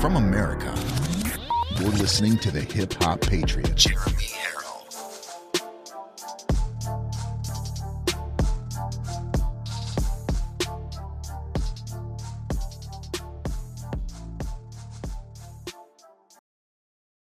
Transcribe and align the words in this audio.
from 0.00 0.14
America. 0.14 0.72
You're 1.80 1.90
listening 1.90 2.38
to 2.38 2.52
the 2.52 2.60
Hip 2.60 2.92
Hop 3.02 3.20
Patriot, 3.20 3.74
Jeremy 3.74 4.12
Herrell. 4.12 4.86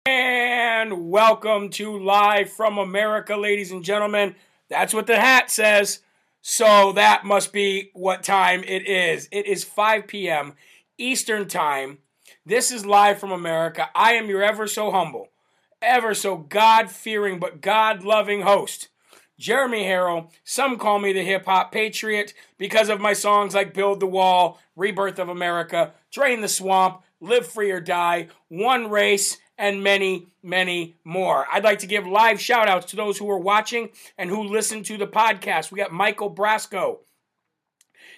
And 0.05 1.09
welcome 1.09 1.69
to 1.71 1.97
Live 1.97 2.51
from 2.51 2.77
America, 2.77 3.37
ladies 3.37 3.71
and 3.71 3.85
gentlemen. 3.85 4.35
That's 4.69 4.93
what 4.93 5.07
the 5.07 5.17
hat 5.17 5.49
says. 5.49 6.01
So 6.41 6.91
that 6.91 7.23
must 7.23 7.53
be 7.53 7.91
what 7.93 8.21
time 8.21 8.65
it 8.65 8.85
is. 8.85 9.29
It 9.31 9.45
is 9.45 9.63
5 9.63 10.07
p.m. 10.07 10.55
Eastern 10.97 11.47
Time. 11.47 11.99
This 12.47 12.69
is 12.69 12.85
Live 12.85 13.17
from 13.17 13.31
America. 13.31 13.89
I 13.95 14.13
am 14.13 14.29
your 14.29 14.43
ever 14.43 14.67
so 14.67 14.91
humble, 14.91 15.29
ever 15.81 16.13
so 16.13 16.37
God 16.37 16.91
fearing, 16.91 17.39
but 17.39 17.59
God 17.59 18.03
loving 18.03 18.41
host, 18.41 18.89
Jeremy 19.39 19.83
Herrell. 19.83 20.29
Some 20.43 20.77
call 20.77 20.99
me 20.99 21.11
the 21.11 21.23
hip 21.23 21.45
hop 21.45 21.71
patriot 21.71 22.35
because 22.59 22.89
of 22.89 23.01
my 23.01 23.13
songs 23.13 23.55
like 23.55 23.73
Build 23.73 23.99
the 23.99 24.05
Wall, 24.05 24.59
Rebirth 24.75 25.17
of 25.17 25.27
America, 25.27 25.93
Drain 26.11 26.41
the 26.41 26.47
Swamp, 26.47 27.01
Live 27.19 27.47
Free 27.47 27.71
or 27.71 27.81
Die, 27.81 28.27
One 28.49 28.91
Race, 28.91 29.37
and 29.57 29.81
many, 29.81 30.27
many 30.43 30.97
more. 31.03 31.47
I'd 31.51 31.63
like 31.63 31.79
to 31.79 31.87
give 31.87 32.05
live 32.05 32.39
shout 32.39 32.69
outs 32.69 32.91
to 32.91 32.95
those 32.95 33.17
who 33.17 33.27
are 33.31 33.39
watching 33.39 33.89
and 34.19 34.29
who 34.29 34.43
listen 34.43 34.83
to 34.83 34.97
the 34.97 35.07
podcast. 35.07 35.71
We 35.71 35.79
got 35.79 35.91
Michael 35.91 36.29
Brasco. 36.29 36.99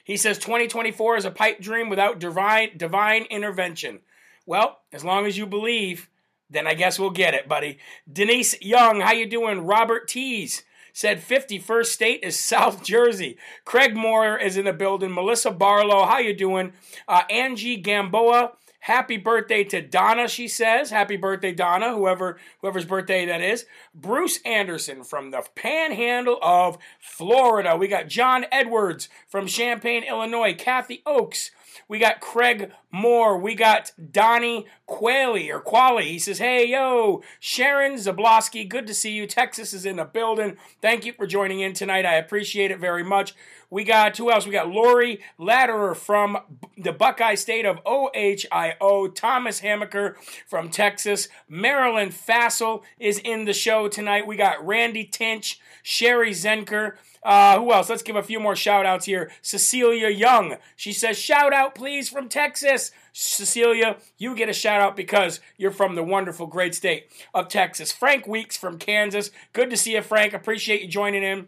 He 0.03 0.17
says 0.17 0.37
2024 0.37 1.15
is 1.15 1.23
a 1.23 1.31
pipe 1.31 1.61
dream 1.61 1.87
without 1.87 2.19
divine 2.19 2.75
divine 2.75 3.23
intervention. 3.29 4.01
Well, 4.47 4.79
as 4.93 5.03
long 5.03 5.25
as 5.25 5.37
you 5.37 5.45
believe, 5.45 6.09
then 6.49 6.65
I 6.67 6.73
guess 6.73 6.97
we'll 6.97 7.09
get 7.09 7.33
it, 7.33 7.49
buddy. 7.49 7.79
Denise 8.11 8.59
Young, 8.61 9.01
how 9.01 9.11
you 9.11 9.29
doing? 9.29 9.65
Robert 9.65 10.07
Tees 10.07 10.63
said 10.93 11.19
51st 11.19 11.85
state 11.85 12.19
is 12.23 12.39
South 12.39 12.81
Jersey. 12.81 13.37
Craig 13.65 13.93
Moore 13.95 14.37
is 14.37 14.55
in 14.55 14.63
the 14.63 14.71
building. 14.71 15.13
Melissa 15.13 15.51
Barlow, 15.51 16.05
how 16.05 16.19
you 16.19 16.33
doing? 16.33 16.71
Uh, 17.09 17.23
Angie 17.29 17.75
Gamboa, 17.75 18.53
happy 18.79 19.17
birthday 19.17 19.65
to 19.65 19.81
Donna, 19.81 20.29
she 20.29 20.47
says. 20.47 20.91
Happy 20.91 21.17
birthday, 21.17 21.51
Donna, 21.51 21.93
whoever 21.93 22.39
whoever's 22.61 22.85
birthday 22.85 23.25
that 23.25 23.41
is. 23.41 23.65
Bruce 23.93 24.39
Anderson 24.45 25.03
from 25.03 25.31
the 25.31 25.43
panhandle 25.55 26.39
of 26.41 26.77
Florida. 27.01 27.75
We 27.75 27.89
got 27.89 28.07
John 28.07 28.45
Edwards 28.49 29.09
from 29.27 29.45
Champaign, 29.45 30.05
Illinois. 30.05 30.55
Kathy 30.57 31.03
Oakes 31.05 31.51
we 31.87 31.99
got 31.99 32.19
Craig 32.19 32.71
Moore. 32.91 33.37
We 33.37 33.55
got 33.55 33.91
Donnie 34.11 34.65
Quayle 34.85 35.51
or 35.51 35.59
Quali. 35.59 36.09
He 36.09 36.19
says, 36.19 36.39
Hey, 36.39 36.67
yo, 36.67 37.21
Sharon 37.39 37.95
Zablosky, 37.95 38.67
good 38.67 38.87
to 38.87 38.93
see 38.93 39.11
you. 39.11 39.27
Texas 39.27 39.73
is 39.73 39.85
in 39.85 39.97
the 39.97 40.05
building. 40.05 40.57
Thank 40.81 41.05
you 41.05 41.13
for 41.13 41.27
joining 41.27 41.59
in 41.59 41.73
tonight. 41.73 42.05
I 42.05 42.15
appreciate 42.15 42.71
it 42.71 42.79
very 42.79 43.03
much. 43.03 43.35
We 43.69 43.83
got 43.83 44.15
who 44.15 44.31
else? 44.31 44.45
We 44.45 44.53
got 44.53 44.69
Lori 44.69 45.21
Latterer 45.37 45.93
from 45.93 46.37
the 46.77 46.93
Buckeye 46.93 47.35
State 47.35 47.65
of 47.65 47.79
OHIO. 47.85 49.13
Thomas 49.13 49.61
Hammaker 49.61 50.15
from 50.47 50.69
Texas. 50.69 51.27
Marilyn 51.49 52.09
Fassel 52.09 52.83
is 52.99 53.19
in 53.19 53.45
the 53.45 53.53
show 53.53 53.89
tonight. 53.89 54.25
We 54.25 54.37
got 54.37 54.65
Randy 54.65 55.03
Tinch, 55.03 55.59
Sherry 55.83 56.31
Zenker. 56.31 56.93
Uh, 57.23 57.59
who 57.59 57.71
else? 57.73 57.89
Let's 57.89 58.03
give 58.03 58.15
a 58.15 58.23
few 58.23 58.39
more 58.39 58.55
shout 58.55 58.85
outs 58.85 59.05
here. 59.05 59.31
Cecilia 59.41 60.09
Young. 60.09 60.57
She 60.75 60.93
says, 60.93 61.17
Shout 61.17 61.53
out, 61.53 61.75
please, 61.75 62.09
from 62.09 62.29
Texas. 62.29 62.91
Cecilia, 63.13 63.97
you 64.17 64.35
get 64.35 64.49
a 64.49 64.53
shout 64.53 64.81
out 64.81 64.95
because 64.95 65.39
you're 65.57 65.71
from 65.71 65.95
the 65.95 66.03
wonderful, 66.03 66.47
great 66.47 66.75
state 66.75 67.09
of 67.33 67.47
Texas. 67.47 67.91
Frank 67.91 68.27
Weeks 68.27 68.55
from 68.55 68.77
Kansas. 68.77 69.31
Good 69.53 69.69
to 69.71 69.77
see 69.77 69.93
you, 69.93 70.01
Frank. 70.01 70.33
Appreciate 70.33 70.81
you 70.81 70.87
joining 70.87 71.23
in. 71.23 71.47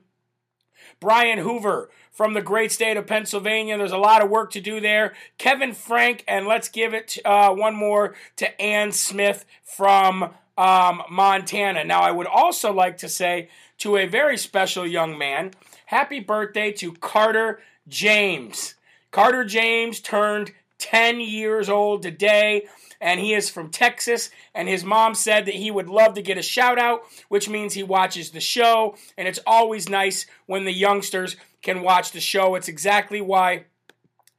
Brian 0.99 1.39
Hoover 1.39 1.89
from 2.11 2.33
the 2.33 2.41
great 2.41 2.71
state 2.71 2.97
of 2.97 3.07
Pennsylvania. 3.07 3.77
There's 3.77 3.91
a 3.91 3.97
lot 3.97 4.21
of 4.21 4.29
work 4.29 4.51
to 4.51 4.61
do 4.61 4.79
there. 4.79 5.13
Kevin 5.37 5.73
Frank, 5.73 6.23
and 6.27 6.45
let's 6.47 6.69
give 6.69 6.93
it 6.93 7.17
uh, 7.23 7.53
one 7.53 7.75
more 7.75 8.15
to 8.37 8.61
Ann 8.61 8.91
Smith 8.91 9.45
from 9.63 10.33
um, 10.57 11.01
Montana. 11.09 11.85
Now, 11.85 12.01
I 12.01 12.11
would 12.11 12.27
also 12.27 12.73
like 12.73 12.97
to 12.97 13.09
say 13.09 13.49
to 13.79 13.97
a 13.97 14.05
very 14.05 14.37
special 14.37 14.85
young 14.85 15.17
man, 15.17 15.51
happy 15.87 16.19
birthday 16.19 16.71
to 16.73 16.93
Carter 16.93 17.59
James. 17.87 18.75
Carter 19.11 19.43
James 19.43 19.99
turned 19.99 20.51
10 20.77 21.19
years 21.19 21.69
old 21.69 22.01
today 22.01 22.67
and 23.01 23.19
he 23.19 23.33
is 23.33 23.49
from 23.49 23.69
Texas. 23.69 24.29
And 24.53 24.67
his 24.67 24.83
mom 24.83 25.15
said 25.15 25.45
that 25.45 25.55
he 25.55 25.71
would 25.71 25.89
love 25.89 26.13
to 26.15 26.21
get 26.21 26.37
a 26.37 26.41
shout 26.41 26.77
out, 26.77 27.01
which 27.29 27.49
means 27.49 27.73
he 27.73 27.83
watches 27.83 28.31
the 28.31 28.39
show. 28.39 28.95
And 29.17 29.27
it's 29.27 29.39
always 29.47 29.89
nice 29.89 30.25
when 30.45 30.65
the 30.65 30.73
youngsters 30.73 31.37
can 31.61 31.81
watch 31.81 32.11
the 32.11 32.21
show. 32.21 32.55
It's 32.55 32.67
exactly 32.67 33.21
why 33.21 33.65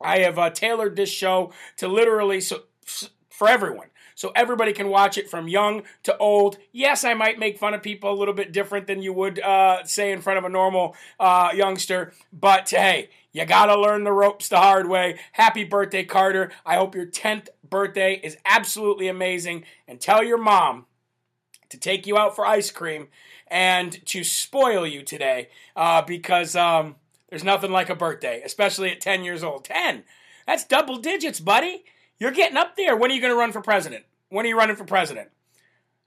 I 0.00 0.18
have 0.20 0.38
uh, 0.38 0.50
tailored 0.50 0.96
this 0.96 1.10
show 1.10 1.52
to 1.76 1.88
literally 1.88 2.40
so 2.40 2.62
for 3.28 3.48
everyone 3.48 3.86
so 4.14 4.32
everybody 4.34 4.72
can 4.72 4.88
watch 4.88 5.18
it 5.18 5.28
from 5.28 5.48
young 5.48 5.82
to 6.04 6.16
old. 6.18 6.58
Yes, 6.72 7.04
I 7.04 7.14
might 7.14 7.38
make 7.38 7.58
fun 7.58 7.74
of 7.74 7.82
people 7.82 8.12
a 8.12 8.18
little 8.18 8.34
bit 8.34 8.52
different 8.52 8.86
than 8.86 9.02
you 9.02 9.12
would 9.12 9.40
uh, 9.40 9.84
say 9.84 10.12
in 10.12 10.20
front 10.20 10.38
of 10.38 10.44
a 10.44 10.48
normal 10.48 10.94
uh, 11.18 11.50
youngster, 11.54 12.12
but 12.32 12.68
hey, 12.70 13.10
you 13.32 13.44
gotta 13.44 13.78
learn 13.78 14.04
the 14.04 14.12
ropes 14.12 14.48
the 14.48 14.58
hard 14.58 14.88
way. 14.88 15.18
Happy 15.32 15.64
birthday, 15.64 16.04
Carter. 16.04 16.50
I 16.66 16.76
hope 16.76 16.94
your 16.94 17.06
10th 17.06 17.48
birthday 17.68 18.20
is 18.22 18.36
absolutely 18.44 19.08
amazing. 19.08 19.64
And 19.86 20.00
tell 20.00 20.24
your 20.24 20.38
mom 20.38 20.86
to 21.68 21.78
take 21.78 22.06
you 22.06 22.18
out 22.18 22.34
for 22.34 22.44
ice 22.44 22.70
cream 22.70 23.08
and 23.46 24.04
to 24.06 24.24
spoil 24.24 24.86
you 24.86 25.02
today 25.02 25.48
uh, 25.76 26.02
because 26.02 26.56
um, 26.56 26.96
there's 27.28 27.44
nothing 27.44 27.70
like 27.70 27.88
a 27.88 27.94
birthday, 27.94 28.42
especially 28.44 28.90
at 28.90 29.00
10 29.00 29.24
years 29.24 29.42
old. 29.42 29.64
10! 29.64 30.04
That's 30.46 30.64
double 30.64 30.98
digits, 30.98 31.38
buddy. 31.38 31.84
You're 32.20 32.30
getting 32.30 32.58
up 32.58 32.76
there. 32.76 32.96
When 32.96 33.10
are 33.10 33.14
you 33.14 33.20
going 33.20 33.32
to 33.32 33.38
run 33.38 33.50
for 33.50 33.62
president? 33.62 34.04
When 34.28 34.44
are 34.44 34.48
you 34.48 34.56
running 34.56 34.76
for 34.76 34.84
president? 34.84 35.30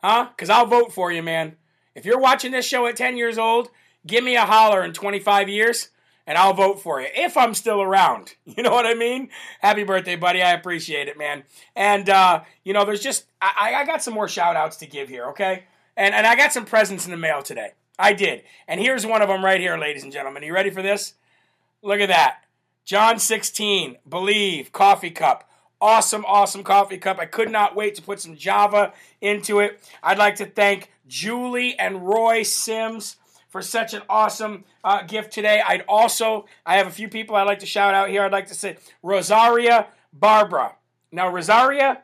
Huh? 0.01 0.29
Because 0.29 0.49
I'll 0.49 0.67
vote 0.67 0.93
for 0.93 1.11
you, 1.11 1.23
man. 1.23 1.57
If 1.95 2.05
you're 2.05 2.19
watching 2.19 2.51
this 2.51 2.65
show 2.65 2.85
at 2.85 2.95
10 2.95 3.17
years 3.17 3.37
old, 3.37 3.69
give 4.05 4.23
me 4.23 4.35
a 4.35 4.45
holler 4.45 4.83
in 4.83 4.93
25 4.93 5.49
years 5.49 5.89
and 6.25 6.37
I'll 6.37 6.53
vote 6.53 6.81
for 6.81 7.01
you 7.01 7.07
if 7.13 7.35
I'm 7.35 7.53
still 7.53 7.81
around. 7.81 8.35
You 8.45 8.61
know 8.61 8.71
what 8.71 8.85
I 8.85 8.93
mean? 8.93 9.29
Happy 9.61 9.83
birthday, 9.83 10.15
buddy. 10.15 10.41
I 10.41 10.51
appreciate 10.51 11.07
it, 11.07 11.17
man. 11.17 11.43
And, 11.75 12.07
uh, 12.07 12.43
you 12.63 12.71
know, 12.71 12.85
there's 12.85 13.01
just, 13.01 13.25
I, 13.41 13.73
I 13.77 13.85
got 13.85 14.03
some 14.03 14.13
more 14.13 14.27
shout 14.27 14.55
outs 14.55 14.77
to 14.77 14.85
give 14.85 15.09
here, 15.09 15.29
okay? 15.29 15.63
And, 15.97 16.13
and 16.13 16.27
I 16.27 16.35
got 16.35 16.53
some 16.53 16.65
presents 16.65 17.05
in 17.05 17.11
the 17.11 17.17
mail 17.17 17.41
today. 17.41 17.71
I 17.97 18.13
did. 18.13 18.43
And 18.67 18.79
here's 18.79 19.07
one 19.07 19.23
of 19.23 19.27
them 19.27 19.43
right 19.43 19.59
here, 19.59 19.75
ladies 19.75 20.03
and 20.03 20.13
gentlemen. 20.13 20.43
Are 20.43 20.45
you 20.45 20.53
ready 20.53 20.69
for 20.69 20.83
this? 20.83 21.15
Look 21.81 21.99
at 21.99 22.09
that. 22.09 22.43
John 22.85 23.17
16, 23.17 23.97
Believe, 24.07 24.71
coffee 24.71 25.11
cup 25.11 25.49
awesome, 25.83 26.23
awesome 26.25 26.63
coffee 26.63 26.97
cup. 26.97 27.19
I 27.19 27.25
could 27.25 27.51
not 27.51 27.75
wait 27.75 27.95
to 27.95 28.01
put 28.01 28.21
some 28.21 28.37
Java 28.37 28.93
into 29.19 29.59
it. 29.59 29.83
I'd 30.01 30.17
like 30.17 30.35
to 30.37 30.45
thank 30.45 30.89
Julie 31.07 31.77
and 31.77 32.07
Roy 32.07 32.43
Sims 32.43 33.17
for 33.49 33.61
such 33.61 33.93
an 33.93 34.01
awesome 34.09 34.63
uh, 34.81 35.03
gift 35.03 35.33
today. 35.33 35.61
I'd 35.67 35.83
also, 35.89 36.45
I 36.65 36.77
have 36.77 36.87
a 36.87 36.91
few 36.91 37.09
people 37.09 37.35
I'd 37.35 37.43
like 37.43 37.59
to 37.59 37.65
shout 37.65 37.93
out 37.93 38.09
here. 38.09 38.23
I'd 38.23 38.31
like 38.31 38.47
to 38.47 38.55
say 38.55 38.77
Rosaria 39.03 39.87
Barbara. 40.13 40.77
Now, 41.11 41.27
Rosaria 41.29 42.01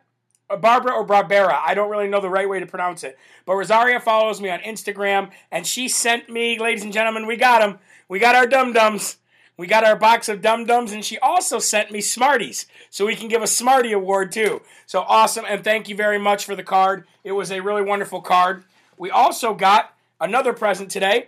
uh, 0.49 0.57
Barbara 0.57 0.91
or 0.91 1.07
Barbera. 1.07 1.57
I 1.65 1.73
don't 1.73 1.89
really 1.89 2.09
know 2.09 2.19
the 2.19 2.29
right 2.29 2.49
way 2.49 2.59
to 2.59 2.65
pronounce 2.65 3.05
it. 3.05 3.17
But 3.45 3.55
Rosaria 3.55 4.01
follows 4.01 4.41
me 4.41 4.49
on 4.49 4.59
Instagram, 4.59 5.31
and 5.51 5.65
she 5.65 5.87
sent 5.87 6.29
me, 6.29 6.59
ladies 6.59 6.83
and 6.83 6.91
gentlemen, 6.91 7.27
we 7.27 7.37
got 7.37 7.59
them. 7.59 7.79
We 8.09 8.19
got 8.19 8.35
our 8.35 8.45
dum 8.45 8.73
dums. 8.73 9.18
We 9.59 9.67
got 9.67 9.83
our 9.83 9.97
box 9.97 10.29
of 10.29 10.41
Dum 10.41 10.63
Dums, 10.63 10.93
and 10.93 11.03
she 11.03 11.19
also 11.19 11.59
sent 11.59 11.91
me 11.91 11.99
Smarties, 11.99 12.65
so 12.89 13.05
we 13.05 13.17
can 13.17 13.27
give 13.27 13.41
a 13.41 13.47
Smartie 13.47 13.91
award 13.91 14.31
too. 14.31 14.61
So 14.85 15.01
awesome, 15.01 15.43
and 15.45 15.65
thank 15.65 15.89
you 15.89 15.97
very 15.97 16.17
much 16.17 16.45
for 16.45 16.55
the 16.55 16.63
card. 16.63 17.05
It 17.25 17.33
was 17.33 17.51
a 17.51 17.59
really 17.59 17.81
wonderful 17.81 18.21
card. 18.21 18.63
We 18.95 19.11
also 19.11 19.53
got 19.53 19.93
another 20.21 20.53
present 20.53 20.89
today 20.89 21.27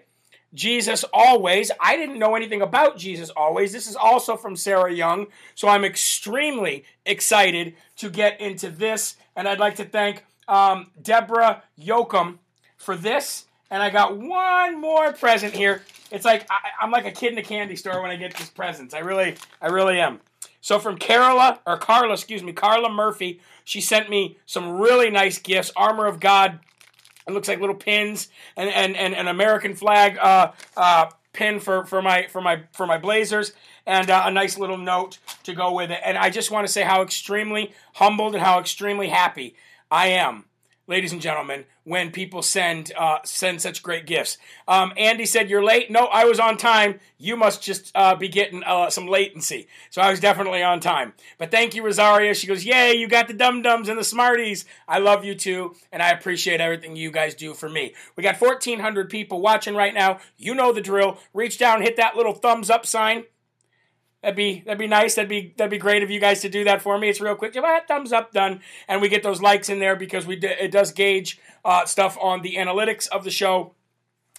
Jesus 0.53 1.03
Always. 1.11 1.71
I 1.77 1.97
didn't 1.97 2.19
know 2.19 2.35
anything 2.35 2.61
about 2.61 2.97
Jesus 2.97 3.29
Always. 3.31 3.73
This 3.73 3.85
is 3.85 3.97
also 3.97 4.37
from 4.37 4.55
Sarah 4.55 4.93
Young, 4.93 5.27
so 5.53 5.67
I'm 5.67 5.83
extremely 5.83 6.85
excited 7.05 7.75
to 7.97 8.09
get 8.09 8.39
into 8.39 8.69
this, 8.69 9.17
and 9.35 9.45
I'd 9.45 9.59
like 9.59 9.75
to 9.75 9.83
thank 9.83 10.23
um, 10.47 10.91
Deborah 11.01 11.63
Yoakum 11.77 12.37
for 12.77 12.95
this. 12.95 13.43
And 13.69 13.83
I 13.83 13.89
got 13.89 14.17
one 14.17 14.79
more 14.79 15.11
present 15.11 15.53
here 15.53 15.81
it's 16.11 16.25
like 16.25 16.47
I, 16.49 16.83
am 16.83 16.91
like 16.91 17.05
a 17.05 17.11
kid 17.11 17.31
in 17.31 17.37
a 17.37 17.43
candy 17.43 17.75
store 17.75 18.01
when 18.01 18.11
I 18.11 18.15
get 18.15 18.35
these 18.35 18.49
presents. 18.49 18.93
I 18.93 18.99
really, 18.99 19.35
I 19.61 19.67
really 19.67 19.99
am. 19.99 20.19
So 20.59 20.77
from 20.77 20.97
Carola 20.97 21.59
or 21.65 21.77
Carla, 21.77 22.13
excuse 22.13 22.43
me, 22.43 22.53
Carla 22.53 22.89
Murphy, 22.89 23.41
she 23.63 23.81
sent 23.81 24.09
me 24.09 24.37
some 24.45 24.79
really 24.79 25.09
nice 25.09 25.39
gifts. 25.39 25.71
Armor 25.75 26.05
of 26.05 26.19
God. 26.19 26.59
It 27.27 27.33
looks 27.33 27.47
like 27.47 27.59
little 27.59 27.75
pins 27.75 28.29
and 28.57 28.69
and, 28.69 28.95
and 28.95 29.13
an 29.13 29.27
American 29.27 29.75
flag 29.75 30.17
uh, 30.17 30.51
uh, 30.75 31.09
pin 31.33 31.59
for, 31.59 31.85
for 31.85 32.01
my 32.01 32.27
for 32.27 32.41
my 32.41 32.63
for 32.73 32.85
my 32.85 32.97
Blazers 32.97 33.53
and 33.85 34.09
uh, 34.09 34.23
a 34.25 34.31
nice 34.31 34.57
little 34.57 34.77
note 34.77 35.19
to 35.43 35.53
go 35.53 35.73
with 35.73 35.91
it. 35.91 35.99
And 36.03 36.17
I 36.17 36.29
just 36.29 36.51
want 36.51 36.67
to 36.67 36.73
say 36.73 36.81
how 36.81 37.01
extremely 37.01 37.73
humbled 37.93 38.33
and 38.33 38.43
how 38.43 38.59
extremely 38.59 39.09
happy 39.09 39.55
I 39.89 40.07
am 40.07 40.45
ladies 40.87 41.11
and 41.11 41.21
gentlemen, 41.21 41.65
when 41.83 42.11
people 42.11 42.41
send 42.41 42.91
uh, 42.97 43.19
send 43.23 43.61
such 43.61 43.81
great 43.83 44.05
gifts. 44.05 44.37
Um, 44.67 44.93
Andy 44.97 45.25
said, 45.25 45.49
"You're 45.49 45.63
late." 45.63 45.89
No, 45.89 46.05
I 46.05 46.25
was 46.25 46.39
on 46.39 46.57
time. 46.57 46.99
You 47.17 47.35
must 47.37 47.63
just 47.63 47.91
uh, 47.95 48.15
be 48.15 48.27
getting 48.27 48.63
uh, 48.63 48.89
some 48.89 49.07
latency. 49.07 49.67
So 49.89 50.01
I 50.01 50.11
was 50.11 50.19
definitely 50.19 50.63
on 50.63 50.79
time. 50.79 51.13
But 51.37 51.51
thank 51.51 51.75
you, 51.75 51.83
Rosaria. 51.83 52.33
She 52.33 52.47
goes, 52.47 52.65
"Yay, 52.65 52.95
you 52.95 53.07
got 53.07 53.27
the 53.27 53.33
dum 53.33 53.61
dums 53.61 53.89
and 53.89 53.97
the 53.97 54.03
smarties. 54.03 54.65
I 54.87 54.99
love 54.99 55.25
you 55.25 55.35
too, 55.35 55.75
and 55.91 56.01
I 56.01 56.09
appreciate 56.11 56.61
everything 56.61 56.95
you 56.95 57.11
guys 57.11 57.35
do 57.35 57.53
for 57.53 57.69
me." 57.69 57.93
We 58.15 58.23
got 58.23 58.39
1,400 58.39 59.09
people 59.09 59.41
watching 59.41 59.75
right 59.75 59.93
now. 59.93 60.19
You 60.37 60.55
know 60.55 60.71
the 60.71 60.81
drill. 60.81 61.17
Reach 61.33 61.57
down, 61.57 61.81
hit 61.81 61.97
that 61.97 62.15
little 62.15 62.33
thumbs 62.33 62.69
up 62.69 62.85
sign. 62.85 63.23
That'd 64.21 64.35
be 64.35 64.61
that'd 64.65 64.77
be 64.77 64.87
nice. 64.87 65.15
That'd 65.15 65.29
be 65.29 65.53
that'd 65.57 65.71
be 65.71 65.79
great 65.79 66.03
of 66.03 66.11
you 66.11 66.19
guys 66.19 66.41
to 66.41 66.49
do 66.49 66.63
that 66.65 66.81
for 66.81 66.97
me. 66.97 67.09
It's 67.09 67.19
real 67.19 67.35
quick. 67.35 67.53
Just 67.53 67.87
thumbs 67.87 68.13
up, 68.13 68.31
done, 68.31 68.61
and 68.87 69.01
we 69.01 69.09
get 69.09 69.23
those 69.23 69.41
likes 69.41 69.67
in 69.69 69.79
there 69.79 69.95
because 69.95 70.27
we 70.27 70.37
it 70.37 70.71
does 70.71 70.91
gauge 70.91 71.39
uh, 71.65 71.85
stuff 71.85 72.17
on 72.21 72.41
the 72.41 72.55
analytics 72.55 73.07
of 73.07 73.23
the 73.23 73.31
show. 73.31 73.73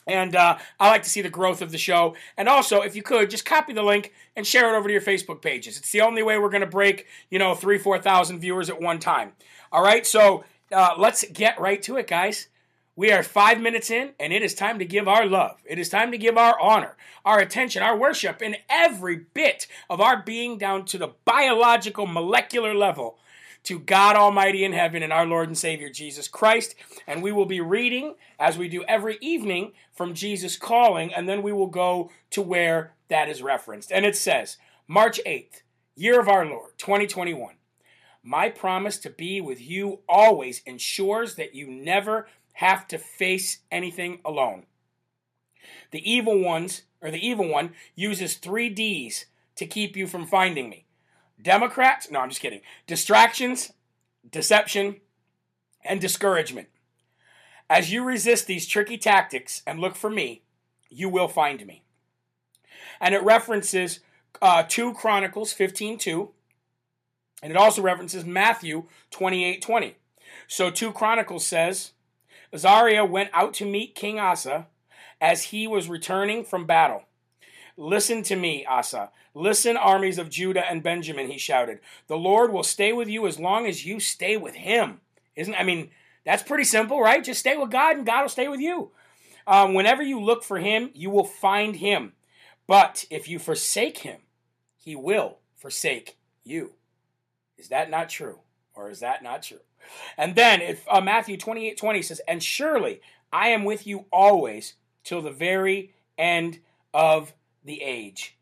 And 0.07 0.35
uh, 0.35 0.59
I 0.81 0.89
like 0.89 1.05
to 1.05 1.11
see 1.11 1.23
the 1.23 1.31
growth 1.31 1.63
of 1.63 1.71
the 1.71 1.79
show. 1.79 2.17
And 2.37 2.49
also, 2.49 2.83
if 2.83 2.97
you 2.97 3.03
could, 3.03 3.31
just 3.31 3.45
copy 3.45 3.73
the 3.73 3.85
link 3.85 4.13
and 4.35 4.45
share 4.45 4.73
it 4.73 4.77
over 4.77 4.89
to 4.89 4.93
your 4.93 5.03
Facebook 5.03 5.41
pages. 5.41 5.79
It's 5.79 5.93
the 5.93 6.01
only 6.01 6.25
way 6.25 6.39
we're 6.39 6.51
going 6.51 6.63
to 6.63 6.67
break, 6.67 7.07
you 7.31 7.39
know, 7.39 7.55
three, 7.55 7.79
4,000 7.79 8.41
viewers 8.41 8.69
at 8.69 8.81
one 8.81 8.99
time. 8.99 9.33
All 9.71 9.83
right, 9.83 10.05
so 10.05 10.45
uh, 10.73 10.95
let's 10.99 11.25
get 11.33 11.61
right 11.61 11.81
to 11.83 11.99
it, 11.99 12.09
guys. 12.09 12.49
We 12.95 13.11
are 13.11 13.23
five 13.23 13.59
minutes 13.59 13.91
in, 13.91 14.11
and 14.21 14.35
it 14.35 14.43
is 14.43 14.55
time 14.55 14.79
to 14.79 14.85
give 14.85 15.09
our 15.09 15.25
love. 15.25 15.63
It 15.65 15.79
is 15.79 15.89
time 15.89 16.13
to 16.13 16.19
give 16.19 16.37
our 16.37 16.61
honor, 16.61 16.95
our 17.25 17.39
attention, 17.39 17.83
our 17.83 17.97
worship, 17.97 18.43
and 18.43 18.59
every 18.69 19.17
bit 19.33 19.67
of 19.89 20.03
our 20.03 20.23
being 20.23 20.59
down 20.59 20.85
to 20.87 20.99
the 20.99 21.13
biological, 21.25 22.07
molecular 22.07 22.75
level 22.75 23.19
to 23.65 23.79
God 23.79 24.15
Almighty 24.15 24.63
in 24.63 24.73
heaven 24.73 25.03
and 25.03 25.13
our 25.13 25.25
Lord 25.25 25.49
and 25.49 25.57
Savior 25.57 25.89
Jesus 25.89 26.29
Christ. 26.29 26.75
And 27.07 27.23
we 27.23 27.33
will 27.33 27.47
be 27.47 27.63
reading, 27.63 28.17
as 28.39 28.59
we 28.59 28.69
do 28.69 28.85
every 28.85 29.17
evening, 29.23 29.73
from 29.95 30.13
Jesus 30.13 30.59
Calling, 30.59 31.15
and 31.15 31.27
then 31.27 31.43
we 31.43 31.53
will 31.53 31.69
go 31.69 32.11
to 32.31 32.43
where 32.43 32.93
that 33.09 33.29
is 33.29 33.41
referenced. 33.43 33.91
And 33.91 34.05
it 34.05 34.17
says, 34.17 34.59
March 34.87 35.19
8th, 35.25 35.63
year 35.95 36.21
of 36.21 36.29
our 36.29 36.45
Lord, 36.45 36.73
2021. 36.77 37.55
My 38.25 38.51
promise 38.51 38.99
to 38.99 39.11
be 39.11 39.41
with 39.41 39.61
you 39.61 40.01
always 40.09 40.63
ensures 40.67 41.35
that 41.37 41.55
you 41.55 41.69
never 41.69 42.29
have 42.55 42.87
to 42.89 42.99
face 42.99 43.59
anything 43.71 44.21
alone. 44.25 44.65
The 45.91 46.11
evil 46.11 46.39
ones, 46.41 46.83
or 47.01 47.11
the 47.11 47.27
evil 47.27 47.49
one, 47.49 47.73
uses 47.95 48.35
three 48.35 48.69
D's 48.69 49.27
to 49.57 49.67
keep 49.67 49.97
you 49.97 50.07
from 50.07 50.27
finding 50.27 50.69
me. 50.69 50.87
Democrats, 51.41 52.11
no, 52.11 52.21
I'm 52.21 52.29
just 52.29 52.41
kidding. 52.41 52.61
Distractions, 52.87 53.73
deception, 54.31 54.97
and 55.85 56.01
discouragement. 56.01 56.69
As 57.69 57.93
you 57.93 58.05
resist 58.05 58.47
these 58.47 58.67
tricky 58.67 58.99
tactics 58.99 59.63
and 59.67 59.81
look 59.81 59.97
for 59.97 60.11
me, 60.11 60.43
you 60.91 61.09
will 61.09 61.29
find 61.29 61.65
me. 61.67 61.85
And 63.01 63.15
it 63.15 63.23
references 63.23 64.01
uh, 64.41 64.63
2 64.69 64.95
Chronicles 64.95 65.55
15.2, 65.55 66.29
and 67.43 67.51
it 67.51 67.57
also 67.57 67.83
references 67.83 68.25
Matthew 68.25 68.85
28.20. 69.11 69.95
So 70.47 70.71
2 70.71 70.93
Chronicles 70.93 71.47
says, 71.47 71.93
Azariah 72.53 73.05
went 73.05 73.31
out 73.33 73.55
to 73.55 73.65
meet 73.65 73.95
King 73.95 74.19
Asa 74.19 74.67
as 75.21 75.45
he 75.45 75.67
was 75.67 75.89
returning 75.89 76.45
from 76.45 76.67
battle. 76.67 77.05
Listen 77.77 78.23
to 78.25 78.37
me, 78.37 78.67
Asa. 78.67 79.11
Listen, 79.35 79.77
armies 79.77 80.19
of 80.19 80.29
Judah 80.29 80.69
and 80.69 80.83
Benjamin, 80.83 81.31
he 81.31 81.39
shouted. 81.39 81.81
The 82.07 82.17
Lord 82.17 82.53
will 82.53 82.63
stay 82.63 82.93
with 82.93 83.09
you 83.09 83.27
as 83.27 83.41
long 83.41 83.67
as 83.67 83.87
you 83.87 83.99
stay 83.99 84.37
with 84.37 84.55
him. 84.55 85.01
Isn't 85.35 85.55
I 85.55 85.63
mean, 85.63 85.91
that's 86.25 86.43
pretty 86.43 86.65
simple, 86.65 87.01
right? 87.01 87.25
Just 87.25 87.41
stay 87.41 87.57
with 87.57 87.71
God 87.71 87.97
and 87.97 88.07
God 88.07 88.23
will 88.23 88.29
stay 88.29 88.49
with 88.49 88.61
you. 88.61 88.91
Um, 89.47 89.75
whenever 89.75 90.03
you 90.03 90.21
look 90.21 90.45
for 90.45 90.59
him, 90.59 90.91
you 90.95 91.11
will 91.11 91.25
find 91.25 91.77
him. 91.77 92.13
But 92.67 93.07
if 93.11 93.29
you 93.29 93.39
forsake 93.39 93.99
him, 93.99 94.21
he 94.77 94.95
will 94.95 95.39
forsake 95.57 96.19
you. 96.45 96.75
Is 97.57 97.69
that 97.69 97.91
not 97.91 98.09
true? 98.09 98.41
Or 98.75 98.91
is 98.91 99.01
that 99.01 99.23
not 99.23 99.43
true? 99.43 99.61
And 100.17 100.35
then 100.35 100.61
if 100.61 100.85
uh, 100.91 101.01
Matthew 101.01 101.37
28 101.37 101.77
20 101.77 102.03
says, 102.03 102.21
And 102.27 102.43
surely 102.43 103.01
I 103.33 103.49
am 103.49 103.65
with 103.65 103.87
you 103.87 104.07
always 104.13 104.75
till 105.05 105.23
the 105.23 105.31
very 105.31 105.95
end 106.19 106.61
of 106.95 107.33
the 107.65 107.83
age. 107.83 108.37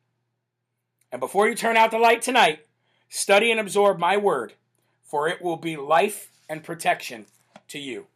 And 1.13 1.21
before 1.21 1.49
you 1.49 1.55
turn 1.55 1.77
out 1.77 1.91
the 1.91 1.99
light 1.99 2.23
tonight, 2.23 2.67
study 3.09 3.51
and 3.51 3.61
absorb 3.61 3.99
my 3.99 4.17
word, 4.17 4.55
for 5.03 5.29
it 5.29 5.43
will 5.43 5.57
be 5.57 5.77
life 5.77 6.31
and 6.49 6.63
protection 6.63 7.27
to 7.69 7.79
you. 7.79 8.07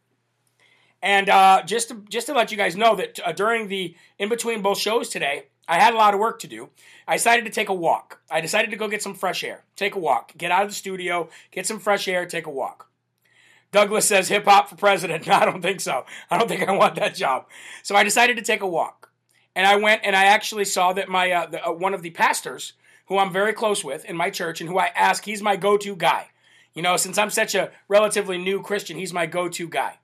And 1.01 1.29
uh, 1.29 1.61
just 1.63 1.89
to, 1.89 2.03
just 2.09 2.27
to 2.27 2.33
let 2.33 2.51
you 2.51 2.57
guys 2.57 2.75
know 2.75 2.95
that 2.95 3.19
uh, 3.23 3.31
during 3.31 3.67
the 3.67 3.95
in 4.17 4.29
between 4.29 4.61
both 4.61 4.79
shows 4.79 5.09
today, 5.09 5.45
I 5.67 5.79
had 5.79 5.93
a 5.93 5.97
lot 5.97 6.13
of 6.13 6.19
work 6.19 6.39
to 6.39 6.47
do. 6.47 6.69
I 7.07 7.15
decided 7.15 7.45
to 7.45 7.51
take 7.51 7.69
a 7.69 7.73
walk. 7.73 8.21
I 8.29 8.41
decided 8.41 8.71
to 8.71 8.77
go 8.77 8.87
get 8.87 9.03
some 9.03 9.13
fresh 9.13 9.43
air, 9.43 9.63
take 9.75 9.95
a 9.95 9.99
walk, 9.99 10.35
get 10.37 10.51
out 10.51 10.63
of 10.63 10.69
the 10.69 10.75
studio, 10.75 11.29
get 11.51 11.67
some 11.67 11.79
fresh 11.79 12.07
air, 12.07 12.25
take 12.25 12.45
a 12.45 12.51
walk. 12.51 12.89
Douglas 13.75 14.07
says 14.07 14.29
hip 14.29 14.45
hop 14.45 14.69
for 14.69 14.77
president. 14.77 15.27
No, 15.27 15.33
I 15.33 15.43
don't 15.43 15.61
think 15.61 15.81
so. 15.81 16.05
I 16.31 16.37
don't 16.37 16.47
think 16.47 16.65
I 16.65 16.71
want 16.71 16.95
that 16.95 17.13
job. 17.13 17.47
So 17.83 17.93
I 17.93 18.05
decided 18.05 18.37
to 18.37 18.41
take 18.41 18.61
a 18.61 18.67
walk, 18.67 19.11
and 19.53 19.67
I 19.67 19.75
went 19.75 20.01
and 20.05 20.15
I 20.15 20.25
actually 20.25 20.63
saw 20.63 20.93
that 20.93 21.09
my 21.09 21.29
uh, 21.29 21.47
the, 21.47 21.67
uh, 21.67 21.73
one 21.73 21.93
of 21.93 22.01
the 22.01 22.11
pastors 22.11 22.73
who 23.07 23.17
I'm 23.17 23.33
very 23.33 23.51
close 23.51 23.83
with 23.83 24.05
in 24.05 24.15
my 24.15 24.29
church 24.29 24.61
and 24.61 24.69
who 24.69 24.79
I 24.79 24.91
ask, 24.95 25.25
he's 25.25 25.41
my 25.41 25.57
go-to 25.57 25.95
guy. 25.95 26.29
You 26.73 26.83
know, 26.83 26.95
since 26.95 27.17
I'm 27.17 27.29
such 27.29 27.53
a 27.53 27.71
relatively 27.89 28.37
new 28.37 28.61
Christian, 28.61 28.97
he's 28.97 29.11
my 29.11 29.25
go-to 29.25 29.67
guy. 29.67 29.99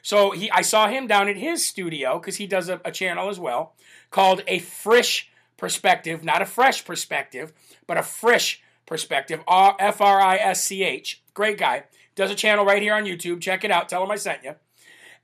So 0.00 0.30
he, 0.30 0.50
I 0.50 0.62
saw 0.62 0.88
him 0.88 1.06
down 1.06 1.28
at 1.28 1.36
his 1.36 1.66
studio 1.66 2.18
because 2.18 2.36
he 2.36 2.46
does 2.46 2.70
a, 2.70 2.80
a 2.86 2.90
channel 2.90 3.28
as 3.28 3.38
well 3.38 3.74
called 4.10 4.42
a 4.46 4.60
Frisch 4.60 5.30
Perspective, 5.58 6.24
not 6.24 6.40
a 6.40 6.46
fresh 6.46 6.84
perspective, 6.86 7.52
but 7.86 7.98
a 7.98 8.02
Frisch 8.02 8.62
Perspective, 8.86 9.40
F 9.46 10.00
R 10.00 10.20
I 10.20 10.36
S 10.36 10.64
C 10.64 10.82
H. 10.82 11.22
Great 11.34 11.58
guy 11.58 11.84
does 12.14 12.30
a 12.30 12.34
channel 12.34 12.64
right 12.64 12.82
here 12.82 12.94
on 12.94 13.04
YouTube. 13.04 13.40
Check 13.40 13.64
it 13.64 13.70
out. 13.70 13.88
Tell 13.88 14.02
him 14.02 14.10
I 14.10 14.16
sent 14.16 14.44
you. 14.44 14.54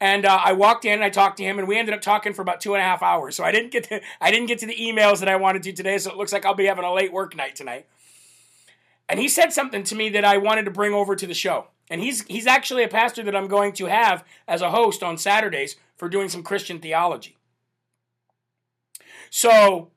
And 0.00 0.24
uh, 0.24 0.40
I 0.42 0.52
walked 0.54 0.86
in 0.86 0.94
and 0.94 1.04
I 1.04 1.10
talked 1.10 1.36
to 1.36 1.44
him, 1.44 1.58
and 1.58 1.68
we 1.68 1.78
ended 1.78 1.94
up 1.94 2.00
talking 2.00 2.32
for 2.32 2.40
about 2.40 2.60
two 2.60 2.74
and 2.74 2.82
a 2.82 2.84
half 2.84 3.02
hours. 3.02 3.36
So 3.36 3.44
I 3.44 3.52
didn't 3.52 3.70
get 3.70 3.84
to 3.84 4.00
I 4.20 4.30
didn't 4.30 4.46
get 4.46 4.58
to 4.60 4.66
the 4.66 4.76
emails 4.76 5.20
that 5.20 5.28
I 5.28 5.36
wanted 5.36 5.62
to 5.64 5.72
today. 5.72 5.98
So 5.98 6.10
it 6.10 6.16
looks 6.16 6.32
like 6.32 6.46
I'll 6.46 6.54
be 6.54 6.66
having 6.66 6.84
a 6.84 6.92
late 6.92 7.12
work 7.12 7.36
night 7.36 7.54
tonight. 7.54 7.86
And 9.08 9.20
he 9.20 9.28
said 9.28 9.52
something 9.52 9.82
to 9.84 9.94
me 9.94 10.08
that 10.10 10.24
I 10.24 10.38
wanted 10.38 10.64
to 10.64 10.70
bring 10.70 10.94
over 10.94 11.16
to 11.16 11.26
the 11.26 11.34
show. 11.34 11.66
And 11.90 12.00
he's 12.00 12.22
he's 12.24 12.46
actually 12.46 12.82
a 12.82 12.88
pastor 12.88 13.22
that 13.24 13.36
I'm 13.36 13.48
going 13.48 13.72
to 13.74 13.86
have 13.86 14.24
as 14.48 14.62
a 14.62 14.70
host 14.70 15.02
on 15.02 15.18
Saturdays 15.18 15.76
for 15.96 16.08
doing 16.08 16.28
some 16.28 16.42
Christian 16.42 16.78
theology. 16.78 17.36
So 19.28 19.90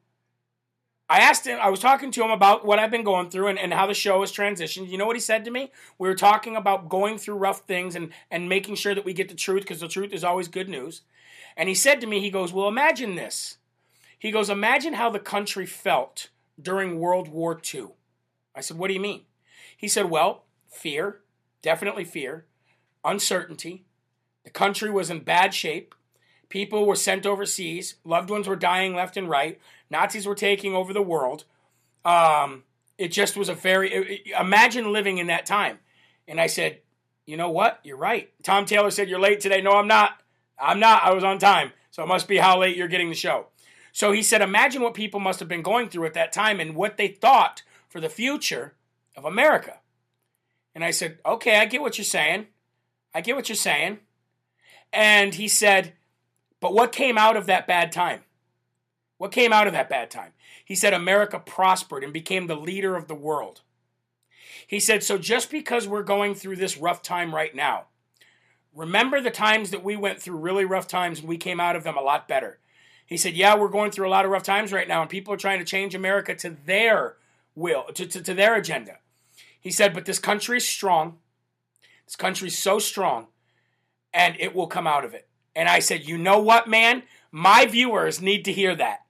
I 1.13 1.19
asked 1.19 1.45
him, 1.45 1.59
I 1.61 1.69
was 1.69 1.79
talking 1.79 2.09
to 2.09 2.23
him 2.23 2.31
about 2.31 2.65
what 2.65 2.79
I've 2.79 2.89
been 2.89 3.03
going 3.03 3.29
through 3.29 3.49
and, 3.49 3.59
and 3.59 3.71
how 3.71 3.85
the 3.85 3.93
show 3.93 4.21
has 4.21 4.31
transitioned. 4.31 4.89
You 4.89 4.97
know 4.97 5.05
what 5.05 5.15
he 5.15 5.19
said 5.19 5.45
to 5.45 5.51
me? 5.51 5.71
We 5.99 6.09
were 6.09 6.15
talking 6.15 6.55
about 6.55 6.89
going 6.89 7.19
through 7.19 7.35
rough 7.35 7.67
things 7.67 7.95
and, 7.95 8.09
and 8.31 8.49
making 8.49 8.73
sure 8.73 8.95
that 8.95 9.05
we 9.05 9.13
get 9.13 9.29
the 9.29 9.35
truth 9.35 9.61
because 9.61 9.81
the 9.81 9.87
truth 9.87 10.11
is 10.11 10.23
always 10.23 10.47
good 10.47 10.67
news. 10.67 11.03
And 11.55 11.69
he 11.69 11.75
said 11.75 12.01
to 12.01 12.07
me, 12.07 12.19
he 12.19 12.31
goes, 12.31 12.51
Well, 12.51 12.67
imagine 12.67 13.13
this. 13.13 13.57
He 14.17 14.31
goes, 14.31 14.49
Imagine 14.49 14.93
how 14.93 15.11
the 15.11 15.19
country 15.19 15.67
felt 15.67 16.29
during 16.59 16.99
World 16.99 17.27
War 17.27 17.61
II. 17.71 17.89
I 18.55 18.61
said, 18.61 18.79
What 18.79 18.87
do 18.87 18.95
you 18.95 18.99
mean? 18.99 19.21
He 19.77 19.87
said, 19.87 20.09
Well, 20.09 20.45
fear, 20.67 21.19
definitely 21.61 22.05
fear, 22.05 22.45
uncertainty. 23.05 23.85
The 24.45 24.49
country 24.49 24.89
was 24.89 25.11
in 25.11 25.19
bad 25.19 25.53
shape. 25.53 25.93
People 26.49 26.87
were 26.87 26.95
sent 26.95 27.27
overseas. 27.27 27.97
Loved 28.03 28.31
ones 28.31 28.47
were 28.47 28.55
dying 28.55 28.95
left 28.95 29.15
and 29.15 29.29
right. 29.29 29.59
Nazis 29.93 30.25
were 30.25 30.35
taking 30.35 30.75
over 30.75 30.91
the 30.91 31.01
world. 31.01 31.45
Um, 32.03 32.63
it 32.97 33.09
just 33.13 33.37
was 33.37 33.47
a 33.47 33.53
very 33.53 33.93
it, 33.93 34.27
imagine 34.37 34.91
living 34.91 35.19
in 35.19 35.27
that 35.27 35.45
time. 35.45 35.79
And 36.27 36.41
I 36.41 36.47
said, 36.47 36.79
you 37.25 37.37
know 37.37 37.51
what? 37.51 37.79
You're 37.83 37.97
right. 37.97 38.29
Tom 38.43 38.65
Taylor 38.65 38.91
said 38.91 39.07
you're 39.07 39.19
late 39.19 39.39
today. 39.39 39.61
No, 39.61 39.71
I'm 39.71 39.87
not. 39.87 40.21
I'm 40.59 40.79
not. 40.79 41.03
I 41.03 41.13
was 41.13 41.23
on 41.23 41.37
time. 41.39 41.71
So 41.91 42.03
it 42.03 42.07
must 42.07 42.27
be 42.27 42.37
how 42.37 42.59
late 42.59 42.75
you're 42.75 42.87
getting 42.87 43.09
the 43.09 43.15
show. 43.15 43.47
So 43.91 44.11
he 44.11 44.23
said, 44.23 44.41
imagine 44.41 44.81
what 44.81 44.95
people 44.95 45.19
must 45.19 45.39
have 45.39 45.47
been 45.47 45.61
going 45.61 45.89
through 45.89 46.07
at 46.07 46.15
that 46.15 46.33
time 46.33 46.59
and 46.59 46.75
what 46.75 46.97
they 46.97 47.07
thought 47.07 47.61
for 47.87 48.01
the 48.01 48.09
future 48.09 48.73
of 49.15 49.25
America. 49.25 49.79
And 50.73 50.83
I 50.83 50.91
said, 50.91 51.19
okay, 51.23 51.57
I 51.57 51.65
get 51.65 51.81
what 51.81 51.99
you're 51.99 52.05
saying. 52.05 52.47
I 53.13 53.21
get 53.21 53.35
what 53.35 53.47
you're 53.47 53.55
saying. 53.55 53.99
And 54.91 55.35
he 55.35 55.47
said, 55.47 55.93
but 56.59 56.73
what 56.73 56.91
came 56.91 57.17
out 57.17 57.37
of 57.37 57.45
that 57.45 57.67
bad 57.67 57.91
time? 57.91 58.21
What 59.17 59.31
came 59.31 59.53
out 59.53 59.67
of 59.67 59.73
that 59.73 59.89
bad 59.89 60.11
time? 60.11 60.33
He 60.65 60.75
said 60.75 60.93
America 60.93 61.39
prospered 61.39 62.03
and 62.03 62.13
became 62.13 62.47
the 62.47 62.55
leader 62.55 62.95
of 62.95 63.07
the 63.07 63.15
world. 63.15 63.61
He 64.67 64.79
said, 64.79 65.03
So 65.03 65.17
just 65.17 65.51
because 65.51 65.87
we're 65.87 66.03
going 66.03 66.35
through 66.35 66.55
this 66.55 66.77
rough 66.77 67.01
time 67.01 67.33
right 67.33 67.53
now, 67.55 67.85
remember 68.75 69.21
the 69.21 69.31
times 69.31 69.71
that 69.71 69.83
we 69.83 69.95
went 69.95 70.21
through 70.21 70.37
really 70.37 70.65
rough 70.65 70.87
times 70.87 71.19
and 71.19 71.27
we 71.27 71.37
came 71.37 71.59
out 71.59 71.75
of 71.75 71.83
them 71.83 71.97
a 71.97 72.01
lot 72.01 72.27
better. 72.27 72.59
He 73.05 73.17
said, 73.17 73.35
Yeah, 73.35 73.55
we're 73.55 73.67
going 73.67 73.91
through 73.91 74.07
a 74.07 74.09
lot 74.09 74.25
of 74.25 74.31
rough 74.31 74.43
times 74.43 74.71
right 74.71 74.87
now, 74.87 75.01
and 75.01 75.09
people 75.09 75.33
are 75.33 75.37
trying 75.37 75.59
to 75.59 75.65
change 75.65 75.93
America 75.93 76.35
to 76.35 76.57
their 76.65 77.17
will, 77.55 77.83
to, 77.93 78.05
to, 78.05 78.21
to 78.21 78.33
their 78.33 78.55
agenda. 78.55 78.97
He 79.59 79.71
said, 79.71 79.93
But 79.93 80.05
this 80.05 80.19
country 80.19 80.57
is 80.57 80.67
strong. 80.67 81.17
This 82.05 82.15
country 82.15 82.47
is 82.47 82.57
so 82.57 82.79
strong, 82.79 83.27
and 84.13 84.35
it 84.39 84.55
will 84.55 84.67
come 84.67 84.87
out 84.87 85.05
of 85.05 85.13
it. 85.13 85.27
And 85.55 85.69
I 85.69 85.79
said, 85.79 86.07
You 86.07 86.17
know 86.17 86.39
what, 86.39 86.67
man? 86.67 87.03
My 87.31 87.65
viewers 87.65 88.21
need 88.21 88.45
to 88.45 88.53
hear 88.53 88.75
that. 88.75 89.02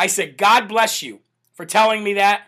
I 0.00 0.06
said, 0.06 0.38
God 0.38 0.66
bless 0.66 1.02
you 1.02 1.20
for 1.52 1.66
telling 1.66 2.02
me 2.02 2.14
that. 2.14 2.44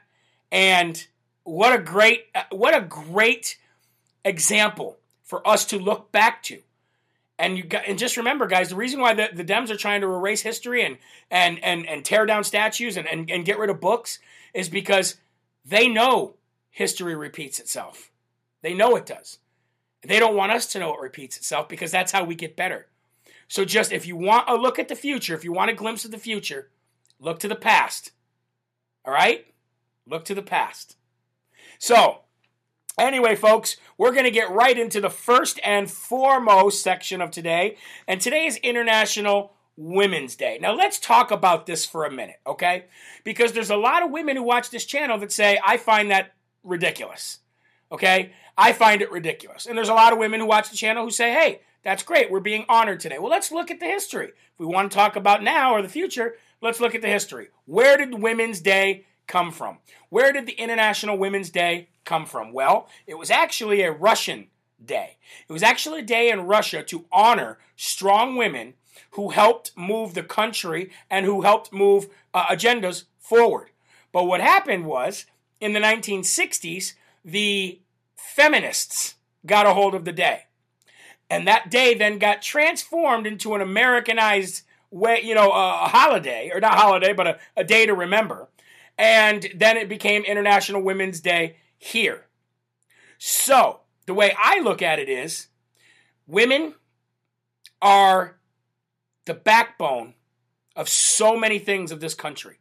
And 0.51 1.07
what 1.45 1.79
a 1.79 1.83
great, 1.83 2.25
what 2.51 2.75
a 2.75 2.81
great 2.81 3.59
example 4.25 4.97
for 5.23 5.47
us 5.47 5.67
to 5.67 5.79
look 5.79 6.11
back 6.11 6.43
to. 6.45 6.61
And 7.39 7.59
you 7.59 7.65
got, 7.65 7.87
and 7.87 7.99
just 7.99 8.17
remember, 8.17 8.47
guys, 8.47 8.71
the 8.71 8.77
reason 8.77 9.01
why 9.01 9.13
the, 9.13 9.29
the 9.35 9.45
Dems 9.45 9.69
are 9.69 9.77
trying 9.77 10.01
to 10.01 10.07
erase 10.07 10.41
history 10.41 10.83
and 10.83 10.97
and 11.31 11.63
and, 11.63 11.87
and 11.87 12.03
tear 12.07 12.25
down 12.25 12.43
statues 12.43 12.97
and, 12.97 13.07
and, 13.07 13.31
and 13.31 13.45
get 13.45 13.59
rid 13.59 13.69
of 13.69 13.83
books 13.83 14.19
is 14.55 14.71
because 14.71 15.17
they 15.63 15.89
know 15.89 16.37
history 16.71 17.15
repeats 17.15 17.61
itself. 17.61 18.11
They 18.63 18.73
know 18.73 18.97
it 18.97 19.05
does. 19.05 19.41
They 20.03 20.19
don't 20.19 20.37
want 20.37 20.53
us 20.53 20.65
to 20.69 20.79
know 20.79 20.95
it 20.95 21.03
repeats 21.03 21.37
itself 21.37 21.69
because 21.69 21.91
that's 21.91 22.13
how 22.13 22.25
we 22.25 22.35
get 22.35 22.57
better. 22.57 22.87
So 23.47 23.67
just 23.67 23.93
if 23.93 24.07
you 24.07 24.17
want 24.17 24.49
a 24.49 24.57
look 24.57 24.79
at 24.79 24.89
the 24.89 24.97
future, 24.97 25.35
if 25.35 25.45
you 25.45 25.53
want 25.53 25.71
a 25.71 25.75
glimpse 25.75 26.07
of 26.07 26.13
the 26.13 26.19
future, 26.19 26.71
look 27.23 27.39
to 27.39 27.49
the 27.49 27.57
past. 27.57 28.13
All 29.05 29.15
right? 29.15 29.47
Look 30.07 30.25
to 30.27 30.35
the 30.35 30.43
past. 30.43 30.97
So, 31.79 32.19
Anyway, 32.99 33.35
folks, 33.35 33.79
we're 33.97 34.13
going 34.13 34.25
to 34.25 34.31
get 34.31 34.51
right 34.51 34.79
into 34.79 35.01
the 35.01 35.09
first 35.09 35.59
and 35.65 35.91
foremost 35.91 36.83
section 36.83 37.23
of 37.23 37.31
today. 37.31 37.77
And 38.07 38.21
today 38.21 38.45
is 38.45 38.59
International 38.59 39.55
Women's 39.79 40.37
Day. 40.37 40.59
Now, 40.61 40.75
let's 40.75 41.01
talk 41.01 41.31
about 41.31 41.65
this 41.65 41.87
for 41.87 42.05
a 42.05 42.11
minute, 42.11 42.41
okay? 42.47 42.85
Because 43.25 43.53
there's 43.53 43.71
a 43.71 43.77
lot 43.77 44.03
of 44.03 44.11
women 44.11 44.37
who 44.37 44.43
watch 44.43 44.69
this 44.69 44.85
channel 44.85 45.19
that 45.21 45.33
say, 45.33 45.59
I 45.65 45.79
find 45.79 46.11
that 46.11 46.35
ridiculous, 46.63 47.39
okay? 47.91 48.33
I 48.59 48.75
find 48.75 49.01
it 49.01 49.11
ridiculous. 49.11 49.65
And 49.65 49.77
there's 49.77 49.89
a 49.89 49.95
lot 49.95 50.13
of 50.13 50.19
women 50.19 50.41
who 50.41 50.47
watch 50.47 50.69
the 50.69 50.77
channel 50.77 51.05
who 51.05 51.11
say, 51.11 51.33
hey, 51.33 51.63
that's 51.83 52.03
great. 52.03 52.31
We're 52.31 52.41
being 52.41 52.67
honored 52.69 53.01
today. 53.01 53.19
Well, 53.19 53.31
let's 53.31 53.51
look 53.51 53.71
at 53.71 53.81
the 53.81 53.87
history. 53.87 54.29
If 54.29 54.59
we 54.59 54.67
want 54.67 54.93
to 54.93 54.97
talk 54.97 55.17
about 55.17 55.43
now 55.43 55.73
or 55.75 55.81
the 55.81 55.89
future, 55.89 56.35
let's 56.63 56.81
look 56.81 56.95
at 56.95 57.03
the 57.03 57.09
history. 57.09 57.49
Where 57.67 57.99
did 57.99 58.23
Women's 58.23 58.61
Day 58.61 59.05
come 59.27 59.53
from? 59.53 59.79
Where 60.09 60.33
did 60.33 60.47
the 60.47 60.53
International 60.53 61.19
Women's 61.19 61.51
Day 61.51 61.89
come 62.05 62.25
from? 62.25 62.53
Well, 62.53 62.89
it 63.07 63.19
was 63.19 63.31
actually 63.31 63.83
a 63.83 63.93
Russian 63.93 64.47
day. 64.83 65.19
It 65.49 65.53
was 65.53 65.63
actually 65.63 66.01
a 66.01 66.05
day 66.05 66.31
in 66.31 66.47
Russia 66.47 66.83
to 66.85 67.05
honor 67.13 67.59
strong 67.77 68.37
women 68.37 68.75
who 69.13 69.31
helped 69.31 69.77
move 69.77 70.15
the 70.15 70.23
country 70.23 70.91
and 71.11 71.27
who 71.27 71.43
helped 71.43 71.73
move 71.73 72.09
uh, 72.33 72.47
agendas 72.47 73.05
forward. 73.19 73.71
But 74.13 74.25
what 74.25 74.41
happened 74.41 74.87
was 74.87 75.27
in 75.61 75.73
the 75.73 75.81
1960s, 75.81 76.95
the 77.25 77.81
feminists 78.17 79.15
got 79.47 79.67
a 79.67 79.75
hold 79.75 79.95
of 79.95 80.05
the 80.05 80.13
day. 80.13 80.45
And 81.31 81.47
that 81.49 81.71
day 81.71 81.95
then 81.95 82.19
got 82.19 82.43
transformed 82.43 83.27
into 83.27 83.55
an 83.55 83.63
Americanized 83.63 84.63
way, 84.93 85.21
you 85.25 85.35
know, 85.35 85.51
a, 85.51 85.89
holiday, 85.89 86.51
or 86.53 86.61
not 86.61 86.79
holiday, 86.79 87.13
but 87.13 87.27
a, 87.27 87.39
a 87.57 87.65
day 87.65 87.87
to 87.87 87.95
remember. 87.95 88.49
And 88.97 89.49
then 89.57 89.77
it 89.77 89.89
became 89.89 90.23
International 90.23 90.83
Women's 90.83 91.21
Day 91.21 91.57
here. 91.79 92.27
So, 93.19 93.81
the 94.07 94.15
way 94.15 94.35
I 94.39 94.61
look 94.61 94.83
at 94.83 94.99
it 94.99 95.09
is 95.09 95.49
women 96.27 96.75
are 97.81 98.37
the 99.25 99.35
backbone 99.35 100.15
of 100.77 100.89
so 100.89 101.37
many 101.37 101.59
things 101.59 101.91
of 101.91 102.01
this 102.01 102.15
country. 102.15 102.59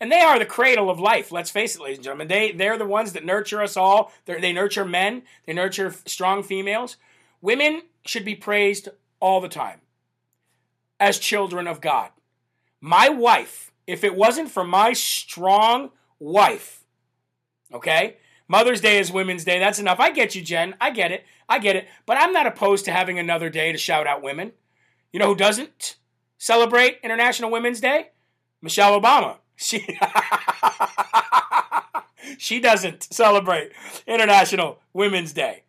And 0.00 0.10
they 0.10 0.20
are 0.20 0.38
the 0.38 0.46
cradle 0.46 0.88
of 0.88 0.98
life, 0.98 1.30
let's 1.30 1.50
face 1.50 1.76
it, 1.76 1.82
ladies 1.82 1.98
and 1.98 2.04
gentlemen. 2.04 2.28
They, 2.28 2.52
they're 2.52 2.78
the 2.78 2.86
ones 2.86 3.12
that 3.12 3.24
nurture 3.24 3.62
us 3.62 3.76
all. 3.76 4.12
They're, 4.24 4.40
they 4.40 4.52
nurture 4.52 4.84
men, 4.84 5.22
they 5.46 5.52
nurture 5.52 5.94
strong 6.06 6.42
females. 6.42 6.96
Women 7.42 7.82
should 8.04 8.24
be 8.24 8.34
praised 8.34 8.88
all 9.20 9.40
the 9.40 9.48
time 9.48 9.80
as 11.00 11.18
children 11.18 11.66
of 11.66 11.80
God. 11.80 12.10
My 12.80 13.08
wife, 13.08 13.72
if 13.86 14.04
it 14.04 14.14
wasn't 14.14 14.50
for 14.50 14.62
my 14.62 14.92
strong 14.92 15.90
wife, 16.18 16.84
okay, 17.72 18.18
Mother's 18.46 18.80
Day 18.80 18.98
is 18.98 19.10
Women's 19.10 19.44
Day. 19.44 19.58
That's 19.58 19.78
enough. 19.78 20.00
I 20.00 20.10
get 20.10 20.34
you, 20.34 20.42
Jen. 20.42 20.74
I 20.80 20.90
get 20.90 21.12
it. 21.12 21.24
I 21.48 21.58
get 21.58 21.76
it. 21.76 21.88
But 22.04 22.16
I'm 22.16 22.32
not 22.32 22.46
opposed 22.46 22.84
to 22.84 22.92
having 22.92 23.18
another 23.18 23.48
day 23.48 23.72
to 23.72 23.78
shout 23.78 24.06
out 24.06 24.22
women. 24.22 24.52
You 25.12 25.20
know 25.20 25.26
who 25.26 25.36
doesn't 25.36 25.96
celebrate 26.38 26.98
International 27.02 27.50
Women's 27.50 27.80
Day? 27.80 28.10
Michelle 28.60 29.00
Obama. 29.00 29.38
She 29.56 29.86
she 32.38 32.60
doesn't 32.60 33.02
celebrate 33.12 33.72
International 34.06 34.80
Women's 34.92 35.32
Day. 35.32 35.64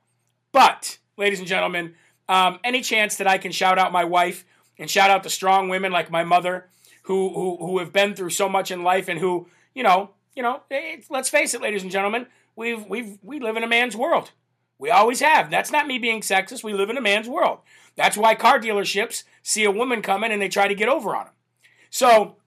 But, 0.51 0.97
ladies 1.17 1.39
and 1.39 1.47
gentlemen, 1.47 1.95
um, 2.27 2.59
any 2.63 2.81
chance 2.81 3.17
that 3.17 3.27
I 3.27 3.37
can 3.37 3.51
shout 3.51 3.77
out 3.77 3.91
my 3.91 4.05
wife 4.05 4.45
and 4.81 4.89
shout 4.89 5.09
out 5.09 5.23
to 5.23 5.29
strong 5.29 5.69
women 5.69 5.93
like 5.93 6.11
my 6.11 6.25
mother, 6.25 6.67
who 7.03 7.29
who 7.33 7.57
who 7.65 7.79
have 7.79 7.93
been 7.93 8.15
through 8.15 8.31
so 8.31 8.49
much 8.49 8.69
in 8.69 8.83
life 8.83 9.07
and 9.07 9.19
who 9.19 9.47
you 9.73 9.83
know 9.83 10.09
you 10.35 10.43
know 10.43 10.63
let's 11.09 11.29
face 11.29 11.53
it, 11.53 11.61
ladies 11.61 11.83
and 11.83 11.91
gentlemen, 11.91 12.25
We've 12.55 12.85
we've 12.87 13.17
we 13.21 13.39
live 13.39 13.57
in 13.57 13.63
a 13.63 13.67
man's 13.67 13.95
world. 13.95 14.31
We 14.77 14.89
always 14.89 15.19
have. 15.19 15.49
That's 15.49 15.71
not 15.71 15.87
me 15.87 15.97
being 15.99 16.21
sexist. 16.21 16.63
We 16.63 16.73
live 16.73 16.89
in 16.89 16.97
a 16.97 17.01
man's 17.01 17.29
world. 17.29 17.59
That's 17.95 18.17
why 18.17 18.35
car 18.35 18.59
dealerships 18.59 19.23
see 19.43 19.63
a 19.63 19.71
woman 19.71 20.01
coming 20.01 20.31
and 20.31 20.41
they 20.41 20.49
try 20.49 20.67
to 20.67 20.75
get 20.75 20.89
over 20.89 21.15
on 21.15 21.25
them. 21.25 21.33
So, 21.89 22.37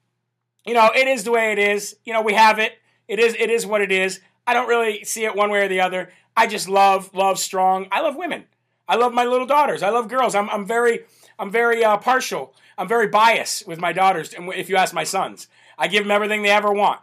you 0.67 0.75
know, 0.75 0.91
it 0.95 1.07
is 1.07 1.25
the 1.25 1.31
way 1.31 1.53
it 1.53 1.59
is. 1.59 1.97
You 2.05 2.13
know, 2.13 2.23
we 2.23 2.35
have 2.35 2.59
it. 2.59 2.73
It 3.09 3.19
is 3.19 3.35
it 3.39 3.51
is 3.51 3.67
what 3.67 3.81
it 3.81 3.93
is. 3.93 4.21
I 4.47 4.53
don't 4.53 4.69
really 4.69 5.05
see 5.05 5.25
it 5.25 5.35
one 5.35 5.51
way 5.51 5.65
or 5.65 5.69
the 5.69 5.81
other. 5.81 6.13
I 6.37 6.47
just 6.47 6.69
love 6.69 7.15
love 7.15 7.39
strong. 7.39 7.87
I 7.91 8.01
love 8.01 8.17
women. 8.17 8.45
I 8.87 8.97
love 8.97 9.15
my 9.15 9.25
little 9.25 9.47
daughters. 9.47 9.83
I 9.83 9.91
love 9.91 10.09
girls. 10.09 10.35
I'm 10.35 10.51
I'm 10.51 10.67
very 10.67 11.05
I'm 11.39 11.51
very 11.51 11.85
uh, 11.85 11.97
partial. 11.99 12.55
I'm 12.77 12.89
very 12.89 13.09
biased 13.09 13.67
with 13.67 13.81
my 13.81 13.93
daughters. 13.93 14.33
And 14.35 14.53
if 14.55 14.69
you 14.69 14.77
ask 14.77 14.95
my 14.95 15.05
sons, 15.05 15.49
I 15.79 15.89
give 15.89 16.05
them 16.05 16.11
everything 16.11 16.43
they 16.43 16.51
ever 16.51 16.73
want. 16.73 17.01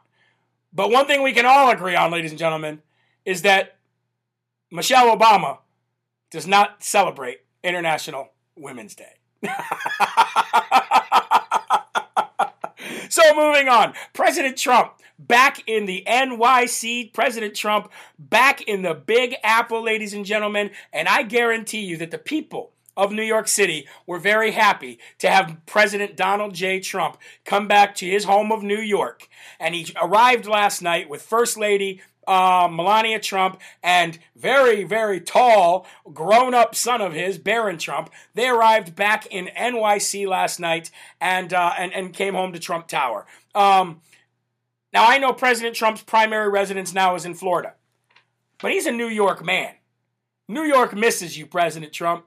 But 0.74 0.92
one 0.92 1.06
thing 1.06 1.22
we 1.22 1.34
can 1.34 1.46
all 1.46 1.70
agree 1.70 1.96
on, 1.96 2.12
ladies 2.12 2.32
and 2.32 2.40
gentlemen, 2.40 2.82
is 3.26 3.42
that 3.42 3.78
Michelle 4.72 5.16
Obama 5.16 5.60
does 6.30 6.48
not 6.48 6.84
celebrate 6.84 7.42
International 7.64 8.30
Women's 8.56 8.96
Day. 8.96 9.14
so 13.10 13.36
moving 13.36 13.68
on, 13.68 13.94
President 14.14 14.58
Trump 14.58 14.94
back 15.20 15.64
in 15.68 15.86
the 15.86 16.04
NYC, 16.08 17.14
President 17.14 17.56
Trump 17.56 17.92
back 18.18 18.62
in 18.62 18.82
the 18.82 18.94
Big 18.94 19.36
Apple, 19.44 19.84
ladies 19.84 20.14
and 20.14 20.26
gentlemen, 20.26 20.72
and 20.92 21.08
I 21.08 21.24
guarantee 21.24 21.82
you 21.82 21.98
that 21.98 22.12
the 22.12 22.18
people 22.18 22.72
of 23.02 23.12
New 23.12 23.24
York 23.24 23.48
City 23.48 23.88
were 24.06 24.20
very 24.20 24.52
happy 24.52 25.00
to 25.18 25.30
have 25.30 25.58
President 25.66 26.16
Donald 26.16 26.54
J. 26.54 26.80
Trump 26.80 27.18
come 27.46 27.68
back 27.68 27.96
to 27.96 28.06
his 28.06 28.26
home 28.26 28.52
of 28.52 28.62
New 28.62 28.80
York. 28.80 29.28
And 29.60 29.74
he 29.74 29.92
arrived 30.00 30.46
last 30.46 30.84
night 30.84 31.10
with 31.10 31.24
First 31.24 31.58
Lady 31.58 32.00
uh, 32.28 32.70
Melania 32.72 33.20
Trump 33.20 33.60
and 33.82 34.20
very, 34.36 34.84
very 34.84 35.20
tall, 35.20 35.88
grown 36.14 36.54
up 36.54 36.76
son 36.76 37.02
of 37.02 37.14
his, 37.14 37.40
Barron 37.40 37.80
Trump. 37.80 38.12
They 38.36 38.48
arrived 38.48 38.96
back 38.96 39.26
in 39.26 39.48
NYC 39.48 40.28
last 40.28 40.60
night 40.60 40.92
and, 41.20 41.52
uh, 41.52 41.74
and, 41.80 41.92
and 41.94 42.14
came 42.14 42.36
home 42.36 42.54
to 42.54 42.60
Trump 42.60 42.88
Tower. 42.88 43.26
Um, 43.56 44.02
now, 44.94 45.10
I 45.10 45.18
know 45.18 45.34
President 45.34 45.76
Trump's 45.76 46.04
primary 46.04 46.50
residence 46.50 46.94
now 46.94 47.16
is 47.16 47.26
in 47.26 47.34
Florida, 47.34 47.74
but 48.62 48.72
he's 48.72 48.86
a 48.86 48.92
New 48.92 49.08
York 49.08 49.44
man. 49.44 49.74
New 50.48 50.64
York 50.64 50.96
misses 50.96 51.36
you, 51.38 51.48
President 51.48 51.94
Trump. 51.94 52.26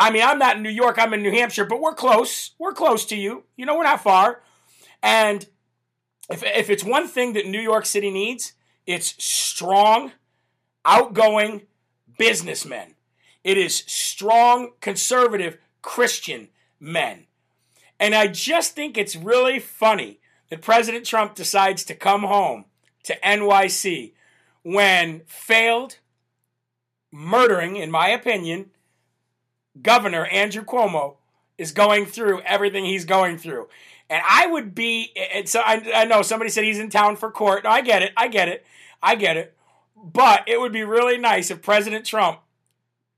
I 0.00 0.10
mean, 0.12 0.22
I'm 0.22 0.38
not 0.38 0.56
in 0.56 0.62
New 0.62 0.70
York, 0.70 0.96
I'm 0.96 1.12
in 1.12 1.22
New 1.22 1.32
Hampshire, 1.32 1.64
but 1.64 1.80
we're 1.80 1.92
close. 1.92 2.52
We're 2.56 2.72
close 2.72 3.04
to 3.06 3.16
you. 3.16 3.42
You 3.56 3.66
know, 3.66 3.76
we're 3.76 3.82
not 3.82 4.00
far. 4.00 4.42
And 5.02 5.44
if, 6.30 6.44
if 6.44 6.70
it's 6.70 6.84
one 6.84 7.08
thing 7.08 7.32
that 7.32 7.46
New 7.46 7.60
York 7.60 7.84
City 7.84 8.10
needs, 8.10 8.52
it's 8.86 9.22
strong, 9.22 10.12
outgoing 10.84 11.62
businessmen. 12.16 12.94
It 13.42 13.58
is 13.58 13.78
strong, 13.88 14.70
conservative 14.80 15.58
Christian 15.82 16.48
men. 16.78 17.26
And 17.98 18.14
I 18.14 18.28
just 18.28 18.76
think 18.76 18.96
it's 18.96 19.16
really 19.16 19.58
funny 19.58 20.20
that 20.48 20.62
President 20.62 21.06
Trump 21.06 21.34
decides 21.34 21.82
to 21.84 21.94
come 21.96 22.22
home 22.22 22.66
to 23.02 23.18
NYC 23.24 24.12
when 24.62 25.22
failed, 25.26 25.98
murdering, 27.10 27.74
in 27.74 27.90
my 27.90 28.10
opinion, 28.10 28.70
Governor 29.82 30.26
Andrew 30.26 30.64
Cuomo 30.64 31.16
is 31.56 31.72
going 31.72 32.06
through 32.06 32.40
everything 32.42 32.84
he's 32.84 33.04
going 33.04 33.38
through. 33.38 33.68
And 34.10 34.22
I 34.26 34.46
would 34.46 34.74
be, 34.74 35.12
and 35.34 35.48
so 35.48 35.60
I, 35.60 35.82
I 35.94 36.04
know 36.04 36.22
somebody 36.22 36.50
said 36.50 36.64
he's 36.64 36.78
in 36.78 36.88
town 36.88 37.16
for 37.16 37.30
court. 37.30 37.64
No, 37.64 37.70
I 37.70 37.82
get 37.82 38.02
it. 38.02 38.12
I 38.16 38.28
get 38.28 38.48
it. 38.48 38.64
I 39.02 39.14
get 39.16 39.36
it. 39.36 39.54
But 39.96 40.44
it 40.46 40.60
would 40.60 40.72
be 40.72 40.84
really 40.84 41.18
nice 41.18 41.50
if 41.50 41.60
President 41.60 42.06
Trump 42.06 42.40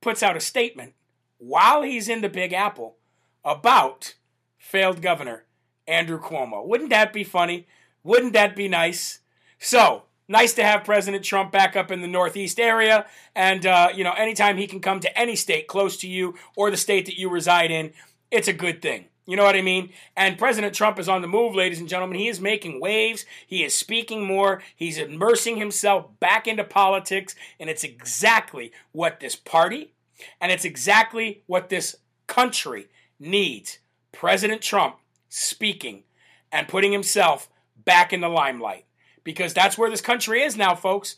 puts 0.00 0.23
out 0.23 0.37
a 0.37 0.40
statement 0.40 0.95
while 1.38 1.83
he's 1.83 2.09
in 2.09 2.23
the 2.23 2.29
Big 2.29 2.52
Apple 2.52 2.97
about 3.45 4.14
failed 4.59 5.02
governor 5.02 5.45
Andrew 5.87 6.21
Cuomo. 6.21 6.67
Wouldn't 6.67 6.90
that 6.90 7.12
be 7.12 7.25
funny? 7.25 7.67
Wouldn't 8.02 8.33
that 8.33 8.57
be 8.57 8.67
nice? 8.67 9.21
So, 9.59 10.05
nice 10.30 10.54
to 10.54 10.64
have 10.64 10.84
President 10.84 11.25
Trump 11.25 11.50
back 11.50 11.75
up 11.75 11.90
in 11.90 12.00
the 12.00 12.08
Northeast 12.08 12.60
area. 12.60 13.04
And, 13.34 13.66
uh, 13.66 13.88
you 13.94 14.04
know, 14.04 14.12
anytime 14.12 14.56
he 14.56 14.68
can 14.68 14.80
come 14.80 15.00
to 15.00 15.18
any 15.18 15.34
state 15.34 15.66
close 15.66 15.96
to 15.99 16.08
you 16.08 16.37
or 16.56 16.70
the 16.70 16.76
state 16.76 17.06
that 17.06 17.18
you 17.18 17.28
reside 17.28 17.72
in, 17.72 17.92
it's 18.30 18.49
a 18.49 18.52
good 18.52 18.80
thing. 18.80 19.06
You 19.26 19.37
know 19.37 19.44
what 19.44 19.56
I 19.56 19.62
mean? 19.62 19.92
And 20.16 20.38
President 20.38 20.75
Trump 20.75 20.99
is 20.99 21.08
on 21.08 21.20
the 21.20 21.28
move, 21.28 21.54
ladies 21.54 21.80
and 21.80 21.88
gentlemen. 21.88 22.18
He 22.18 22.28
is 22.28 22.40
making 22.40 22.80
waves. 22.80 23.26
He 23.46 23.64
is 23.64 23.76
speaking 23.76 24.25
more. 24.25 24.62
He's 24.75 24.99
immersing 24.99 25.56
himself 25.56 26.06
back 26.20 26.46
into 26.46 26.64
politics. 26.64 27.34
And 27.58 27.68
it's 27.68 27.84
exactly 27.84 28.72
what 28.92 29.20
this 29.20 29.37
party 29.37 29.92
and 30.40 30.52
it's 30.52 30.64
exactly 30.64 31.42
what 31.46 31.70
this 31.70 31.96
country 32.26 32.88
needs. 33.18 33.78
President 34.12 34.62
Trump 34.62 34.96
speaking 35.28 36.04
and 36.52 36.68
putting 36.68 36.92
himself 36.92 37.49
back 37.84 38.12
in 38.12 38.20
the 38.20 38.28
limelight 38.28 38.84
because 39.25 39.55
that's 39.55 39.79
where 39.79 39.91
this 39.91 40.00
country 40.00 40.43
is 40.43 40.57
now, 40.57 40.75
folks. 40.75 41.17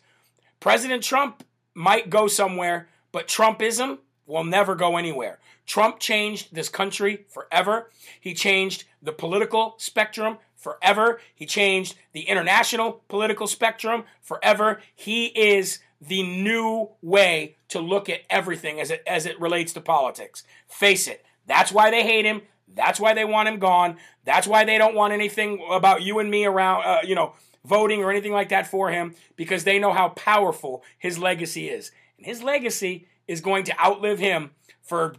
President 0.61 1.03
Trump 1.03 1.45
might 1.75 2.11
go 2.11 2.27
somewhere, 2.27 2.89
but 3.11 3.29
Trumpism 3.29 3.99
will 4.27 4.45
never 4.45 4.75
go 4.75 4.97
anywhere. 4.97 5.39
Trump 5.67 5.99
changed 5.99 6.55
this 6.55 6.69
country 6.69 7.25
forever. 7.29 7.91
He 8.21 8.35
changed 8.35 8.85
the 9.03 9.13
political 9.13 9.75
spectrum 9.79 10.39
forever. 10.57 11.21
He 11.35 11.47
changed 11.47 11.97
the 12.13 12.23
international 12.23 13.03
political 13.09 13.47
spectrum 13.47 14.05
forever. 14.21 14.81
He 14.95 15.27
is 15.27 15.79
the 16.01 16.23
new 16.23 16.91
way 17.01 17.57
to 17.69 17.81
look 17.81 18.09
at 18.09 18.23
everything 18.29 18.81
as 18.81 18.91
it 18.91 19.03
as 19.07 19.25
it 19.25 19.41
relates 19.41 19.73
to 19.75 19.81
politics. 19.81 20.43
Face 20.69 21.07
it. 21.07 21.25
That's 21.47 21.73
why 21.73 21.91
they 21.91 22.03
hate 22.03 22.25
him. 22.25 22.43
That's 22.75 22.99
why 22.99 23.15
they 23.15 23.25
want 23.25 23.49
him 23.49 23.59
gone. 23.59 23.97
That's 24.25 24.47
why 24.47 24.65
they 24.65 24.79
don't 24.79 24.95
want 24.95 25.13
anything 25.13 25.65
about 25.71 26.03
you 26.03 26.19
and 26.19 26.31
me 26.31 26.45
around, 26.45 26.85
uh, 26.85 27.01
you 27.05 27.15
know, 27.15 27.35
voting 27.65 28.03
or 28.03 28.11
anything 28.11 28.33
like 28.33 28.49
that 28.49 28.67
for 28.67 28.91
him 28.91 29.15
because 29.37 29.65
they 29.65 29.79
know 29.79 29.93
how 29.93 30.11
powerful 30.11 30.83
his 30.99 31.19
legacy 31.19 31.69
is. 31.69 31.93
And 32.17 32.27
his 32.27 32.43
legacy 32.43 33.07
is 33.27 33.41
going 33.41 33.65
to 33.65 33.81
outlive 33.81 34.19
him 34.19 34.51
for 34.83 35.17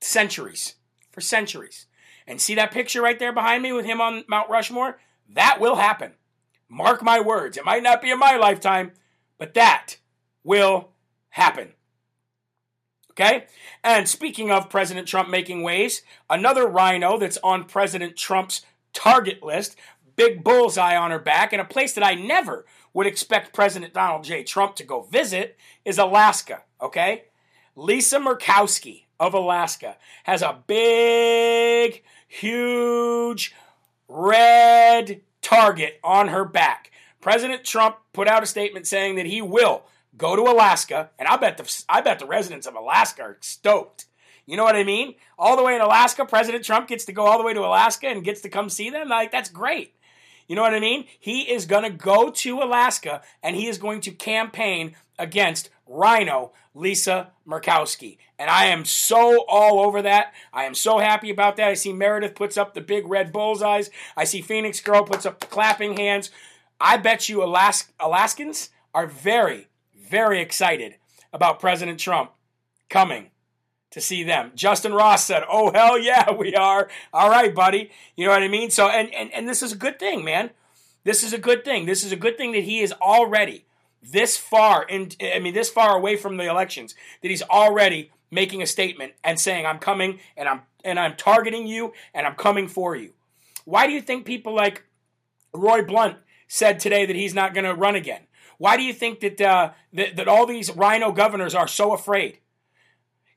centuries. 0.00 0.74
For 1.10 1.20
centuries. 1.20 1.86
And 2.26 2.40
see 2.40 2.54
that 2.56 2.72
picture 2.72 3.02
right 3.02 3.18
there 3.18 3.32
behind 3.32 3.62
me 3.62 3.72
with 3.72 3.86
him 3.86 4.00
on 4.00 4.24
Mount 4.28 4.50
Rushmore? 4.50 4.98
That 5.30 5.60
will 5.60 5.76
happen. 5.76 6.12
Mark 6.68 7.02
my 7.02 7.20
words. 7.20 7.56
It 7.56 7.64
might 7.64 7.82
not 7.82 8.02
be 8.02 8.10
in 8.10 8.18
my 8.18 8.36
lifetime, 8.36 8.92
but 9.38 9.54
that 9.54 9.96
will 10.44 10.90
happen. 11.30 11.72
Okay? 13.12 13.46
And 13.82 14.08
speaking 14.08 14.50
of 14.50 14.70
President 14.70 15.08
Trump 15.08 15.28
making 15.28 15.62
waves, 15.62 16.02
another 16.28 16.66
rhino 16.66 17.18
that's 17.18 17.38
on 17.42 17.64
President 17.64 18.16
Trump's 18.16 18.62
target 18.92 19.42
list, 19.42 19.76
big 20.18 20.44
bullseye 20.44 20.96
on 20.96 21.10
her 21.10 21.18
back, 21.18 21.54
and 21.54 21.62
a 21.62 21.64
place 21.64 21.94
that 21.94 22.04
I 22.04 22.14
never 22.14 22.66
would 22.92 23.06
expect 23.06 23.54
President 23.54 23.94
Donald 23.94 24.24
J. 24.24 24.42
Trump 24.42 24.74
to 24.76 24.84
go 24.84 25.02
visit 25.02 25.56
is 25.84 25.96
Alaska. 25.96 26.64
Okay? 26.82 27.24
Lisa 27.76 28.18
Murkowski 28.18 29.04
of 29.20 29.32
Alaska 29.32 29.96
has 30.24 30.42
a 30.42 30.58
big, 30.66 32.02
huge 32.26 33.54
red 34.08 35.20
target 35.40 36.00
on 36.02 36.28
her 36.28 36.44
back. 36.44 36.90
President 37.20 37.64
Trump 37.64 37.96
put 38.12 38.28
out 38.28 38.42
a 38.42 38.46
statement 38.46 38.86
saying 38.86 39.14
that 39.14 39.26
he 39.26 39.40
will 39.40 39.84
go 40.16 40.34
to 40.34 40.42
Alaska, 40.42 41.10
and 41.18 41.28
I 41.28 41.36
bet 41.36 41.56
the 41.56 41.84
I 41.88 42.00
bet 42.00 42.18
the 42.18 42.26
residents 42.26 42.66
of 42.66 42.74
Alaska 42.74 43.22
are 43.22 43.38
stoked. 43.40 44.06
You 44.46 44.56
know 44.56 44.64
what 44.64 44.76
I 44.76 44.84
mean? 44.84 45.14
All 45.38 45.56
the 45.56 45.62
way 45.62 45.74
in 45.74 45.80
Alaska, 45.80 46.24
President 46.24 46.64
Trump 46.64 46.88
gets 46.88 47.04
to 47.04 47.12
go 47.12 47.26
all 47.26 47.38
the 47.38 47.44
way 47.44 47.54
to 47.54 47.60
Alaska 47.60 48.08
and 48.08 48.24
gets 48.24 48.40
to 48.40 48.48
come 48.48 48.68
see 48.68 48.90
them. 48.90 49.08
Like 49.08 49.30
that's 49.30 49.50
great. 49.50 49.94
You 50.48 50.56
know 50.56 50.62
what 50.62 50.74
I 50.74 50.80
mean? 50.80 51.04
He 51.20 51.42
is 51.42 51.66
going 51.66 51.84
to 51.84 51.90
go 51.90 52.30
to 52.30 52.62
Alaska 52.62 53.22
and 53.42 53.54
he 53.54 53.68
is 53.68 53.78
going 53.78 54.00
to 54.00 54.10
campaign 54.10 54.96
against 55.18 55.68
Rhino 55.86 56.52
Lisa 56.74 57.32
Murkowski. 57.46 58.16
And 58.38 58.48
I 58.48 58.66
am 58.66 58.84
so 58.84 59.44
all 59.48 59.80
over 59.80 60.00
that. 60.02 60.32
I 60.52 60.64
am 60.64 60.74
so 60.74 60.98
happy 60.98 61.30
about 61.30 61.56
that. 61.56 61.68
I 61.68 61.74
see 61.74 61.92
Meredith 61.92 62.34
puts 62.34 62.56
up 62.56 62.72
the 62.72 62.80
big 62.80 63.06
red 63.06 63.32
bullseyes. 63.32 63.90
I 64.16 64.24
see 64.24 64.40
Phoenix 64.40 64.80
Girl 64.80 65.04
puts 65.04 65.26
up 65.26 65.38
the 65.40 65.46
clapping 65.46 65.96
hands. 65.96 66.30
I 66.80 66.96
bet 66.96 67.28
you 67.28 67.42
Alas- 67.42 67.92
Alaskans 68.00 68.70
are 68.94 69.06
very, 69.06 69.68
very 69.94 70.40
excited 70.40 70.96
about 71.32 71.60
President 71.60 72.00
Trump 72.00 72.30
coming 72.88 73.30
to 73.90 74.00
see 74.00 74.22
them. 74.22 74.52
Justin 74.54 74.92
Ross 74.92 75.24
said, 75.24 75.44
"Oh 75.48 75.72
hell 75.72 75.98
yeah, 75.98 76.30
we 76.38 76.54
are. 76.54 76.88
All 77.12 77.30
right, 77.30 77.54
buddy. 77.54 77.90
You 78.16 78.26
know 78.26 78.32
what 78.32 78.42
I 78.42 78.48
mean? 78.48 78.70
So 78.70 78.88
and 78.88 79.12
and 79.14 79.32
and 79.32 79.48
this 79.48 79.62
is 79.62 79.72
a 79.72 79.76
good 79.76 79.98
thing, 79.98 80.24
man. 80.24 80.50
This 81.04 81.22
is 81.22 81.32
a 81.32 81.38
good 81.38 81.64
thing. 81.64 81.86
This 81.86 82.04
is 82.04 82.12
a 82.12 82.16
good 82.16 82.36
thing 82.36 82.52
that 82.52 82.64
he 82.64 82.80
is 82.80 82.92
already 82.92 83.64
this 84.02 84.36
far 84.36 84.84
in 84.84 85.10
I 85.20 85.38
mean 85.38 85.54
this 85.54 85.70
far 85.70 85.96
away 85.96 86.16
from 86.16 86.36
the 86.36 86.48
elections 86.48 86.94
that 87.22 87.28
he's 87.28 87.42
already 87.42 88.10
making 88.30 88.62
a 88.62 88.66
statement 88.66 89.14
and 89.24 89.40
saying 89.40 89.66
I'm 89.66 89.78
coming 89.78 90.20
and 90.36 90.48
I'm 90.48 90.62
and 90.84 90.98
I'm 90.98 91.16
targeting 91.16 91.66
you 91.66 91.92
and 92.14 92.26
I'm 92.26 92.34
coming 92.34 92.68
for 92.68 92.94
you. 92.94 93.12
Why 93.64 93.86
do 93.86 93.92
you 93.92 94.00
think 94.00 94.24
people 94.24 94.54
like 94.54 94.84
Roy 95.52 95.82
Blunt 95.82 96.16
said 96.46 96.80
today 96.80 97.06
that 97.06 97.16
he's 97.16 97.34
not 97.34 97.54
going 97.54 97.64
to 97.64 97.74
run 97.74 97.94
again? 97.94 98.22
Why 98.58 98.76
do 98.76 98.82
you 98.82 98.92
think 98.92 99.20
that, 99.20 99.40
uh, 99.40 99.70
that 99.92 100.16
that 100.16 100.28
all 100.28 100.46
these 100.46 100.70
rhino 100.70 101.12
governors 101.12 101.54
are 101.54 101.68
so 101.68 101.92
afraid? 101.92 102.38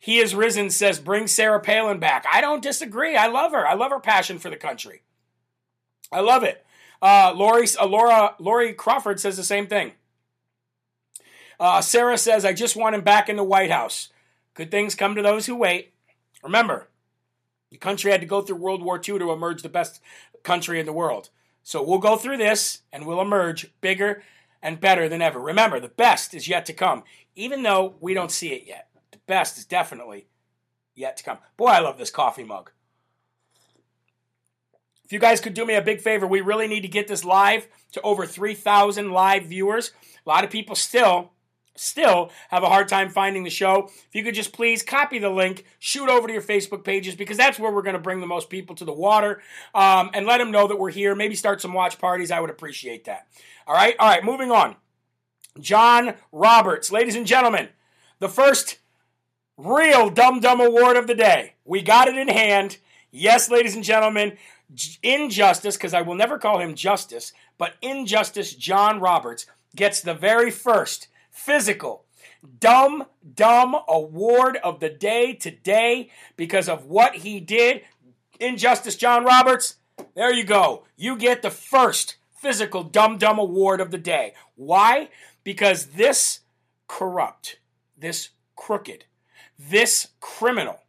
He 0.01 0.17
has 0.17 0.33
risen, 0.33 0.71
says, 0.71 0.99
bring 0.99 1.27
Sarah 1.27 1.59
Palin 1.59 1.99
back. 1.99 2.25
I 2.29 2.41
don't 2.41 2.63
disagree. 2.63 3.15
I 3.15 3.27
love 3.27 3.51
her. 3.51 3.67
I 3.67 3.75
love 3.75 3.91
her 3.91 3.99
passion 3.99 4.39
for 4.39 4.49
the 4.49 4.55
country. 4.55 5.03
I 6.11 6.21
love 6.21 6.41
it. 6.41 6.65
Uh, 7.03 7.31
Lori, 7.35 7.67
uh, 7.79 7.85
Laura, 7.85 8.33
Lori 8.39 8.73
Crawford 8.73 9.19
says 9.19 9.37
the 9.37 9.43
same 9.43 9.67
thing. 9.67 9.91
Uh, 11.59 11.81
Sarah 11.81 12.17
says, 12.17 12.45
I 12.45 12.51
just 12.51 12.75
want 12.75 12.95
him 12.95 13.01
back 13.01 13.29
in 13.29 13.35
the 13.35 13.43
White 13.43 13.69
House. 13.69 14.09
Good 14.55 14.71
things 14.71 14.95
come 14.95 15.13
to 15.13 15.21
those 15.21 15.45
who 15.45 15.55
wait. 15.55 15.93
Remember, 16.41 16.87
the 17.69 17.77
country 17.77 18.09
had 18.09 18.21
to 18.21 18.27
go 18.27 18.41
through 18.41 18.55
World 18.55 18.81
War 18.81 18.95
II 18.95 19.19
to 19.19 19.31
emerge 19.31 19.61
the 19.61 19.69
best 19.69 20.01
country 20.41 20.79
in 20.79 20.87
the 20.87 20.93
world. 20.93 21.29
So 21.61 21.83
we'll 21.83 21.99
go 21.99 22.15
through 22.17 22.37
this 22.37 22.81
and 22.91 23.05
we'll 23.05 23.21
emerge 23.21 23.69
bigger 23.81 24.23
and 24.63 24.81
better 24.81 25.07
than 25.07 25.21
ever. 25.21 25.39
Remember, 25.39 25.79
the 25.79 25.89
best 25.89 26.33
is 26.33 26.47
yet 26.47 26.65
to 26.65 26.73
come, 26.73 27.03
even 27.35 27.61
though 27.61 27.93
we 27.99 28.15
don't 28.15 28.31
see 28.31 28.49
it 28.53 28.63
yet 28.65 28.87
best 29.31 29.57
is 29.57 29.63
definitely 29.63 30.27
yet 30.93 31.15
to 31.15 31.23
come. 31.23 31.37
Boy, 31.55 31.67
I 31.67 31.79
love 31.79 31.97
this 31.97 32.09
coffee 32.09 32.43
mug. 32.43 32.71
If 35.05 35.13
you 35.13 35.19
guys 35.19 35.39
could 35.39 35.53
do 35.53 35.65
me 35.65 35.75
a 35.75 35.81
big 35.81 36.01
favor, 36.01 36.27
we 36.27 36.41
really 36.41 36.67
need 36.67 36.81
to 36.81 36.89
get 36.89 37.07
this 37.07 37.23
live 37.23 37.65
to 37.93 38.01
over 38.01 38.25
3,000 38.25 39.11
live 39.11 39.45
viewers. 39.45 39.93
A 40.25 40.29
lot 40.29 40.43
of 40.43 40.49
people 40.49 40.75
still 40.75 41.31
still 41.77 42.29
have 42.49 42.63
a 42.63 42.67
hard 42.67 42.89
time 42.89 43.09
finding 43.09 43.45
the 43.45 43.49
show. 43.49 43.85
If 43.85 44.09
you 44.11 44.21
could 44.25 44.35
just 44.35 44.51
please 44.51 44.83
copy 44.83 45.17
the 45.17 45.29
link, 45.29 45.63
shoot 45.79 46.09
over 46.09 46.27
to 46.27 46.33
your 46.33 46.41
Facebook 46.41 46.83
pages 46.83 47.15
because 47.15 47.37
that's 47.37 47.57
where 47.57 47.71
we're 47.71 47.81
going 47.83 47.93
to 47.93 48.01
bring 48.01 48.19
the 48.19 48.27
most 48.27 48.49
people 48.49 48.75
to 48.75 48.83
the 48.83 48.91
water 48.91 49.41
um, 49.73 50.09
and 50.13 50.25
let 50.25 50.39
them 50.39 50.51
know 50.51 50.67
that 50.67 50.77
we're 50.77 50.91
here. 50.91 51.15
Maybe 51.15 51.35
start 51.35 51.61
some 51.61 51.71
watch 51.71 51.97
parties. 51.97 52.31
I 52.31 52.41
would 52.41 52.49
appreciate 52.49 53.05
that. 53.05 53.27
All 53.65 53.73
right. 53.73 53.95
All 53.97 54.09
right. 54.09 54.25
Moving 54.25 54.51
on. 54.51 54.75
John 55.57 56.15
Roberts, 56.33 56.91
ladies 56.91 57.15
and 57.15 57.25
gentlemen, 57.25 57.69
the 58.19 58.29
first 58.29 58.80
real 59.63 60.09
Dumb 60.09 60.39
Dumb 60.39 60.59
Award 60.59 60.97
of 60.97 61.07
the 61.07 61.15
day. 61.15 61.53
We 61.65 61.81
got 61.81 62.07
it 62.07 62.15
in 62.15 62.27
hand. 62.27 62.77
Yes, 63.11 63.49
ladies 63.49 63.75
and 63.75 63.83
gentlemen, 63.83 64.37
Injustice, 65.03 65.75
because 65.75 65.93
I 65.93 66.01
will 66.01 66.15
never 66.15 66.37
call 66.37 66.59
him 66.59 66.75
Justice, 66.75 67.33
but 67.57 67.73
Injustice 67.81 68.55
John 68.55 68.99
Roberts 68.99 69.45
gets 69.75 70.01
the 70.01 70.13
very 70.13 70.49
first 70.49 71.07
physical 71.29 72.05
Dumb 72.59 73.05
Dumb 73.35 73.75
Award 73.87 74.57
of 74.63 74.79
the 74.79 74.89
day 74.89 75.33
today 75.33 76.09
because 76.35 76.67
of 76.67 76.85
what 76.85 77.15
he 77.15 77.39
did. 77.39 77.81
Injustice 78.39 78.95
John 78.95 79.23
Roberts, 79.23 79.75
there 80.15 80.33
you 80.33 80.43
go. 80.43 80.85
You 80.95 81.17
get 81.17 81.41
the 81.41 81.51
first 81.51 82.15
physical 82.35 82.83
Dumb 82.83 83.17
Dumb 83.17 83.37
Award 83.37 83.81
of 83.81 83.91
the 83.91 83.97
day. 83.97 84.33
Why? 84.55 85.09
Because 85.43 85.87
this 85.87 86.39
corrupt, 86.87 87.57
this 87.97 88.29
crooked, 88.55 89.05
this 89.69 90.07
criminal, 90.19 90.79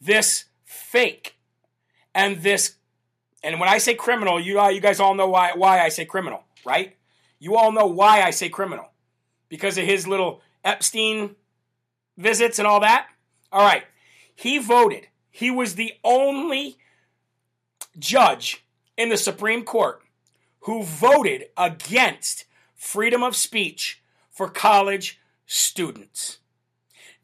this 0.00 0.44
fake, 0.64 1.36
and 2.14 2.42
this, 2.42 2.76
and 3.42 3.58
when 3.60 3.68
I 3.68 3.78
say 3.78 3.94
criminal, 3.94 4.40
you, 4.40 4.60
uh, 4.60 4.68
you 4.68 4.80
guys 4.80 5.00
all 5.00 5.14
know 5.14 5.28
why, 5.28 5.52
why 5.54 5.80
I 5.80 5.88
say 5.88 6.04
criminal, 6.04 6.44
right? 6.64 6.96
You 7.38 7.56
all 7.56 7.72
know 7.72 7.86
why 7.86 8.22
I 8.22 8.30
say 8.30 8.48
criminal. 8.48 8.90
Because 9.48 9.78
of 9.78 9.84
his 9.84 10.08
little 10.08 10.40
Epstein 10.64 11.36
visits 12.16 12.58
and 12.58 12.66
all 12.66 12.80
that. 12.80 13.06
All 13.52 13.64
right. 13.64 13.84
He 14.34 14.58
voted. 14.58 15.06
He 15.30 15.50
was 15.50 15.74
the 15.74 15.92
only 16.02 16.78
judge 17.98 18.64
in 18.96 19.08
the 19.08 19.16
Supreme 19.16 19.64
Court 19.64 20.02
who 20.60 20.82
voted 20.82 21.46
against 21.56 22.44
freedom 22.74 23.22
of 23.22 23.36
speech 23.36 24.02
for 24.30 24.48
college 24.48 25.20
students. 25.46 26.38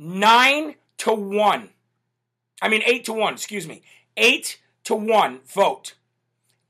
Nine 0.04 0.74
to 0.98 1.12
one. 1.12 1.70
I 2.60 2.68
mean, 2.68 2.82
eight 2.84 3.04
to 3.04 3.12
one, 3.12 3.34
excuse 3.34 3.68
me. 3.68 3.82
Eight 4.16 4.60
to 4.84 4.94
one 4.94 5.40
vote 5.46 5.94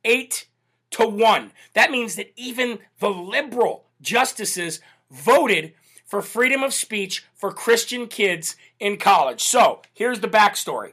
Eight 0.05 0.49
to 0.91 1.07
one. 1.07 1.53
That 1.75 1.91
means 1.91 2.17
that 2.17 2.33
even 2.37 2.81
the 2.99 3.09
liberal 3.09 3.85
justices 4.01 4.81
voted 5.11 5.75
for 6.05 6.21
freedom 6.21 6.63
of 6.63 6.75
speech 6.75 7.25
for 7.35 7.53
Christian 7.53 8.07
kids 8.07 8.57
in 8.81 8.97
college. 8.97 9.41
So 9.43 9.83
here's 9.95 10.21
the 10.21 10.29
backstory 10.29 10.93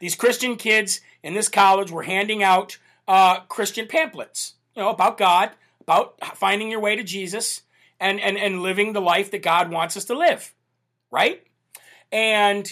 these 0.00 0.14
Christian 0.14 0.56
kids 0.56 1.00
in 1.22 1.34
this 1.34 1.48
college 1.48 1.90
were 1.90 2.04
handing 2.04 2.42
out 2.42 2.78
uh, 3.06 3.40
Christian 3.40 3.86
pamphlets, 3.86 4.54
you 4.74 4.82
know, 4.82 4.90
about 4.90 5.18
God, 5.18 5.50
about 5.80 6.16
finding 6.36 6.70
your 6.70 6.80
way 6.80 6.96
to 6.96 7.02
Jesus, 7.02 7.62
and, 8.00 8.20
and, 8.20 8.36
and 8.36 8.62
living 8.62 8.92
the 8.92 9.00
life 9.00 9.30
that 9.30 9.42
God 9.42 9.70
wants 9.70 9.96
us 9.96 10.04
to 10.06 10.16
live, 10.16 10.54
right? 11.10 11.42
And 12.12 12.68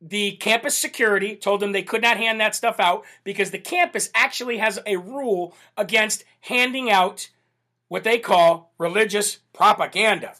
the 0.00 0.32
campus 0.32 0.76
security 0.76 1.34
told 1.34 1.60
them 1.60 1.72
they 1.72 1.82
could 1.82 2.02
not 2.02 2.18
hand 2.18 2.40
that 2.40 2.54
stuff 2.54 2.78
out 2.78 3.04
because 3.24 3.50
the 3.50 3.58
campus 3.58 4.10
actually 4.14 4.58
has 4.58 4.78
a 4.86 4.96
rule 4.96 5.56
against 5.76 6.24
handing 6.40 6.90
out 6.90 7.30
what 7.88 8.04
they 8.04 8.18
call 8.18 8.72
religious 8.78 9.38
propaganda. 9.52 10.34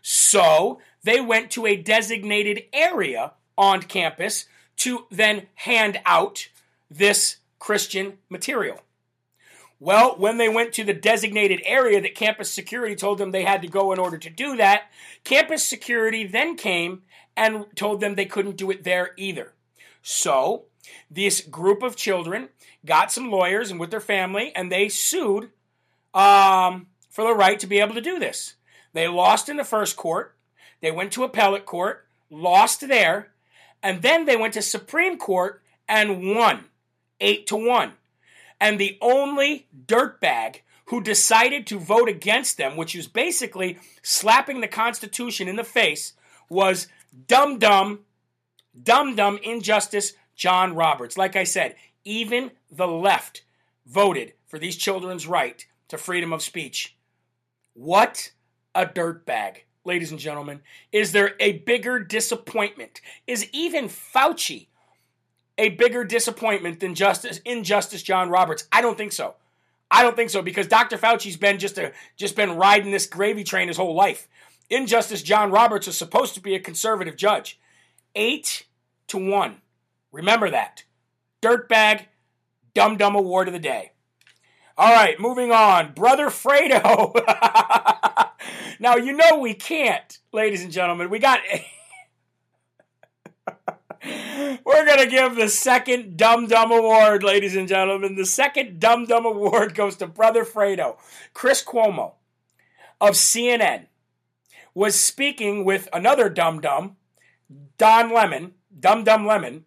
So 0.00 0.80
they 1.02 1.20
went 1.20 1.50
to 1.52 1.66
a 1.66 1.76
designated 1.76 2.64
area 2.72 3.32
on 3.58 3.82
campus 3.82 4.46
to 4.76 5.06
then 5.10 5.48
hand 5.54 6.00
out 6.06 6.48
this 6.90 7.38
Christian 7.58 8.18
material. 8.30 8.80
Well, 9.80 10.16
when 10.18 10.38
they 10.38 10.48
went 10.48 10.72
to 10.74 10.84
the 10.84 10.94
designated 10.94 11.62
area 11.64 12.00
that 12.00 12.16
campus 12.16 12.50
security 12.50 12.96
told 12.96 13.18
them 13.18 13.30
they 13.30 13.44
had 13.44 13.62
to 13.62 13.68
go 13.68 13.92
in 13.92 13.98
order 13.98 14.18
to 14.18 14.30
do 14.30 14.56
that, 14.56 14.90
campus 15.22 15.62
security 15.62 16.26
then 16.26 16.56
came 16.56 17.02
and 17.36 17.66
told 17.76 18.00
them 18.00 18.14
they 18.14 18.24
couldn't 18.24 18.56
do 18.56 18.70
it 18.72 18.82
there 18.82 19.10
either. 19.16 19.52
So, 20.02 20.64
this 21.10 21.40
group 21.40 21.82
of 21.82 21.94
children 21.94 22.48
got 22.84 23.12
some 23.12 23.30
lawyers 23.30 23.70
and 23.70 23.78
with 23.78 23.90
their 23.90 24.00
family, 24.00 24.52
and 24.56 24.72
they 24.72 24.88
sued 24.88 25.50
um, 26.12 26.88
for 27.08 27.24
the 27.24 27.34
right 27.34 27.60
to 27.60 27.66
be 27.66 27.78
able 27.78 27.94
to 27.94 28.00
do 28.00 28.18
this. 28.18 28.54
They 28.92 29.06
lost 29.06 29.48
in 29.48 29.56
the 29.56 29.64
first 29.64 29.96
court. 29.96 30.34
They 30.80 30.90
went 30.90 31.12
to 31.12 31.24
appellate 31.24 31.66
court, 31.66 32.06
lost 32.30 32.88
there, 32.88 33.32
and 33.82 34.02
then 34.02 34.24
they 34.24 34.36
went 34.36 34.54
to 34.54 34.62
Supreme 34.62 35.18
Court 35.18 35.62
and 35.88 36.34
won 36.34 36.64
eight 37.20 37.46
to 37.48 37.56
one. 37.56 37.92
And 38.60 38.78
the 38.78 38.98
only 39.00 39.68
dirtbag 39.86 40.60
who 40.86 41.02
decided 41.02 41.66
to 41.66 41.78
vote 41.78 42.08
against 42.08 42.56
them, 42.56 42.76
which 42.76 42.94
was 42.94 43.06
basically 43.06 43.78
slapping 44.02 44.60
the 44.60 44.68
Constitution 44.68 45.46
in 45.46 45.56
the 45.56 45.64
face, 45.64 46.14
was 46.48 46.88
dumb 47.26 47.58
dumb, 47.58 48.00
dumb 48.80 49.14
dumb 49.14 49.38
injustice 49.42 50.14
John 50.34 50.74
Roberts. 50.74 51.18
Like 51.18 51.36
I 51.36 51.44
said, 51.44 51.76
even 52.04 52.52
the 52.70 52.86
left 52.86 53.42
voted 53.86 54.32
for 54.46 54.58
these 54.58 54.76
children's 54.76 55.26
right 55.26 55.66
to 55.88 55.98
freedom 55.98 56.32
of 56.32 56.42
speech. 56.42 56.96
What 57.74 58.32
a 58.74 58.86
dirtbag, 58.86 59.58
ladies 59.84 60.10
and 60.10 60.20
gentlemen. 60.20 60.60
Is 60.92 61.12
there 61.12 61.34
a 61.38 61.58
bigger 61.58 61.98
disappointment? 61.98 63.00
Is 63.26 63.48
even 63.52 63.88
Fauci 63.88 64.67
a 65.58 65.70
bigger 65.70 66.04
disappointment 66.04 66.80
than 66.80 66.94
Justice 66.94 67.40
Injustice 67.44 68.02
John 68.02 68.30
Roberts? 68.30 68.66
I 68.72 68.80
don't 68.80 68.96
think 68.96 69.12
so. 69.12 69.34
I 69.90 70.02
don't 70.02 70.16
think 70.16 70.30
so 70.30 70.42
because 70.42 70.66
Dr. 70.66 70.96
Fauci's 70.96 71.36
been 71.36 71.58
just 71.58 71.78
a 71.78 71.92
just 72.16 72.36
been 72.36 72.56
riding 72.56 72.92
this 72.92 73.06
gravy 73.06 73.44
train 73.44 73.68
his 73.68 73.76
whole 73.76 73.94
life. 73.94 74.28
Injustice 74.70 75.22
John 75.22 75.50
Roberts 75.50 75.88
is 75.88 75.96
supposed 75.96 76.34
to 76.34 76.40
be 76.40 76.54
a 76.54 76.60
conservative 76.60 77.16
judge. 77.16 77.58
Eight 78.14 78.66
to 79.08 79.18
one. 79.18 79.62
Remember 80.12 80.50
that. 80.50 80.84
Dirtbag, 81.42 82.06
Dum 82.74 82.96
Dum 82.96 83.14
Award 83.14 83.48
of 83.48 83.54
the 83.54 83.60
Day. 83.60 83.92
All 84.76 84.94
right, 84.94 85.18
moving 85.18 85.50
on. 85.50 85.92
Brother 85.92 86.26
Fredo. 86.26 87.12
now, 88.80 88.96
you 88.96 89.12
know 89.12 89.38
we 89.38 89.54
can't, 89.54 90.18
ladies 90.32 90.62
and 90.62 90.72
gentlemen. 90.72 91.10
We 91.10 91.18
got. 91.18 91.40
We're 94.04 94.86
going 94.86 94.98
to 94.98 95.10
give 95.10 95.34
the 95.36 95.48
second 95.48 96.16
Dum 96.16 96.46
Dum 96.46 96.70
Award, 96.70 97.22
ladies 97.22 97.56
and 97.56 97.68
gentlemen. 97.68 98.16
The 98.16 98.26
second 98.26 98.80
Dum 98.80 99.06
Dum 99.06 99.26
Award 99.26 99.74
goes 99.74 99.96
to 99.96 100.06
Brother 100.06 100.44
Fredo. 100.44 100.96
Chris 101.34 101.64
Cuomo 101.64 102.12
of 103.00 103.14
CNN 103.14 103.86
was 104.74 104.94
speaking 104.98 105.64
with 105.64 105.88
another 105.92 106.28
Dum 106.28 106.60
Dum, 106.60 106.96
Don 107.78 108.12
Lemon, 108.12 108.54
Dum 108.78 109.04
Dum 109.04 109.26
Lemon, 109.26 109.64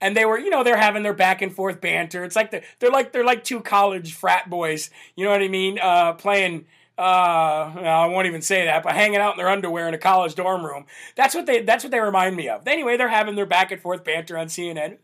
and 0.00 0.16
they 0.16 0.24
were, 0.24 0.38
you 0.38 0.50
know, 0.50 0.64
they're 0.64 0.76
having 0.76 1.02
their 1.02 1.14
back 1.14 1.42
and 1.42 1.54
forth 1.54 1.80
banter. 1.80 2.24
It's 2.24 2.36
like 2.36 2.50
the, 2.50 2.62
they're 2.78 2.90
like 2.90 3.12
they're 3.12 3.24
like 3.24 3.44
two 3.44 3.60
college 3.60 4.14
frat 4.14 4.48
boys, 4.50 4.90
you 5.16 5.24
know 5.24 5.30
what 5.30 5.42
I 5.42 5.48
mean? 5.48 5.78
Uh, 5.80 6.12
playing 6.14 6.66
uh, 6.98 7.72
I 7.76 8.06
won't 8.06 8.26
even 8.26 8.42
say 8.42 8.64
that, 8.64 8.82
but 8.82 8.92
hanging 8.92 9.20
out 9.20 9.34
in 9.34 9.38
their 9.38 9.48
underwear 9.48 9.86
in 9.86 9.94
a 9.94 9.98
college 9.98 10.34
dorm 10.34 10.64
room. 10.64 10.86
That's 11.14 11.32
what 11.32 11.46
they 11.46 11.62
that's 11.62 11.84
what 11.84 11.92
they 11.92 12.00
remind 12.00 12.34
me 12.34 12.48
of. 12.48 12.66
Anyway, 12.66 12.96
they're 12.96 13.08
having 13.08 13.36
their 13.36 13.46
back 13.46 13.70
and 13.70 13.80
forth 13.80 14.02
banter 14.02 14.36
on 14.36 14.48
CNN. 14.48 14.98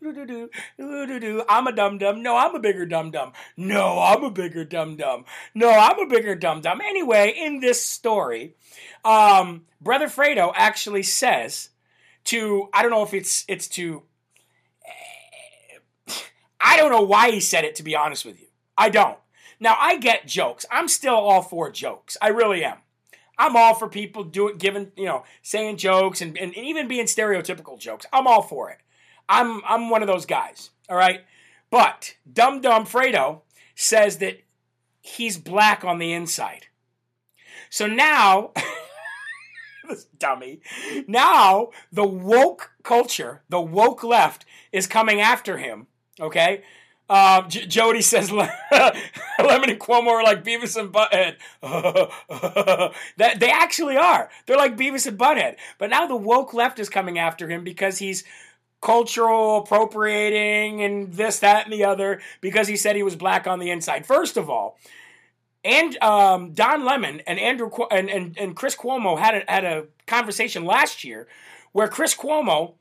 I'm 1.47 1.67
a 1.67 1.71
dum 1.71 1.97
dum. 1.97 2.21
No, 2.21 2.35
I'm 2.35 2.53
a 2.53 2.59
bigger 2.59 2.85
dum 2.85 3.11
dum. 3.11 3.31
No, 3.55 3.99
I'm 3.99 4.23
a 4.25 4.29
bigger 4.29 4.65
dum 4.65 4.97
dum. 4.97 5.23
No, 5.53 5.69
I'm 5.69 5.97
a 5.99 6.07
bigger 6.07 6.35
dum 6.35 6.59
dum. 6.59 6.81
Anyway, 6.81 7.33
in 7.37 7.61
this 7.61 7.83
story, 7.85 8.55
um, 9.05 9.63
Brother 9.79 10.07
Fredo 10.07 10.51
actually 10.53 11.03
says 11.03 11.69
to 12.25 12.67
I 12.73 12.81
don't 12.81 12.91
know 12.91 13.03
if 13.03 13.13
it's 13.13 13.45
it's 13.47 13.69
to 13.69 14.03
I 16.59 16.75
don't 16.75 16.91
know 16.91 17.03
why 17.03 17.31
he 17.31 17.39
said 17.39 17.63
it 17.63 17.75
to 17.75 17.83
be 17.83 17.95
honest 17.95 18.25
with 18.25 18.41
you. 18.41 18.47
I 18.77 18.89
don't. 18.89 19.17
Now 19.59 19.75
I 19.79 19.97
get 19.97 20.27
jokes. 20.27 20.65
I'm 20.71 20.87
still 20.87 21.15
all 21.15 21.41
for 21.41 21.71
jokes. 21.71 22.17
I 22.21 22.29
really 22.29 22.63
am. 22.63 22.77
I'm 23.37 23.55
all 23.55 23.73
for 23.73 23.89
people 23.89 24.23
doing 24.23 24.57
giving, 24.57 24.91
you 24.95 25.05
know, 25.05 25.23
saying 25.41 25.77
jokes 25.77 26.21
and, 26.21 26.37
and 26.37 26.55
even 26.55 26.87
being 26.87 27.05
stereotypical 27.05 27.77
jokes. 27.77 28.05
I'm 28.13 28.27
all 28.27 28.41
for 28.41 28.69
it. 28.69 28.77
I'm 29.27 29.61
I'm 29.67 29.89
one 29.89 30.01
of 30.01 30.07
those 30.07 30.25
guys. 30.25 30.71
All 30.89 30.97
right. 30.97 31.21
But 31.69 32.15
Dum 32.31 32.61
Dum 32.61 32.85
Fredo 32.85 33.41
says 33.75 34.19
that 34.19 34.41
he's 35.01 35.37
black 35.37 35.83
on 35.83 35.99
the 35.99 36.13
inside. 36.13 36.67
So 37.69 37.87
now 37.87 38.51
this 39.87 40.05
dummy. 40.17 40.61
Now 41.07 41.69
the 41.91 42.05
woke 42.05 42.71
culture, 42.83 43.43
the 43.49 43.61
woke 43.61 44.03
left, 44.03 44.45
is 44.71 44.87
coming 44.87 45.19
after 45.19 45.57
him. 45.57 45.87
Okay, 46.19 46.63
uh, 47.09 47.47
J- 47.47 47.65
Jody 47.67 48.01
says 48.01 48.31
Lemon 48.31 48.51
and 49.69 49.79
Cuomo 49.79 50.07
are 50.07 50.23
like 50.23 50.43
Beavis 50.43 50.79
and 50.79 50.91
Butthead. 50.91 51.37
that 53.17 53.39
they 53.39 53.49
actually 53.49 53.97
are. 53.97 54.29
They're 54.45 54.57
like 54.57 54.77
Beavis 54.77 55.07
and 55.07 55.17
Butthead. 55.17 55.57
But 55.77 55.89
now 55.89 56.07
the 56.07 56.15
woke 56.15 56.53
left 56.53 56.79
is 56.79 56.89
coming 56.89 57.19
after 57.19 57.47
him 57.49 57.63
because 57.63 57.99
he's 57.99 58.23
cultural 58.81 59.57
appropriating 59.57 60.83
and 60.83 61.13
this, 61.13 61.39
that, 61.39 61.65
and 61.65 61.73
the 61.73 61.83
other 61.83 62.21
because 62.41 62.67
he 62.67 62.77
said 62.77 62.95
he 62.95 63.03
was 63.03 63.15
black 63.15 63.47
on 63.47 63.59
the 63.59 63.69
inside. 63.69 64.05
First 64.05 64.37
of 64.37 64.49
all, 64.49 64.77
and 65.63 65.97
um, 66.03 66.53
Don 66.53 66.85
Lemon 66.85 67.21
and 67.25 67.39
Andrew 67.39 67.71
and, 67.89 68.09
and, 68.09 68.37
and 68.37 68.55
Chris 68.55 68.75
Cuomo 68.75 69.17
had 69.17 69.35
a, 69.35 69.51
had 69.51 69.65
a 69.65 69.85
conversation 70.05 70.63
last 70.63 71.03
year 71.03 71.27
where 71.71 71.87
Chris 71.87 72.15
Cuomo 72.15 72.73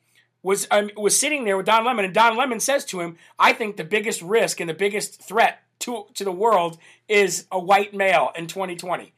was 0.44 0.68
um, 0.70 0.90
was 0.96 1.18
sitting 1.18 1.44
there 1.44 1.56
with 1.56 1.66
Don 1.66 1.84
Lemon, 1.84 2.04
and 2.04 2.14
Don 2.14 2.36
Lemon 2.36 2.60
says 2.60 2.84
to 2.86 3.00
him, 3.00 3.16
"I 3.38 3.52
think 3.54 3.76
the 3.76 3.82
biggest 3.82 4.22
risk 4.22 4.60
and 4.60 4.70
the 4.70 4.74
biggest 4.74 5.20
threat 5.20 5.62
to 5.80 6.06
to 6.14 6.22
the 6.22 6.30
world 6.30 6.78
is 7.08 7.46
a 7.50 7.58
white 7.58 7.94
male 7.94 8.30
in 8.36 8.46
2020." 8.46 9.12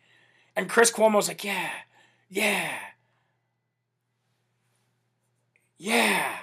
And 0.55 0.71
Chris 0.71 0.91
Cuomo's 0.91 1.29
like, 1.29 1.45
"Yeah, 1.45 1.71
yeah, 2.31 2.73
yeah, 5.77 6.37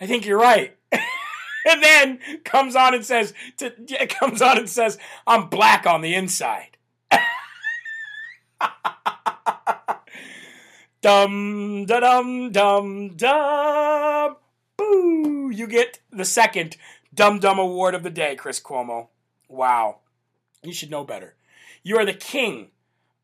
I 0.00 0.06
think 0.06 0.26
you're 0.26 0.38
right." 0.38 0.76
and 0.92 1.82
then 1.82 2.18
comes 2.44 2.76
on 2.76 2.94
and 2.94 3.04
says, 3.04 3.32
to, 3.56 3.70
comes 4.08 4.42
on 4.42 4.58
and 4.58 4.68
says, 4.68 4.98
"I'm 5.26 5.48
black 5.48 5.86
on 5.86 6.02
the 6.02 6.14
inside." 6.14 6.69
Dum 11.02 11.86
da 11.86 12.00
dum 12.00 12.52
dum 12.52 13.16
dum. 13.16 14.36
Boo! 14.76 15.50
You 15.50 15.66
get 15.66 16.00
the 16.10 16.24
second 16.24 16.76
Dum 17.14 17.38
Dum 17.38 17.58
Award 17.58 17.94
of 17.94 18.02
the 18.02 18.10
day, 18.10 18.36
Chris 18.36 18.60
Cuomo. 18.60 19.08
Wow. 19.48 20.00
You 20.62 20.72
should 20.72 20.90
know 20.90 21.04
better. 21.04 21.34
You 21.82 21.96
are 21.96 22.04
the 22.04 22.12
king 22.12 22.68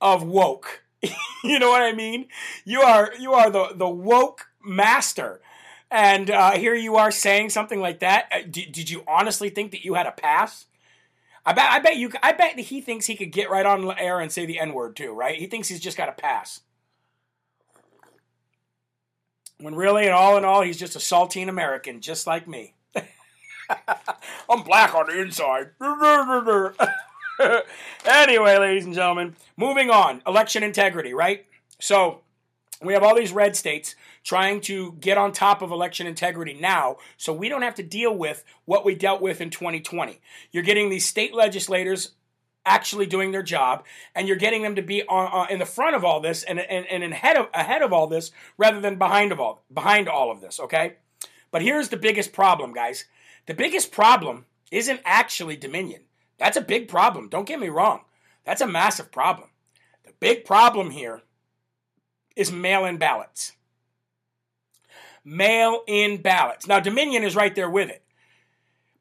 of 0.01 0.23
woke. 0.23 0.85
you 1.45 1.59
know 1.59 1.71
what 1.71 1.83
I 1.83 1.93
mean? 1.93 2.29
You 2.65 2.81
are 2.81 3.13
you 3.19 3.35
are 3.35 3.51
the, 3.51 3.73
the 3.75 3.89
woke 3.89 4.47
master. 4.65 5.41
And 5.91 6.31
uh, 6.31 6.53
here 6.53 6.75
you 6.75 6.97
are 6.97 7.11
saying 7.11 7.51
something 7.51 7.81
like 7.81 8.01
that. 8.01 8.29
Uh, 8.33 8.39
did, 8.51 8.73
did 8.73 8.91
you 8.91 9.05
honestly 9.07 9.51
think 9.51 9.71
that 9.71 9.85
you 9.85 9.95
had 9.95 10.07
a 10.07 10.13
pass? 10.13 10.67
I 11.45 11.53
bet 11.53 11.71
I 11.71 11.79
bet 11.79 11.97
you 11.97 12.11
I 12.23 12.33
bet 12.33 12.57
that 12.57 12.65
he 12.65 12.81
thinks 12.81 13.07
he 13.07 13.17
could 13.17 13.33
get 13.33 13.51
right 13.51 13.67
on 13.67 13.89
air 13.99 14.19
and 14.19 14.33
say 14.33 14.47
the 14.47 14.59
N 14.59 14.73
word 14.73 14.97
too, 14.97 15.13
right? 15.13 15.39
He 15.39 15.47
thinks 15.47 15.69
he's 15.69 15.81
just 15.81 15.97
got 15.97 16.09
a 16.09 16.13
pass. 16.13 16.63
When 19.59 19.75
really, 19.75 20.05
and 20.05 20.13
all 20.13 20.37
in 20.37 20.45
all, 20.45 20.63
he's 20.63 20.79
just 20.79 20.97
a 20.97 20.99
saltine 20.99 21.49
American, 21.49 22.01
just 22.01 22.27
like 22.27 22.47
me. 22.47 22.75
I'm 24.51 24.63
black 24.63 24.95
on 24.95 25.07
the 25.07 25.21
inside. 25.21 25.71
anyway, 28.05 28.59
ladies 28.59 28.85
and 28.85 28.95
gentlemen, 28.95 29.37
moving 29.57 29.91
on. 29.91 30.23
Election 30.27 30.63
integrity, 30.63 31.15
right? 31.15 31.47
So 31.79 32.21
we 32.83 32.93
have 32.93 33.03
all 33.03 33.15
these 33.15 33.33
red 33.33 33.57
states 33.57 33.95
trying 34.23 34.61
to 34.61 34.93
get 35.01 35.17
on 35.17 35.33
top 35.33 35.63
of 35.63 35.71
election 35.71 36.07
integrity 36.07 36.55
now 36.55 36.97
so 37.17 37.33
we 37.33 37.49
don't 37.49 37.63
have 37.63 37.77
to 37.77 37.83
deal 37.83 38.15
with 38.15 38.45
what 38.65 38.85
we 38.85 38.95
dealt 38.95 39.23
with 39.23 39.41
in 39.41 39.51
2020. 39.51 40.21
You're 40.51 40.63
getting 40.63 40.91
these 40.91 41.07
state 41.07 41.35
legislators 41.35 42.13
actually 42.67 43.07
doing 43.07 43.31
their 43.31 43.43
job 43.43 43.85
and 44.15 44.29
you're 44.29 44.37
getting 44.37 44.63
them 44.63 44.75
to 44.75 44.83
be 44.83 45.03
on, 45.05 45.31
uh, 45.33 45.47
in 45.51 45.59
the 45.59 45.65
front 45.65 45.97
of 45.97 46.05
all 46.05 46.21
this 46.21 46.43
and, 46.43 46.59
and, 46.59 46.85
and 46.87 47.13
ahead, 47.13 47.37
of, 47.37 47.49
ahead 47.55 47.81
of 47.81 47.93
all 47.93 48.09
this 48.09 48.33
rather 48.59 48.81
than 48.81 48.99
behind 48.99 49.33
of 49.33 49.41
all 49.41 49.63
behind 49.73 50.09
all 50.09 50.31
of 50.31 50.41
this 50.41 50.61
okay? 50.61 50.97
But 51.51 51.63
here's 51.63 51.89
the 51.89 51.97
biggest 51.97 52.33
problem 52.33 52.75
guys. 52.75 53.07
The 53.47 53.55
biggest 53.55 53.93
problem 53.93 54.45
isn't 54.71 55.01
actually 55.05 55.57
dominion. 55.57 56.03
That's 56.39 56.57
a 56.57 56.61
big 56.61 56.89
problem. 56.89 57.29
Don't 57.29 57.47
get 57.47 57.61
me 57.61 57.69
wrong. 57.69 58.01
That's 58.45 58.61
a 58.61 58.67
massive 58.67 59.11
problem. 59.11 59.49
The 60.05 60.13
big 60.21 60.45
problem 60.45 60.91
here 60.91 61.23
is 62.35 62.53
mail-in 62.53 62.99
ballots. 62.99 63.53
Mail-in 65.25 66.21
ballots. 66.21 66.67
Now 66.67 66.81
dominion 66.81 67.23
is 67.23 67.37
right 67.37 67.55
there 67.55 67.71
with 67.71 67.89
it. 67.89 68.03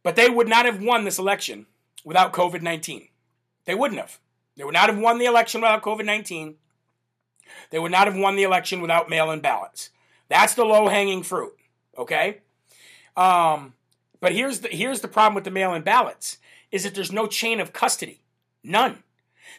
But 0.04 0.16
they 0.16 0.30
would 0.30 0.48
not 0.48 0.66
have 0.66 0.82
won 0.82 1.04
this 1.04 1.18
election 1.18 1.66
without 2.04 2.32
covid-19 2.32 3.10
they 3.66 3.76
wouldn't 3.76 4.00
have. 4.00 4.20
They 4.56 4.64
would 4.64 4.74
not 4.74 4.90
have 4.90 4.98
won 4.98 5.18
the 5.18 5.26
election 5.26 5.62
without 5.62 5.82
COVID 5.82 6.06
19. 6.06 6.56
They 7.70 7.80
would 7.80 7.92
not 7.92 8.08
have 8.08 8.18
won 8.18 8.36
the 8.36 8.44
election 8.44 8.82
without 8.82 9.10
mail 9.10 9.32
in 9.32 9.40
ballots. 9.40 9.90
That's 10.30 10.56
the 10.56 10.66
low 10.66 10.88
hanging 10.88 11.24
fruit. 11.24 11.54
Okay? 11.98 12.42
Um, 13.16 13.74
but 14.20 14.34
here's 14.34 14.62
the, 14.62 14.70
here's 14.70 15.02
the 15.02 15.08
problem 15.08 15.36
with 15.36 15.44
the 15.44 15.52
mail 15.52 15.74
in 15.74 15.84
ballots 15.84 16.38
is 16.72 16.84
that 16.84 16.96
there's 16.96 17.12
no 17.12 17.28
chain 17.28 17.60
of 17.60 17.74
custody. 17.74 18.22
None. 18.64 19.04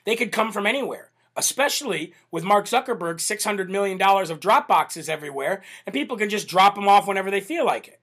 They 0.05 0.17
could 0.17 0.33
come 0.33 0.53
from 0.53 0.67
anywhere, 0.67 1.11
especially 1.37 2.13
with 2.31 2.45
Mark 2.45 2.67
Zuckerberg's 2.67 3.27
$600 3.27 3.69
million 3.69 4.01
of 4.03 4.41
drop 4.41 4.69
boxes 4.69 5.09
everywhere, 5.09 5.63
and 5.87 5.95
people 5.95 6.17
can 6.17 6.29
just 6.29 6.49
drop 6.49 6.75
them 6.75 6.89
off 6.89 7.07
whenever 7.07 7.31
they 7.31 7.41
feel 7.41 7.65
like 7.65 7.89
it. 7.89 8.01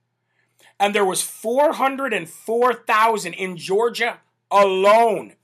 and 0.80 0.92
there 0.94 1.04
was 1.04 1.22
404,000 1.22 3.34
in 3.34 3.56
Georgia 3.58 4.20
alone, 4.50 5.34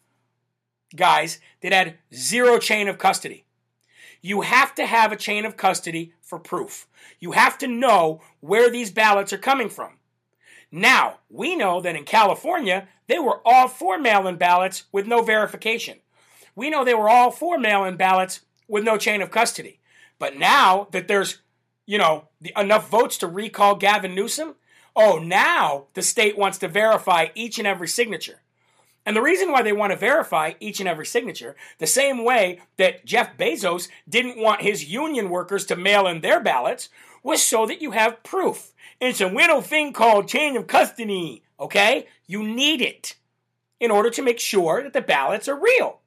guys, 0.96 1.38
that 1.60 1.72
had 1.72 1.98
zero 2.12 2.58
chain 2.58 2.88
of 2.88 2.96
custody. 2.96 3.44
You 4.22 4.40
have 4.40 4.74
to 4.76 4.86
have 4.86 5.12
a 5.12 5.16
chain 5.16 5.44
of 5.44 5.58
custody 5.58 6.14
for 6.22 6.38
proof. 6.38 6.88
You 7.20 7.32
have 7.32 7.58
to 7.58 7.66
know 7.66 8.22
where 8.40 8.70
these 8.70 8.90
ballots 8.90 9.34
are 9.34 9.38
coming 9.38 9.68
from. 9.68 9.98
Now, 10.72 11.18
we 11.28 11.54
know 11.54 11.82
that 11.82 11.94
in 11.94 12.04
California, 12.04 12.88
they 13.06 13.18
were 13.18 13.42
all 13.44 13.68
for 13.68 13.98
mail 13.98 14.26
in 14.26 14.36
ballots 14.36 14.84
with 14.90 15.06
no 15.06 15.20
verification. 15.22 15.98
We 16.56 16.70
know 16.70 16.82
they 16.82 16.94
were 16.94 17.10
all 17.10 17.30
for 17.30 17.58
mail 17.58 17.84
in 17.84 17.96
ballots 17.96 18.40
with 18.66 18.84
no 18.84 18.96
chain 18.96 19.20
of 19.20 19.30
custody. 19.30 19.80
But 20.18 20.38
now 20.38 20.88
that 20.92 21.08
there's, 21.08 21.42
you 21.84 21.98
know, 21.98 22.28
the, 22.40 22.54
enough 22.56 22.88
votes 22.88 23.18
to 23.18 23.26
recall 23.26 23.74
Gavin 23.76 24.14
Newsom, 24.14 24.54
Oh, 24.96 25.18
now 25.18 25.84
the 25.92 26.00
state 26.00 26.38
wants 26.38 26.56
to 26.58 26.68
verify 26.68 27.26
each 27.34 27.58
and 27.58 27.68
every 27.68 27.86
signature. 27.86 28.40
And 29.04 29.14
the 29.14 29.22
reason 29.22 29.52
why 29.52 29.62
they 29.62 29.72
want 29.72 29.92
to 29.92 29.98
verify 29.98 30.54
each 30.58 30.80
and 30.80 30.88
every 30.88 31.06
signature, 31.06 31.54
the 31.78 31.86
same 31.86 32.24
way 32.24 32.60
that 32.78 33.04
Jeff 33.04 33.36
Bezos 33.36 33.88
didn't 34.08 34.38
want 34.38 34.62
his 34.62 34.90
union 34.90 35.28
workers 35.28 35.66
to 35.66 35.76
mail 35.76 36.06
in 36.08 36.22
their 36.22 36.40
ballots, 36.40 36.88
was 37.22 37.42
so 37.42 37.66
that 37.66 37.82
you 37.82 37.92
have 37.92 38.22
proof. 38.24 38.72
It's 39.00 39.20
a 39.20 39.28
little 39.28 39.60
thing 39.60 39.92
called 39.92 40.28
chain 40.28 40.56
of 40.56 40.66
custody, 40.66 41.42
okay? 41.60 42.06
You 42.26 42.42
need 42.42 42.80
it 42.80 43.16
in 43.78 43.90
order 43.90 44.10
to 44.10 44.22
make 44.22 44.40
sure 44.40 44.82
that 44.82 44.94
the 44.94 45.02
ballots 45.02 45.46
are 45.46 45.60
real. 45.60 46.00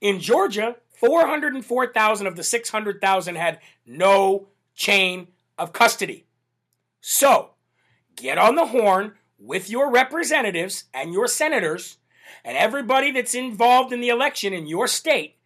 In 0.00 0.20
Georgia, 0.20 0.76
404,000 0.94 2.26
of 2.26 2.36
the 2.36 2.44
600,000 2.44 3.34
had 3.34 3.58
no 3.84 4.48
chain 4.74 5.28
of 5.58 5.72
custody. 5.72 6.24
So, 7.00 7.53
get 8.16 8.38
on 8.38 8.54
the 8.54 8.66
horn 8.66 9.14
with 9.38 9.68
your 9.68 9.90
representatives 9.90 10.84
and 10.92 11.12
your 11.12 11.26
senators 11.26 11.98
and 12.44 12.56
everybody 12.56 13.10
that's 13.10 13.34
involved 13.34 13.92
in 13.92 14.00
the 14.00 14.08
election 14.08 14.52
in 14.52 14.66
your 14.66 14.86
state 14.86 15.36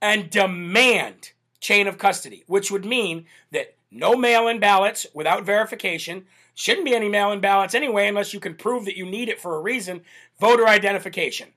and 0.00 0.30
demand 0.30 1.32
chain 1.60 1.86
of 1.86 1.98
custody, 1.98 2.44
which 2.46 2.70
would 2.70 2.84
mean 2.84 3.26
that 3.50 3.74
no 3.90 4.16
mail 4.16 4.48
in 4.48 4.60
ballots 4.60 5.06
without 5.14 5.44
verification, 5.44 6.26
shouldn't 6.54 6.86
be 6.86 6.94
any 6.94 7.08
mail 7.08 7.32
in 7.32 7.40
ballots 7.40 7.74
anyway, 7.74 8.08
unless 8.08 8.34
you 8.34 8.40
can 8.40 8.54
prove 8.54 8.84
that 8.84 8.96
you 8.96 9.06
need 9.06 9.28
it 9.28 9.40
for 9.40 9.56
a 9.56 9.60
reason, 9.60 10.02
voter 10.40 10.66
identification. 10.66 11.48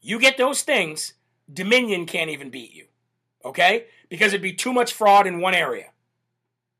You 0.00 0.18
get 0.18 0.36
those 0.36 0.62
things, 0.62 1.14
Dominion 1.52 2.06
can't 2.06 2.30
even 2.30 2.50
beat 2.50 2.72
you. 2.72 2.86
Okay? 3.44 3.86
Because 4.08 4.28
it'd 4.28 4.42
be 4.42 4.52
too 4.52 4.72
much 4.72 4.92
fraud 4.92 5.26
in 5.26 5.40
one 5.40 5.54
area. 5.54 5.91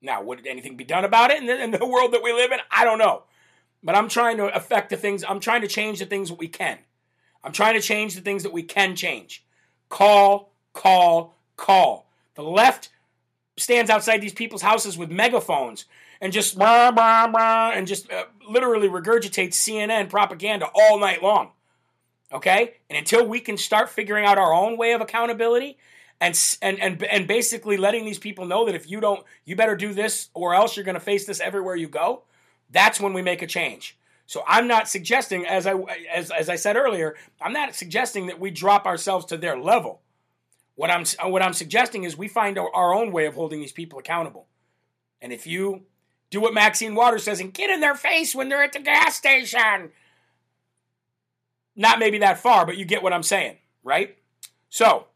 Now, 0.03 0.23
would 0.23 0.47
anything 0.47 0.77
be 0.77 0.85
done 0.85 1.05
about 1.05 1.31
it 1.31 1.39
in 1.39 1.47
the, 1.47 1.63
in 1.63 1.71
the 1.71 1.87
world 1.87 2.13
that 2.13 2.23
we 2.23 2.33
live 2.33 2.53
in? 2.53 2.59
I 2.71 2.85
don't 2.85 2.99
know. 2.99 3.23
But 3.83 3.95
I'm 3.95 4.09
trying 4.09 4.37
to 4.37 4.55
affect 4.55 4.91
the 4.91 4.97
things, 4.97 5.25
I'm 5.27 5.41
trying 5.41 5.63
to 5.63 5.69
change 5.69 6.01
the 6.01 6.07
things 6.07 6.29
that 6.29 6.39
we 6.39 6.49
can. 6.49 6.79
I'm 7.45 7.53
trying 7.53 7.75
to 7.75 7.81
change 7.81 8.15
the 8.15 8.21
things 8.21 8.43
that 8.43 8.53
we 8.53 8.63
can 8.63 8.95
change. 8.95 9.45
Call, 9.89 10.53
call, 10.73 11.37
call. 11.57 12.07
The 12.35 12.43
left 12.43 12.91
stands 13.57 13.91
outside 13.91 14.21
these 14.21 14.33
people's 14.33 14.63
houses 14.63 14.97
with 14.97 15.11
megaphones 15.11 15.87
and 16.21 16.33
just 16.33 16.57
blah, 16.57 16.93
blah, 16.93 17.27
blah, 17.27 17.73
and 17.75 17.87
just 17.87 18.11
uh, 18.11 18.25
literally 18.49 18.89
regurgitates 18.89 19.55
CNN 19.55 20.09
propaganda 20.09 20.69
all 20.75 20.99
night 20.99 21.23
long. 21.23 21.51
Okay? 22.33 22.75
And 22.89 22.97
until 22.97 23.27
we 23.27 23.41
can 23.41 23.57
start 23.57 23.91
figuring 23.91 24.25
out 24.25 24.39
our 24.39 24.53
own 24.53 24.79
way 24.79 24.93
of 24.93 25.01
accountability 25.01 25.77
and 26.23 26.57
and 26.63 26.81
and 26.81 27.03
and 27.03 27.27
basically 27.27 27.77
letting 27.77 28.05
these 28.05 28.21
people 28.21 28.47
know 28.47 28.65
that 28.67 28.77
if 28.77 28.89
you 28.89 29.01
don't, 29.01 29.25
you 29.45 29.57
better 29.57 29.75
do 29.75 29.93
this 29.93 30.29
or 30.35 30.55
else 30.55 30.77
you're 30.77 30.85
going 30.85 30.95
to 30.95 31.01
face 31.01 31.27
this 31.27 31.41
everywhere 31.41 31.75
you 31.75 31.89
go. 31.89 32.23
That's 32.71 33.01
when 33.01 33.13
we 33.13 33.23
make 33.23 33.43
a 33.43 33.47
change. 33.47 33.99
So 34.27 34.45
I'm 34.47 34.69
not 34.69 34.89
suggesting, 34.89 35.45
as 35.45 35.67
I 35.67 35.75
as 36.15 36.31
as 36.31 36.49
I 36.49 36.55
said 36.55 36.77
earlier, 36.77 37.17
I'm 37.41 37.53
not 37.53 37.75
suggesting 37.75 38.27
that 38.27 38.39
we 38.39 38.53
drop 38.53 38.87
ourselves 38.87 39.27
to 39.27 39.37
their 39.37 39.59
level. 39.59 40.01
What 40.77 40.91
I'm 40.91 41.05
what 41.31 41.43
I'm 41.43 41.55
suggesting 41.55 42.05
is 42.05 42.17
we 42.17 42.29
find 42.29 42.57
our, 42.57 42.73
our 42.73 42.95
own 42.95 43.11
way 43.11 43.27
of 43.27 43.35
holding 43.35 43.59
these 43.59 43.73
people 43.73 43.99
accountable. 43.99 44.47
And 45.21 45.33
if 45.33 45.45
you 45.45 45.83
do 46.31 46.41
what 46.41 46.55
Maxine 46.55 46.95
Waters 46.95 47.25
says 47.25 47.41
and 47.41 47.53
get 47.53 47.69
in 47.69 47.81
their 47.81 47.97
face 47.97 48.33
when 48.33 48.49
they're 48.49 48.63
at 48.63 48.73
the 48.73 48.81
gas 48.81 49.17
station, 49.17 49.91
not 51.75 51.99
maybe 51.99 52.19
that 52.19 52.39
far, 52.39 52.65
but 52.65 52.77
you 52.77 52.85
get 52.85 53.03
what 53.03 53.13
I'm 53.13 53.25
saying, 53.25 53.57
right? 53.83 54.17
So 54.71 55.09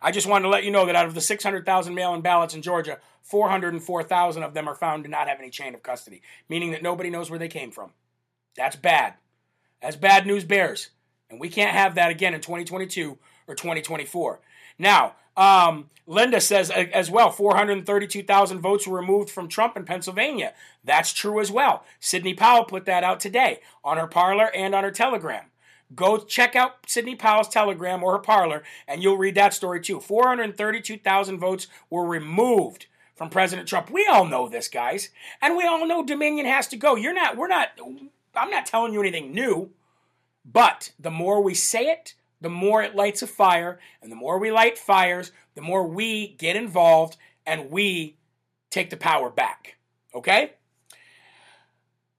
I 0.00 0.10
just 0.10 0.26
wanted 0.26 0.44
to 0.44 0.50
let 0.50 0.64
you 0.64 0.70
know 0.70 0.86
that 0.86 0.96
out 0.96 1.06
of 1.06 1.14
the 1.14 1.20
600,000 1.20 1.94
mail 1.94 2.14
in 2.14 2.20
ballots 2.20 2.54
in 2.54 2.62
Georgia, 2.62 2.98
404,000 3.22 4.42
of 4.42 4.54
them 4.54 4.68
are 4.68 4.74
found 4.74 5.04
to 5.04 5.10
not 5.10 5.28
have 5.28 5.38
any 5.38 5.50
chain 5.50 5.74
of 5.74 5.82
custody, 5.82 6.22
meaning 6.48 6.70
that 6.70 6.82
nobody 6.82 7.10
knows 7.10 7.30
where 7.30 7.38
they 7.38 7.48
came 7.48 7.70
from. 7.70 7.90
That's 8.56 8.76
bad. 8.76 9.14
That's 9.82 9.96
bad 9.96 10.26
news 10.26 10.44
bears. 10.44 10.90
And 11.30 11.40
we 11.40 11.48
can't 11.48 11.76
have 11.76 11.94
that 11.96 12.10
again 12.10 12.34
in 12.34 12.40
2022 12.40 13.18
or 13.46 13.54
2024. 13.54 14.40
Now, 14.78 15.14
um, 15.36 15.90
Linda 16.06 16.40
says 16.40 16.70
as 16.70 17.10
well 17.10 17.30
432,000 17.30 18.60
votes 18.60 18.86
were 18.86 18.96
removed 18.96 19.28
from 19.28 19.46
Trump 19.46 19.76
in 19.76 19.84
Pennsylvania. 19.84 20.54
That's 20.82 21.12
true 21.12 21.38
as 21.38 21.50
well. 21.50 21.84
Sidney 22.00 22.34
Powell 22.34 22.64
put 22.64 22.86
that 22.86 23.04
out 23.04 23.20
today 23.20 23.60
on 23.84 23.98
her 23.98 24.06
Parler 24.06 24.50
and 24.54 24.74
on 24.74 24.84
her 24.84 24.90
Telegram. 24.90 25.44
Go 25.94 26.18
check 26.18 26.54
out 26.54 26.86
Sidney 26.86 27.14
Powell's 27.14 27.48
Telegram 27.48 28.02
or 28.02 28.12
her 28.12 28.18
Parler, 28.18 28.62
and 28.86 29.02
you'll 29.02 29.16
read 29.16 29.34
that 29.36 29.54
story 29.54 29.80
too. 29.80 30.00
432,000 30.00 31.38
votes 31.38 31.66
were 31.88 32.06
removed 32.06 32.86
from 33.18 33.30
President 33.30 33.68
Trump. 33.68 33.90
We 33.90 34.06
all 34.06 34.26
know 34.26 34.48
this, 34.48 34.68
guys. 34.68 35.10
And 35.42 35.56
we 35.56 35.66
all 35.66 35.86
know 35.86 36.04
Dominion 36.04 36.46
has 36.46 36.68
to 36.68 36.76
go. 36.76 36.94
You're 36.94 37.12
not, 37.12 37.36
we're 37.36 37.48
not, 37.48 37.70
I'm 38.34 38.50
not 38.50 38.64
telling 38.64 38.92
you 38.92 39.00
anything 39.00 39.32
new. 39.32 39.70
But 40.44 40.92
the 40.98 41.10
more 41.10 41.42
we 41.42 41.52
say 41.52 41.86
it, 41.86 42.14
the 42.40 42.48
more 42.48 42.82
it 42.82 42.94
lights 42.94 43.20
a 43.20 43.26
fire. 43.26 43.80
And 44.00 44.12
the 44.12 44.16
more 44.16 44.38
we 44.38 44.52
light 44.52 44.78
fires, 44.78 45.32
the 45.56 45.62
more 45.62 45.86
we 45.86 46.28
get 46.38 46.54
involved 46.54 47.16
and 47.44 47.70
we 47.70 48.16
take 48.70 48.90
the 48.90 48.96
power 48.96 49.30
back. 49.30 49.76
Okay? 50.14 50.52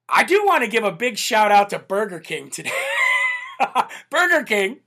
I 0.09 0.23
do 0.23 0.43
want 0.45 0.63
to 0.63 0.69
give 0.69 0.83
a 0.83 0.91
big 0.91 1.17
shout 1.17 1.51
out 1.51 1.69
to 1.69 1.79
Burger 1.79 2.19
King 2.19 2.49
today. 2.49 2.71
Burger 4.09 4.43
King 4.43 4.79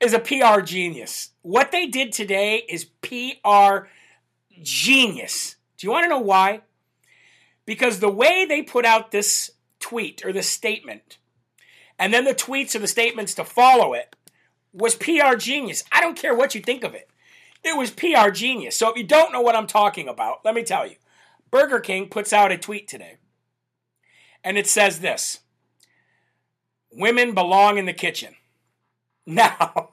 is 0.00 0.12
a 0.12 0.18
PR 0.18 0.60
genius. 0.60 1.30
What 1.42 1.72
they 1.72 1.86
did 1.86 2.12
today 2.12 2.64
is 2.68 2.86
PR 3.02 3.86
genius. 4.62 5.56
Do 5.78 5.86
you 5.86 5.90
want 5.90 6.04
to 6.04 6.08
know 6.08 6.18
why? 6.18 6.62
Because 7.66 8.00
the 8.00 8.10
way 8.10 8.44
they 8.44 8.62
put 8.62 8.84
out 8.84 9.10
this 9.10 9.50
tweet 9.78 10.24
or 10.24 10.32
this 10.32 10.48
statement, 10.48 11.18
and 11.98 12.12
then 12.12 12.24
the 12.24 12.34
tweets 12.34 12.74
or 12.74 12.80
the 12.80 12.86
statements 12.86 13.34
to 13.34 13.44
follow 13.44 13.92
it, 13.92 14.16
was 14.72 14.94
PR 14.94 15.36
genius. 15.36 15.84
I 15.92 16.00
don't 16.00 16.16
care 16.16 16.34
what 16.34 16.54
you 16.54 16.60
think 16.60 16.84
of 16.84 16.94
it. 16.94 17.10
It 17.62 17.76
was 17.76 17.90
PR 17.90 18.30
genius. 18.30 18.76
So 18.76 18.90
if 18.90 18.96
you 18.96 19.04
don't 19.04 19.32
know 19.32 19.40
what 19.40 19.56
I'm 19.56 19.66
talking 19.66 20.08
about, 20.08 20.44
let 20.44 20.54
me 20.54 20.62
tell 20.62 20.86
you. 20.86 20.96
Burger 21.50 21.80
King 21.80 22.08
puts 22.08 22.32
out 22.32 22.52
a 22.52 22.56
tweet 22.56 22.88
today, 22.88 23.16
and 24.44 24.56
it 24.56 24.66
says 24.66 25.00
this 25.00 25.40
Women 26.92 27.34
belong 27.34 27.78
in 27.78 27.86
the 27.86 27.92
kitchen. 27.92 28.34
Now, 29.26 29.90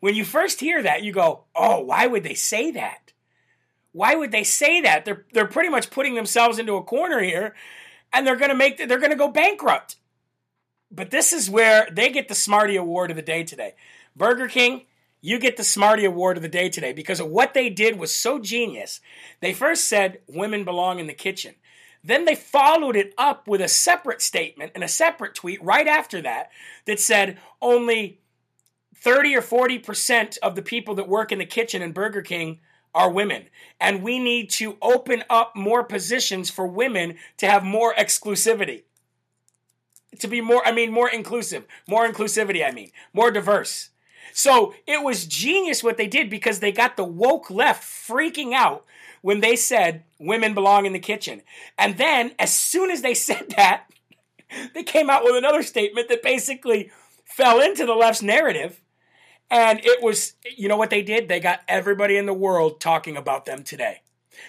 when 0.00 0.16
you 0.16 0.24
first 0.24 0.58
hear 0.58 0.82
that, 0.82 1.04
you 1.04 1.12
go, 1.12 1.44
oh, 1.54 1.80
why 1.80 2.06
would 2.06 2.24
they 2.24 2.34
say 2.34 2.72
that? 2.72 3.12
Why 3.92 4.14
would 4.14 4.32
they 4.32 4.44
say 4.44 4.80
that? 4.80 5.04
They're, 5.04 5.24
they're 5.32 5.46
pretty 5.46 5.68
much 5.68 5.90
putting 5.90 6.14
themselves 6.14 6.58
into 6.58 6.74
a 6.74 6.82
corner 6.82 7.20
here, 7.20 7.54
and 8.12 8.26
they're 8.26 8.36
going 8.36 8.50
to 8.50 8.56
make, 8.56 8.78
they're 8.78 8.98
going 8.98 9.10
to 9.10 9.16
go 9.16 9.28
bankrupt. 9.28 9.96
But 10.90 11.10
this 11.10 11.32
is 11.32 11.50
where 11.50 11.86
they 11.92 12.10
get 12.10 12.28
the 12.28 12.34
Smarty 12.34 12.76
Award 12.76 13.10
of 13.10 13.16
the 13.16 13.22
day 13.22 13.44
today. 13.44 13.74
Burger 14.16 14.48
King, 14.48 14.86
you 15.20 15.38
get 15.38 15.56
the 15.56 15.64
Smarty 15.64 16.04
Award 16.04 16.36
of 16.36 16.42
the 16.42 16.48
day 16.48 16.68
today 16.68 16.92
because 16.92 17.20
of 17.20 17.28
what 17.28 17.54
they 17.54 17.68
did 17.68 17.98
was 17.98 18.14
so 18.14 18.38
genius. 18.38 19.00
They 19.40 19.52
first 19.52 19.86
said 19.86 20.20
women 20.26 20.64
belong 20.64 20.98
in 20.98 21.06
the 21.06 21.14
kitchen. 21.14 21.54
Then 22.02 22.24
they 22.24 22.34
followed 22.34 22.96
it 22.96 23.12
up 23.18 23.46
with 23.46 23.60
a 23.60 23.68
separate 23.68 24.22
statement 24.22 24.72
and 24.74 24.82
a 24.82 24.88
separate 24.88 25.34
tweet 25.34 25.62
right 25.62 25.86
after 25.86 26.22
that 26.22 26.50
that 26.86 26.98
said 26.98 27.38
only 27.60 28.20
30 28.96 29.36
or 29.36 29.42
40% 29.42 30.38
of 30.38 30.54
the 30.54 30.62
people 30.62 30.94
that 30.94 31.08
work 31.08 31.32
in 31.32 31.38
the 31.38 31.46
kitchen 31.46 31.82
in 31.82 31.92
Burger 31.92 32.22
King 32.22 32.60
are 32.94 33.10
women. 33.10 33.44
And 33.80 34.02
we 34.02 34.18
need 34.18 34.50
to 34.50 34.76
open 34.82 35.24
up 35.30 35.54
more 35.54 35.84
positions 35.84 36.50
for 36.50 36.66
women 36.66 37.16
to 37.38 37.46
have 37.46 37.64
more 37.64 37.94
exclusivity. 37.94 38.82
To 40.18 40.28
be 40.28 40.40
more, 40.40 40.66
I 40.66 40.72
mean, 40.72 40.92
more 40.92 41.08
inclusive. 41.08 41.66
More 41.86 42.06
inclusivity, 42.06 42.66
I 42.66 42.72
mean. 42.72 42.90
More 43.12 43.30
diverse. 43.30 43.90
So 44.32 44.74
it 44.86 45.02
was 45.02 45.26
genius 45.26 45.82
what 45.82 45.96
they 45.96 46.06
did 46.06 46.28
because 46.30 46.60
they 46.60 46.72
got 46.72 46.96
the 46.96 47.04
woke 47.04 47.50
left 47.50 47.82
freaking 47.82 48.52
out 48.52 48.84
when 49.22 49.40
they 49.40 49.56
said 49.56 50.04
women 50.18 50.54
belong 50.54 50.86
in 50.86 50.92
the 50.92 50.98
kitchen. 50.98 51.42
And 51.78 51.98
then, 51.98 52.32
as 52.38 52.54
soon 52.54 52.90
as 52.90 53.02
they 53.02 53.14
said 53.14 53.50
that, 53.56 53.84
they 54.74 54.82
came 54.82 55.10
out 55.10 55.24
with 55.24 55.36
another 55.36 55.62
statement 55.62 56.08
that 56.08 56.22
basically 56.22 56.90
fell 57.24 57.60
into 57.60 57.86
the 57.86 57.94
left's 57.94 58.22
narrative. 58.22 58.80
And 59.50 59.80
it 59.82 60.02
was, 60.02 60.34
you 60.56 60.68
know 60.68 60.76
what 60.76 60.90
they 60.90 61.02
did? 61.02 61.28
They 61.28 61.40
got 61.40 61.60
everybody 61.66 62.16
in 62.16 62.26
the 62.26 62.32
world 62.32 62.80
talking 62.80 63.16
about 63.16 63.46
them 63.46 63.64
today. 63.64 64.02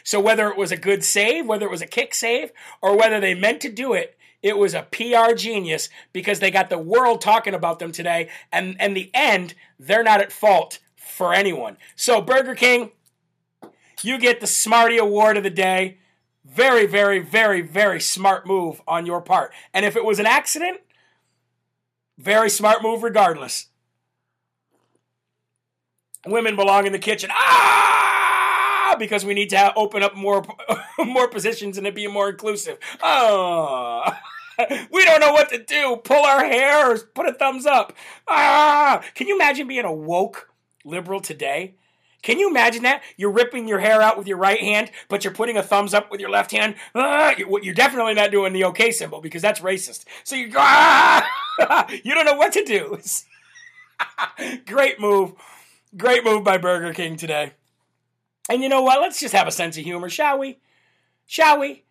So 0.03 0.19
whether 0.19 0.47
it 0.49 0.57
was 0.57 0.71
a 0.71 0.77
good 0.77 1.03
save, 1.03 1.47
whether 1.47 1.65
it 1.65 1.71
was 1.71 1.81
a 1.81 1.87
kick 1.87 2.13
save, 2.13 2.51
or 2.81 2.95
whether 2.97 3.19
they 3.19 3.33
meant 3.33 3.61
to 3.61 3.69
do 3.69 3.93
it, 3.93 4.17
it 4.41 4.57
was 4.57 4.73
a 4.73 4.87
PR 4.91 5.33
genius 5.35 5.89
because 6.13 6.39
they 6.39 6.51
got 6.51 6.69
the 6.69 6.77
world 6.77 7.21
talking 7.21 7.53
about 7.53 7.79
them 7.79 7.91
today. 7.91 8.29
And 8.51 8.75
in 8.79 8.93
the 8.93 9.11
end, 9.13 9.53
they're 9.79 10.03
not 10.03 10.21
at 10.21 10.31
fault 10.31 10.79
for 10.95 11.33
anyone. 11.33 11.77
So, 11.95 12.21
Burger 12.21 12.55
King, 12.55 12.91
you 14.03 14.17
get 14.17 14.39
the 14.39 14.47
Smarty 14.47 14.97
Award 14.97 15.37
of 15.37 15.43
the 15.43 15.49
day. 15.49 15.97
Very, 16.43 16.85
very, 16.85 17.19
very, 17.19 17.61
very 17.61 18.01
smart 18.01 18.47
move 18.47 18.81
on 18.87 19.05
your 19.05 19.21
part. 19.21 19.53
And 19.73 19.85
if 19.85 19.95
it 19.95 20.03
was 20.03 20.19
an 20.19 20.25
accident, 20.25 20.81
very 22.17 22.49
smart 22.49 22.81
move 22.81 23.03
regardless. 23.03 23.67
Women 26.25 26.55
belong 26.55 26.85
in 26.85 26.93
the 26.93 26.99
kitchen. 26.99 27.29
Ah! 27.31 28.95
Because 28.99 29.25
we 29.25 29.33
need 29.33 29.49
to 29.51 29.73
open 29.75 30.03
up 30.03 30.15
more 30.15 30.43
more 30.99 31.27
positions 31.27 31.77
and 31.77 31.87
it 31.87 31.95
be 31.95 32.07
more 32.07 32.29
inclusive. 32.29 32.77
Oh. 33.01 34.03
we 34.91 35.05
don't 35.05 35.21
know 35.21 35.31
what 35.31 35.49
to 35.49 35.63
do. 35.63 35.97
Pull 36.03 36.23
our 36.23 36.45
hair 36.45 36.91
or 36.91 36.97
put 36.99 37.27
a 37.27 37.33
thumbs 37.33 37.65
up. 37.65 37.93
Ah! 38.27 39.03
Can 39.15 39.27
you 39.27 39.35
imagine 39.35 39.67
being 39.67 39.85
a 39.85 39.93
woke 39.93 40.49
liberal 40.83 41.21
today? 41.21 41.75
Can 42.21 42.37
you 42.37 42.49
imagine 42.49 42.83
that? 42.83 43.01
You're 43.17 43.31
ripping 43.31 43.67
your 43.67 43.79
hair 43.79 44.01
out 44.01 44.17
with 44.17 44.27
your 44.27 44.37
right 44.37 44.59
hand, 44.59 44.91
but 45.09 45.23
you're 45.23 45.33
putting 45.33 45.57
a 45.57 45.63
thumbs 45.63 45.93
up 45.93 46.11
with 46.11 46.21
your 46.21 46.29
left 46.29 46.51
hand. 46.51 46.75
Ah, 46.93 47.33
you're 47.37 47.73
definitely 47.73 48.13
not 48.13 48.31
doing 48.31 48.53
the 48.53 48.63
OK 48.63 48.91
symbol 48.91 49.21
because 49.21 49.41
that's 49.41 49.59
racist. 49.59 50.05
So 50.23 50.35
you 50.35 50.49
go, 50.49 50.59
ah! 50.59 51.87
you 52.03 52.13
don't 52.13 52.25
know 52.25 52.35
what 52.35 52.53
to 52.53 52.63
do. 52.63 52.99
Great 54.65 54.99
move. 54.99 55.33
Great 55.97 56.23
move 56.23 56.43
by 56.43 56.57
Burger 56.57 56.93
King 56.93 57.17
today. 57.17 57.53
And 58.49 58.61
you 58.61 58.69
know 58.69 58.81
what? 58.81 59.01
Let's 59.01 59.19
just 59.19 59.33
have 59.33 59.47
a 59.47 59.51
sense 59.51 59.77
of 59.77 59.83
humor, 59.83 60.09
shall 60.09 60.37
we? 60.37 60.59
Shall 61.25 61.59
we? 61.59 61.83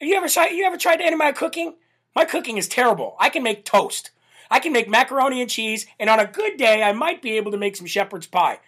Have 0.00 0.08
you 0.08 0.16
ever 0.16 0.28
tried, 0.28 0.50
you 0.50 0.64
ever 0.64 0.76
tried 0.76 1.00
any 1.00 1.12
of 1.12 1.18
my 1.18 1.32
cooking? 1.32 1.74
My 2.14 2.24
cooking 2.24 2.56
is 2.56 2.68
terrible. 2.68 3.16
I 3.20 3.28
can 3.28 3.42
make 3.42 3.64
toast. 3.64 4.10
I 4.50 4.60
can 4.60 4.72
make 4.72 4.88
macaroni 4.88 5.40
and 5.40 5.50
cheese, 5.50 5.86
and 5.98 6.08
on 6.08 6.20
a 6.20 6.26
good 6.26 6.56
day, 6.56 6.82
I 6.82 6.92
might 6.92 7.20
be 7.20 7.36
able 7.36 7.50
to 7.50 7.58
make 7.58 7.76
some 7.76 7.86
shepherd's 7.86 8.26
pie. 8.26 8.60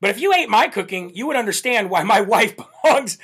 But 0.00 0.10
if 0.10 0.20
you 0.20 0.32
ate 0.32 0.48
my 0.48 0.68
cooking, 0.68 1.14
you 1.14 1.26
would 1.26 1.36
understand 1.36 1.90
why 1.90 2.02
my 2.02 2.20
wife 2.34 2.56
belongs 2.56 3.18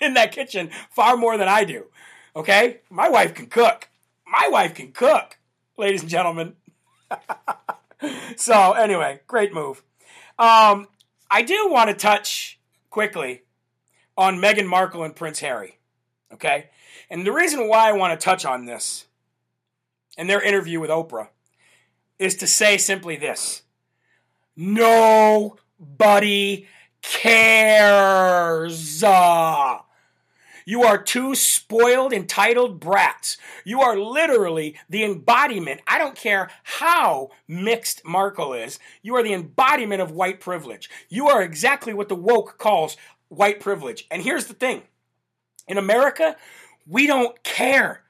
in 0.00 0.14
that 0.14 0.32
kitchen 0.32 0.70
far 0.90 1.16
more 1.16 1.36
than 1.36 1.48
I 1.48 1.64
do. 1.64 1.86
Okay? 2.34 2.80
My 2.90 3.08
wife 3.08 3.34
can 3.34 3.46
cook. 3.46 3.88
My 4.26 4.48
wife 4.48 4.74
can 4.74 4.92
cook, 4.92 5.38
ladies 5.76 6.00
and 6.00 6.10
gentlemen. 6.10 6.54
so, 8.36 8.72
anyway, 8.72 9.20
great 9.26 9.52
move. 9.52 9.82
Um, 10.38 10.88
I 11.30 11.42
do 11.42 11.68
want 11.70 11.90
to 11.90 11.94
touch 11.96 12.58
quickly 12.90 13.42
on 14.16 14.38
Meghan 14.38 14.66
Markle 14.66 15.04
and 15.04 15.14
Prince 15.14 15.40
Harry. 15.40 15.78
Okay? 16.32 16.70
And 17.10 17.26
the 17.26 17.32
reason 17.32 17.68
why 17.68 17.88
I 17.88 17.92
want 17.92 18.18
to 18.18 18.24
touch 18.24 18.44
on 18.44 18.66
this 18.66 19.06
in 20.16 20.26
their 20.26 20.40
interview 20.40 20.80
with 20.80 20.90
Oprah 20.90 21.28
is 22.18 22.36
to 22.36 22.46
say 22.46 22.78
simply 22.78 23.16
this 23.16 23.62
Nobody 25.78 26.66
cares. 27.02 29.02
You 30.66 30.82
are 30.82 31.02
two 31.02 31.34
spoiled, 31.34 32.12
entitled 32.12 32.80
brats. 32.80 33.36
You 33.64 33.82
are 33.82 33.98
literally 33.98 34.76
the 34.88 35.04
embodiment. 35.04 35.82
I 35.86 35.98
don't 35.98 36.16
care 36.16 36.50
how 36.62 37.30
mixed 37.46 38.04
Markle 38.04 38.54
is. 38.54 38.78
You 39.02 39.14
are 39.16 39.22
the 39.22 39.34
embodiment 39.34 40.00
of 40.00 40.10
white 40.10 40.40
privilege. 40.40 40.88
You 41.10 41.28
are 41.28 41.42
exactly 41.42 41.92
what 41.92 42.08
the 42.08 42.14
woke 42.14 42.56
calls 42.56 42.96
white 43.28 43.60
privilege. 43.60 44.06
And 44.10 44.22
here's 44.22 44.46
the 44.46 44.54
thing 44.54 44.82
in 45.68 45.76
America, 45.76 46.36
we 46.86 47.06
don't 47.06 47.42
care. 47.42 48.03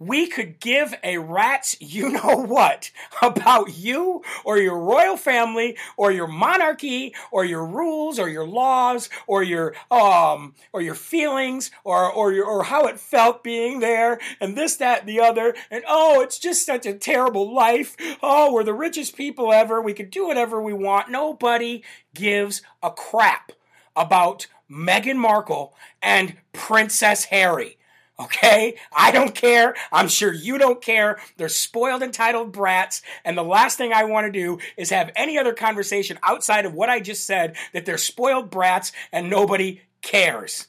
We 0.00 0.28
could 0.28 0.60
give 0.60 0.94
a 1.04 1.18
rat's 1.18 1.76
you 1.78 2.08
know 2.10 2.36
what 2.36 2.90
about 3.22 3.76
you 3.76 4.22
or 4.44 4.56
your 4.56 4.78
royal 4.78 5.18
family 5.18 5.76
or 5.98 6.10
your 6.10 6.26
monarchy 6.26 7.14
or 7.30 7.44
your 7.44 7.66
rules 7.66 8.18
or 8.18 8.28
your 8.28 8.46
laws 8.46 9.10
or 9.26 9.42
your 9.42 9.74
um 9.90 10.54
or 10.72 10.80
your 10.80 10.94
feelings 10.94 11.70
or 11.84 12.10
or 12.10 12.32
your 12.32 12.46
or 12.46 12.64
how 12.64 12.86
it 12.86 12.98
felt 12.98 13.44
being 13.44 13.80
there 13.80 14.18
and 14.40 14.56
this 14.56 14.76
that 14.76 15.00
and 15.00 15.08
the 15.08 15.20
other 15.20 15.54
and 15.70 15.84
oh 15.86 16.22
it's 16.22 16.38
just 16.38 16.64
such 16.64 16.86
a 16.86 16.94
terrible 16.94 17.54
life. 17.54 17.94
Oh, 18.22 18.52
we're 18.52 18.64
the 18.64 18.72
richest 18.72 19.16
people 19.16 19.52
ever. 19.52 19.82
We 19.82 19.92
can 19.92 20.08
do 20.08 20.26
whatever 20.26 20.62
we 20.62 20.72
want. 20.72 21.10
Nobody 21.10 21.84
gives 22.14 22.62
a 22.82 22.90
crap 22.90 23.52
about 23.94 24.46
Meghan 24.70 25.16
Markle 25.16 25.74
and 26.00 26.36
Princess 26.52 27.24
Harry. 27.26 27.76
Okay? 28.20 28.76
I 28.92 29.10
don't 29.10 29.34
care. 29.34 29.74
I'm 29.90 30.08
sure 30.08 30.32
you 30.32 30.58
don't 30.58 30.82
care. 30.82 31.18
They're 31.38 31.48
spoiled, 31.48 32.02
entitled 32.02 32.52
brats. 32.52 33.00
And 33.24 33.36
the 33.36 33.42
last 33.42 33.78
thing 33.78 33.92
I 33.92 34.04
want 34.04 34.26
to 34.26 34.32
do 34.32 34.58
is 34.76 34.90
have 34.90 35.10
any 35.16 35.38
other 35.38 35.54
conversation 35.54 36.18
outside 36.22 36.66
of 36.66 36.74
what 36.74 36.90
I 36.90 37.00
just 37.00 37.26
said 37.26 37.56
that 37.72 37.86
they're 37.86 37.98
spoiled 37.98 38.50
brats 38.50 38.92
and 39.10 39.30
nobody 39.30 39.80
cares. 40.02 40.68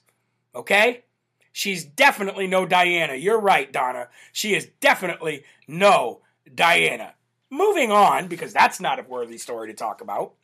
Okay? 0.56 1.04
She's 1.52 1.84
definitely 1.84 2.48
no 2.48 2.66
Diana. 2.66 3.16
You're 3.16 3.42
right, 3.42 3.72
Donna. 3.72 4.08
She 4.32 4.56
is 4.56 4.70
definitely 4.80 5.44
no 5.68 6.22
Diana. 6.54 7.16
Moving 7.50 7.92
on, 7.92 8.28
because 8.28 8.54
that's 8.54 8.80
not 8.80 9.00
a 9.00 9.04
worthy 9.04 9.38
story 9.38 9.68
to 9.68 9.74
talk 9.74 10.00
about, 10.00 10.36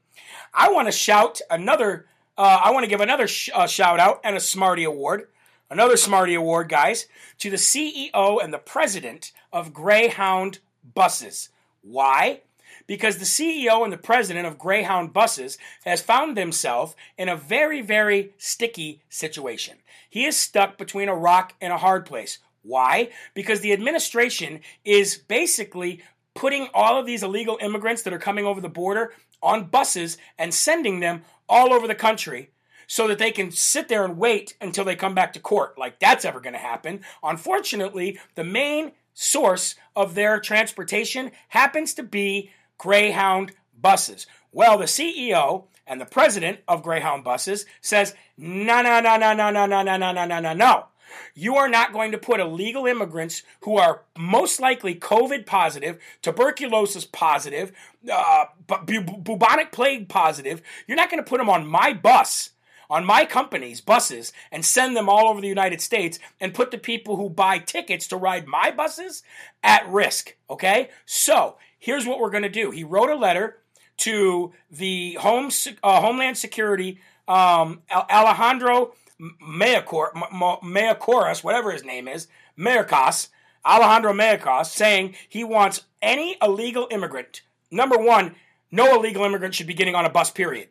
I 0.54 0.72
want 0.72 0.90
to 0.90 0.92
shout 0.92 1.40
another, 1.50 2.08
uh, 2.38 2.60
I 2.66 2.72
want 2.72 2.84
to 2.84 2.90
give 2.90 3.00
another 3.00 3.28
sh- 3.28 3.50
uh, 3.54 3.68
shout 3.68 4.02
out 4.02 4.20
and 4.26 4.36
a 4.36 4.42
Smarty 4.42 4.84
Award 4.84 5.30
another 5.70 5.98
Smarty 5.98 6.34
Award, 6.34 6.70
guys, 6.70 7.08
to 7.40 7.50
the 7.50 7.58
CEO 7.58 8.44
and 8.44 8.54
the 8.54 8.58
president 8.58 9.32
of 9.52 9.74
Greyhound 9.74 10.60
Buses. 10.94 11.50
Why? 11.82 12.42
because 12.88 13.18
the 13.18 13.26
CEO 13.26 13.84
and 13.84 13.92
the 13.92 13.98
president 13.98 14.48
of 14.48 14.58
Greyhound 14.58 15.14
Buses 15.14 15.58
has 15.86 16.02
found 16.02 16.38
himself 16.38 16.96
in 17.18 17.30
a 17.30 17.36
very, 17.36 17.82
very 17.82 18.34
sticky 18.38 19.02
situation. 19.10 19.78
He 20.10 20.26
is 20.26 20.38
stuck 20.38 20.78
between 20.78 21.10
a 21.10 21.16
rock 21.16 21.54
and 21.62 21.72
a 21.72 21.78
hard 21.78 22.06
place. 22.06 22.40
Why? 22.64 23.10
Because 23.34 23.60
the 23.60 23.74
administration 23.74 24.62
is 24.84 25.18
basically 25.18 26.02
putting 26.34 26.70
all 26.74 27.00
of 27.00 27.06
these 27.06 27.24
illegal 27.24 27.58
immigrants 27.62 28.04
that 28.04 28.14
are 28.14 28.20
coming 28.20 28.46
over 28.46 28.62
the 28.62 28.70
border 28.70 29.14
on 29.42 29.66
buses 29.66 30.18
and 30.38 30.54
sending 30.54 31.00
them 31.00 31.24
all 31.48 31.74
over 31.74 31.88
the 31.88 31.96
country 31.96 32.50
so 32.88 33.08
that 33.08 33.20
they 33.20 33.32
can 33.32 33.52
sit 33.52 33.90
there 33.90 34.06
and 34.06 34.18
wait 34.18 34.56
until 34.60 34.86
they 34.86 34.96
come 34.96 35.14
back 35.14 35.34
to 35.34 35.40
court. 35.40 35.78
Like 35.78 36.00
that's 36.00 36.26
ever 36.26 36.40
going 36.40 36.54
to 36.54 36.60
happen. 36.60 37.02
Unfortunately, 37.22 38.18
the 38.36 38.44
main 38.44 38.94
source 39.14 39.76
of 39.96 40.16
their 40.16 40.40
transportation 40.40 41.32
happens 41.50 41.94
to 41.96 42.04
be 42.04 42.52
Greyhound 42.78 43.52
buses. 43.80 44.28
Well, 44.52 44.78
the 44.78 44.86
CEO 44.86 45.66
and 45.86 46.00
the 46.00 46.06
president 46.06 46.60
of 46.68 46.84
Greyhound 46.84 47.24
buses 47.24 47.66
says, 47.82 48.14
no, 48.38 48.82
no, 48.82 49.00
no, 49.00 49.18
no, 49.18 49.34
no, 49.34 49.50
no, 49.50 49.66
no, 49.66 49.84
no, 49.84 49.98
no, 49.98 50.12
no, 50.12 50.26
no, 50.26 50.40
no, 50.40 50.54
no. 50.54 50.86
You 51.34 51.56
are 51.56 51.70
not 51.70 51.94
going 51.94 52.12
to 52.12 52.18
put 52.18 52.40
illegal 52.40 52.86
immigrants 52.86 53.44
who 53.62 53.78
are 53.78 54.04
most 54.18 54.60
likely 54.60 54.94
COVID 54.94 55.46
positive, 55.46 55.98
tuberculosis 56.22 57.06
positive, 57.06 57.72
uh, 58.12 58.46
bu- 58.68 59.02
bubonic 59.02 59.72
plague 59.72 60.10
positive. 60.10 60.62
You're 60.86 60.98
not 60.98 61.10
going 61.10 61.24
to 61.24 61.30
put 61.30 61.38
them 61.38 61.50
on 61.50 61.66
my 61.66 61.94
bus 61.94 62.52
on 62.90 63.06
my 63.06 63.26
company's 63.26 63.82
buses 63.82 64.34
and 64.52 64.66
send 64.66 64.96
them 64.96 65.10
all 65.10 65.28
over 65.28 65.42
the 65.42 65.48
United 65.48 65.82
States 65.82 66.20
and 66.40 66.54
put 66.54 66.72
the 66.72 66.78
people 66.78 67.16
who 67.16 67.30
buy 67.30 67.60
tickets 67.60 68.08
to 68.08 68.18
ride 68.18 68.48
my 68.48 68.72
buses 68.72 69.24
at 69.64 69.88
risk. 69.90 70.36
Okay? 70.50 70.90
So 71.06 71.58
here's 71.80 72.06
what 72.06 72.20
we're 72.20 72.30
going 72.30 72.44
to 72.44 72.50
do. 72.50 72.72
He 72.72 72.84
wrote 72.84 73.10
a 73.10 73.16
letter 73.16 73.58
to 73.98 74.54
the 74.70 75.14
Home, 75.16 75.50
uh, 75.84 76.02
Homeland 76.02 76.38
Security, 76.38 77.00
um, 77.28 77.82
Alejandro 77.92 78.94
Mayorkas, 79.20 81.44
whatever 81.44 81.72
his 81.72 81.84
name 81.84 82.08
is, 82.08 82.28
Mayorkas, 82.58 83.30
Alejandro 83.66 84.14
Mayorkas, 84.14 84.68
saying 84.68 85.16
he 85.28 85.44
wants 85.44 85.84
any 86.02 86.38
illegal 86.42 86.88
immigrant. 86.92 87.42
Number 87.72 87.98
one, 87.98 88.36
no 88.72 88.96
illegal 88.96 89.26
immigrant 89.26 89.56
should 89.56 89.68
be 89.68 89.74
getting 89.74 89.96
on 89.96 90.06
a 90.06 90.10
bus, 90.10 90.32
period. 90.32 90.70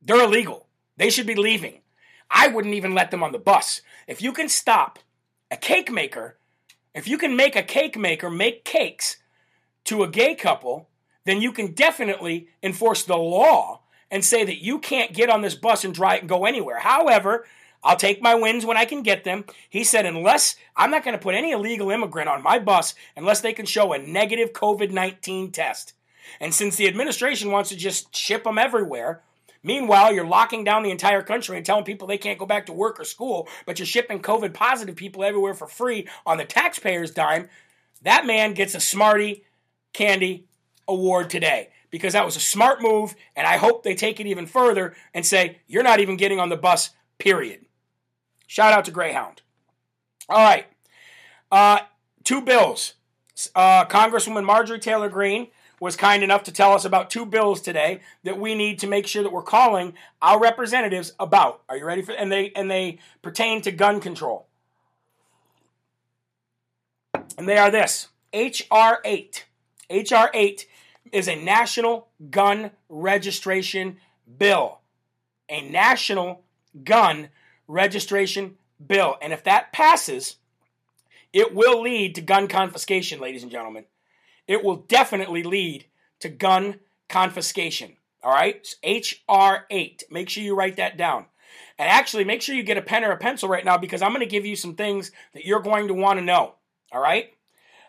They're 0.00 0.24
illegal. 0.24 0.66
They 0.96 1.10
should 1.10 1.26
be 1.26 1.34
leaving. 1.34 1.80
I 2.30 2.48
wouldn't 2.48 2.74
even 2.74 2.94
let 2.94 3.10
them 3.10 3.22
on 3.22 3.32
the 3.32 3.38
bus. 3.38 3.82
If 4.06 4.22
you 4.22 4.32
can 4.32 4.48
stop 4.48 4.98
a 5.50 5.56
cake 5.56 5.90
maker, 5.90 6.36
if 6.94 7.08
you 7.08 7.18
can 7.18 7.36
make 7.36 7.56
a 7.56 7.62
cake 7.62 7.98
maker 7.98 8.30
make 8.30 8.64
cakes 8.64 9.18
to 9.84 10.02
a 10.02 10.08
gay 10.08 10.34
couple, 10.34 10.88
then 11.24 11.40
you 11.40 11.52
can 11.52 11.72
definitely 11.72 12.48
enforce 12.62 13.04
the 13.04 13.16
law 13.16 13.80
and 14.10 14.24
say 14.24 14.44
that 14.44 14.62
you 14.62 14.78
can't 14.78 15.14
get 15.14 15.30
on 15.30 15.42
this 15.42 15.54
bus 15.54 15.84
and 15.84 15.94
drive 15.94 16.20
and 16.20 16.28
go 16.28 16.44
anywhere. 16.44 16.78
However, 16.78 17.46
I'll 17.82 17.96
take 17.96 18.22
my 18.22 18.34
wins 18.34 18.64
when 18.64 18.76
I 18.76 18.84
can 18.84 19.02
get 19.02 19.24
them. 19.24 19.44
He 19.68 19.84
said, 19.84 20.06
unless 20.06 20.56
I'm 20.76 20.90
not 20.90 21.04
going 21.04 21.16
to 21.16 21.22
put 21.22 21.34
any 21.34 21.52
illegal 21.52 21.90
immigrant 21.90 22.28
on 22.28 22.42
my 22.42 22.58
bus 22.58 22.94
unless 23.16 23.40
they 23.40 23.52
can 23.52 23.66
show 23.66 23.92
a 23.92 23.98
negative 23.98 24.52
COVID 24.52 24.90
19 24.90 25.50
test. 25.50 25.92
And 26.40 26.54
since 26.54 26.76
the 26.76 26.88
administration 26.88 27.50
wants 27.50 27.68
to 27.70 27.76
just 27.76 28.14
ship 28.16 28.44
them 28.44 28.56
everywhere, 28.56 29.22
Meanwhile, 29.64 30.12
you're 30.12 30.26
locking 30.26 30.62
down 30.62 30.82
the 30.82 30.90
entire 30.90 31.22
country 31.22 31.56
and 31.56 31.64
telling 31.64 31.84
people 31.84 32.06
they 32.06 32.18
can't 32.18 32.38
go 32.38 32.46
back 32.46 32.66
to 32.66 32.72
work 32.72 33.00
or 33.00 33.04
school, 33.04 33.48
but 33.64 33.78
you're 33.78 33.86
shipping 33.86 34.20
COVID 34.20 34.52
positive 34.52 34.94
people 34.94 35.24
everywhere 35.24 35.54
for 35.54 35.66
free 35.66 36.06
on 36.26 36.36
the 36.36 36.44
taxpayer's 36.44 37.10
dime. 37.10 37.48
That 38.02 38.26
man 38.26 38.52
gets 38.52 38.74
a 38.74 38.80
Smarty 38.80 39.44
Candy 39.94 40.46
Award 40.86 41.30
today 41.30 41.70
because 41.90 42.12
that 42.12 42.26
was 42.26 42.36
a 42.36 42.40
smart 42.40 42.82
move, 42.82 43.14
and 43.34 43.46
I 43.46 43.56
hope 43.56 43.82
they 43.82 43.94
take 43.94 44.20
it 44.20 44.26
even 44.26 44.46
further 44.46 44.94
and 45.14 45.24
say, 45.24 45.60
you're 45.66 45.82
not 45.82 46.00
even 46.00 46.16
getting 46.16 46.38
on 46.38 46.50
the 46.50 46.56
bus, 46.56 46.90
period. 47.18 47.64
Shout 48.46 48.72
out 48.72 48.84
to 48.84 48.90
Greyhound. 48.90 49.40
All 50.28 50.44
right. 50.44 50.66
Uh, 51.50 51.78
two 52.22 52.42
bills. 52.42 52.94
Uh, 53.54 53.86
Congresswoman 53.86 54.44
Marjorie 54.44 54.78
Taylor 54.78 55.08
Greene 55.08 55.48
was 55.84 55.96
kind 55.96 56.22
enough 56.22 56.42
to 56.42 56.50
tell 56.50 56.72
us 56.72 56.86
about 56.86 57.10
two 57.10 57.26
bills 57.26 57.60
today 57.60 58.00
that 58.22 58.40
we 58.40 58.54
need 58.54 58.78
to 58.78 58.86
make 58.86 59.06
sure 59.06 59.22
that 59.22 59.30
we're 59.30 59.42
calling 59.42 59.92
our 60.22 60.40
representatives 60.40 61.12
about. 61.20 61.60
Are 61.68 61.76
you 61.76 61.84
ready 61.84 62.00
for 62.00 62.12
and 62.12 62.32
they 62.32 62.50
and 62.56 62.70
they 62.70 62.98
pertain 63.20 63.60
to 63.60 63.70
gun 63.70 64.00
control. 64.00 64.46
And 67.36 67.46
they 67.46 67.58
are 67.58 67.70
this. 67.70 68.08
HR 68.32 68.94
8. 69.04 69.44
HR 69.90 70.30
8 70.32 70.66
is 71.12 71.28
a 71.28 71.36
national 71.36 72.08
gun 72.30 72.70
registration 72.88 73.98
bill. 74.38 74.80
A 75.50 75.68
national 75.68 76.44
gun 76.82 77.28
registration 77.68 78.56
bill. 78.84 79.18
And 79.20 79.34
if 79.34 79.44
that 79.44 79.70
passes, 79.74 80.36
it 81.34 81.54
will 81.54 81.82
lead 81.82 82.14
to 82.14 82.22
gun 82.22 82.48
confiscation, 82.48 83.20
ladies 83.20 83.42
and 83.42 83.52
gentlemen 83.52 83.84
it 84.46 84.64
will 84.64 84.76
definitely 84.76 85.42
lead 85.42 85.86
to 86.20 86.28
gun 86.28 86.80
confiscation. 87.08 87.96
All 88.22 88.32
right? 88.32 88.74
HR 88.84 89.66
8. 89.70 90.04
Make 90.10 90.28
sure 90.28 90.42
you 90.42 90.56
write 90.56 90.76
that 90.76 90.96
down. 90.96 91.26
And 91.78 91.88
actually, 91.88 92.24
make 92.24 92.42
sure 92.42 92.54
you 92.54 92.62
get 92.62 92.78
a 92.78 92.82
pen 92.82 93.04
or 93.04 93.10
a 93.10 93.16
pencil 93.16 93.48
right 93.48 93.64
now 93.64 93.76
because 93.76 94.00
I'm 94.00 94.10
going 94.10 94.20
to 94.20 94.26
give 94.26 94.46
you 94.46 94.56
some 94.56 94.74
things 94.74 95.10
that 95.34 95.44
you're 95.44 95.60
going 95.60 95.88
to 95.88 95.94
want 95.94 96.18
to 96.18 96.24
know. 96.24 96.54
All 96.92 97.00
right? 97.00 97.32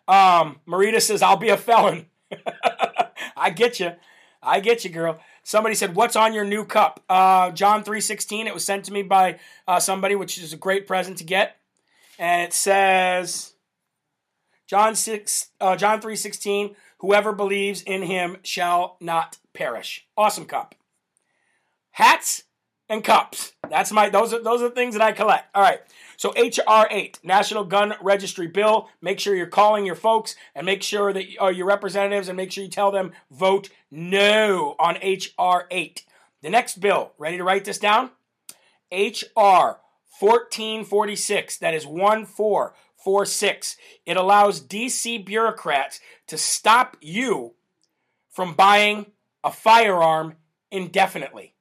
Um, 0.08 0.60
Marita 0.68 1.02
says, 1.02 1.22
I'll 1.22 1.38
be 1.38 1.50
a 1.50 1.58
felon. 1.58 2.08
I 3.38 3.50
get 3.50 3.80
you. 3.80 3.94
I 4.42 4.60
get 4.60 4.84
you, 4.84 4.92
girl. 4.92 5.20
Somebody 5.44 5.76
said, 5.76 5.96
"What's 5.96 6.16
on 6.16 6.34
your 6.34 6.46
new 6.46 6.66
cup?" 6.66 7.04
Uh, 7.10 7.52
John 7.52 7.84
three 7.84 8.02
sixteen. 8.02 8.48
It 8.48 8.54
was 8.54 8.64
sent 8.64 8.86
to 8.86 8.94
me 8.94 9.02
by 9.02 9.40
uh, 9.68 9.80
somebody, 9.80 10.16
which 10.16 10.38
is 10.38 10.54
a 10.54 10.58
great 10.58 10.88
present 10.88 11.18
to 11.18 11.24
get, 11.24 11.58
and 12.20 12.44
it 12.44 12.54
says, 12.54 13.54
John 14.68 14.96
6 14.96 15.52
uh, 15.62 15.76
John 15.76 16.02
3:16 16.02 16.76
whoever 17.00 17.32
believes 17.32 17.82
in 17.82 18.04
him 18.04 18.38
shall 18.44 18.98
not 19.00 19.38
perish. 19.54 20.08
Awesome 20.18 20.46
cup. 20.46 20.76
Hats 21.92 22.44
and 22.90 23.04
cups. 23.04 23.54
That's 23.70 23.92
my 23.92 24.10
those 24.10 24.34
are 24.34 24.44
those 24.44 24.62
are 24.62 24.70
things 24.70 24.96
that 24.96 25.02
I 25.02 25.12
collect. 25.12 25.56
All 25.56 25.62
right. 25.62 25.82
So 26.18 26.32
HR 26.32 26.88
8, 26.90 27.20
National 27.24 27.66
Gun 27.66 27.94
Registry 28.02 28.48
Bill. 28.48 28.90
Make 29.02 29.20
sure 29.20 29.36
you're 29.36 29.48
calling 29.48 29.86
your 29.86 29.96
folks 29.96 30.36
and 30.54 30.66
make 30.66 30.82
sure 30.82 31.12
that 31.12 31.26
uh, 31.42 31.48
your 31.48 31.68
representatives 31.68 32.30
and 32.30 32.38
make 32.38 32.52
sure 32.52 32.64
you 32.64 32.70
tell 32.70 32.92
them 32.92 33.12
vote 33.30 33.70
no 33.92 34.76
on 34.80 34.96
HR 34.96 35.68
8. 35.70 36.06
The 36.42 36.50
next 36.50 36.80
bill, 36.80 37.12
ready 37.18 37.38
to 37.38 37.44
write 37.44 37.66
this 37.66 37.80
down? 37.80 38.12
HR 38.92 39.80
1446. 40.20 41.58
That 41.58 41.74
is 41.74 41.86
1 41.86 42.26
4 42.26 42.74
46. 43.06 43.78
It 44.08 44.18
allows 44.18 44.60
DC 44.60 45.24
bureaucrats 45.24 46.02
to 46.28 46.38
stop 46.38 46.98
you 47.00 47.54
from 48.32 48.56
buying 48.56 49.06
a 49.44 49.52
firearm 49.52 50.38
indefinitely. 50.72 51.54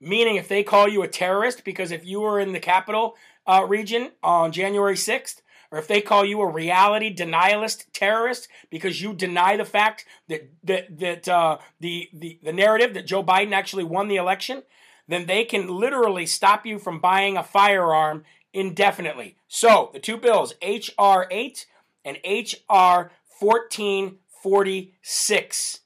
Meaning, 0.00 0.36
if 0.36 0.46
they 0.46 0.62
call 0.62 0.86
you 0.86 1.02
a 1.02 1.08
terrorist, 1.08 1.64
because 1.64 1.90
if 1.90 2.04
you 2.04 2.20
were 2.20 2.38
in 2.38 2.52
the 2.52 2.60
capital 2.60 3.16
uh, 3.46 3.64
region 3.66 4.10
on 4.22 4.52
January 4.52 4.96
6th, 4.96 5.40
or 5.70 5.78
if 5.78 5.88
they 5.88 6.02
call 6.02 6.26
you 6.26 6.40
a 6.42 6.46
reality 6.46 7.12
denialist 7.12 7.86
terrorist 7.94 8.46
because 8.70 9.00
you 9.00 9.14
deny 9.14 9.56
the 9.56 9.64
fact 9.64 10.04
that 10.28 10.48
that 10.62 10.98
that 10.98 11.26
uh, 11.26 11.58
the, 11.80 12.08
the 12.12 12.38
the 12.42 12.52
narrative 12.52 12.94
that 12.94 13.06
Joe 13.06 13.24
Biden 13.24 13.52
actually 13.52 13.82
won 13.82 14.08
the 14.08 14.16
election, 14.16 14.62
then 15.08 15.24
they 15.24 15.44
can 15.44 15.68
literally 15.68 16.26
stop 16.26 16.66
you 16.66 16.78
from 16.78 17.00
buying 17.00 17.36
a 17.36 17.42
firearm 17.42 18.24
indefinitely. 18.54 19.36
So 19.48 19.90
the 19.92 20.00
two 20.00 20.16
bills, 20.16 20.54
H.R. 20.62 21.28
8 21.30 21.66
and 22.04 22.18
H.R. 22.24 23.10
1446. 23.38 25.80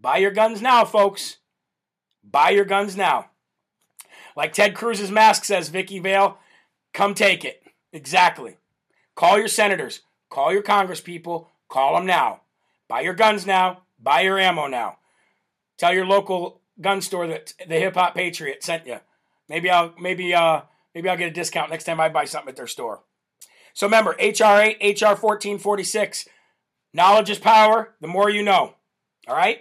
Buy 0.00 0.16
your 0.18 0.30
guns 0.30 0.62
now, 0.62 0.84
folks. 0.84 1.38
Buy 2.22 2.50
your 2.50 2.64
guns 2.64 2.96
now. 2.96 3.30
Like 4.36 4.52
Ted 4.52 4.74
Cruz's 4.74 5.10
mask 5.10 5.44
says, 5.44 5.68
Vicky 5.68 5.98
Vale, 5.98 6.38
come 6.92 7.14
take 7.14 7.44
it. 7.44 7.62
Exactly. 7.92 8.58
Call 9.14 9.38
your 9.38 9.48
senators, 9.48 10.00
call 10.28 10.52
your 10.52 10.62
congresspeople, 10.62 11.46
call 11.68 11.94
them 11.94 12.06
now. 12.06 12.42
Buy 12.88 13.00
your 13.00 13.14
guns 13.14 13.46
now, 13.46 13.82
buy 13.98 14.20
your 14.20 14.38
ammo 14.38 14.66
now. 14.66 14.98
Tell 15.78 15.94
your 15.94 16.06
local 16.06 16.60
gun 16.80 17.00
store 17.00 17.26
that 17.26 17.54
the 17.66 17.80
Hip 17.80 17.94
Hop 17.94 18.14
Patriot 18.14 18.62
sent 18.62 18.86
you. 18.86 18.98
Maybe 19.48 19.70
I'll 19.70 19.94
maybe 19.98 20.34
uh 20.34 20.62
Maybe 20.96 21.10
I'll 21.10 21.16
get 21.18 21.28
a 21.28 21.30
discount 21.30 21.68
next 21.68 21.84
time 21.84 22.00
I 22.00 22.08
buy 22.08 22.24
something 22.24 22.48
at 22.48 22.56
their 22.56 22.66
store. 22.66 23.02
So 23.74 23.86
remember, 23.86 24.12
HR 24.12 24.62
8, 24.80 25.02
HR 25.02 25.12
1446. 25.12 26.26
Knowledge 26.94 27.28
is 27.28 27.38
power. 27.38 27.94
The 28.00 28.08
more 28.08 28.30
you 28.30 28.42
know. 28.42 28.76
All 29.28 29.36
right? 29.36 29.58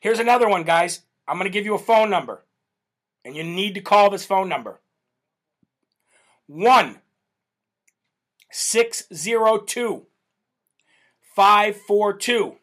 Here's 0.00 0.18
another 0.18 0.46
one, 0.46 0.64
guys. 0.64 1.00
I'm 1.26 1.38
going 1.38 1.50
to 1.50 1.50
give 1.50 1.64
you 1.64 1.74
a 1.74 1.78
phone 1.78 2.10
number. 2.10 2.44
And 3.24 3.34
you 3.34 3.42
need 3.42 3.72
to 3.76 3.80
call 3.80 4.10
this 4.10 4.26
phone 4.26 4.46
number 4.46 4.78
1 6.48 6.98
602 8.50 10.06
542 11.34 12.56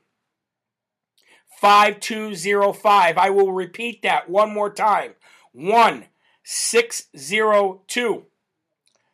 5205. 1.59 3.17
I 3.17 3.29
will 3.31 3.51
repeat 3.51 4.03
that 4.03 4.29
one 4.29 4.53
more 4.53 4.69
time. 4.71 5.15
1 5.53 6.05
602 6.45 8.25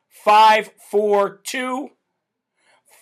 542 0.10 1.90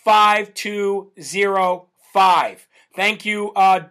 5205. 0.06 2.68
Thank 2.96 3.26
you, 3.26 3.52
uh, 3.54 3.82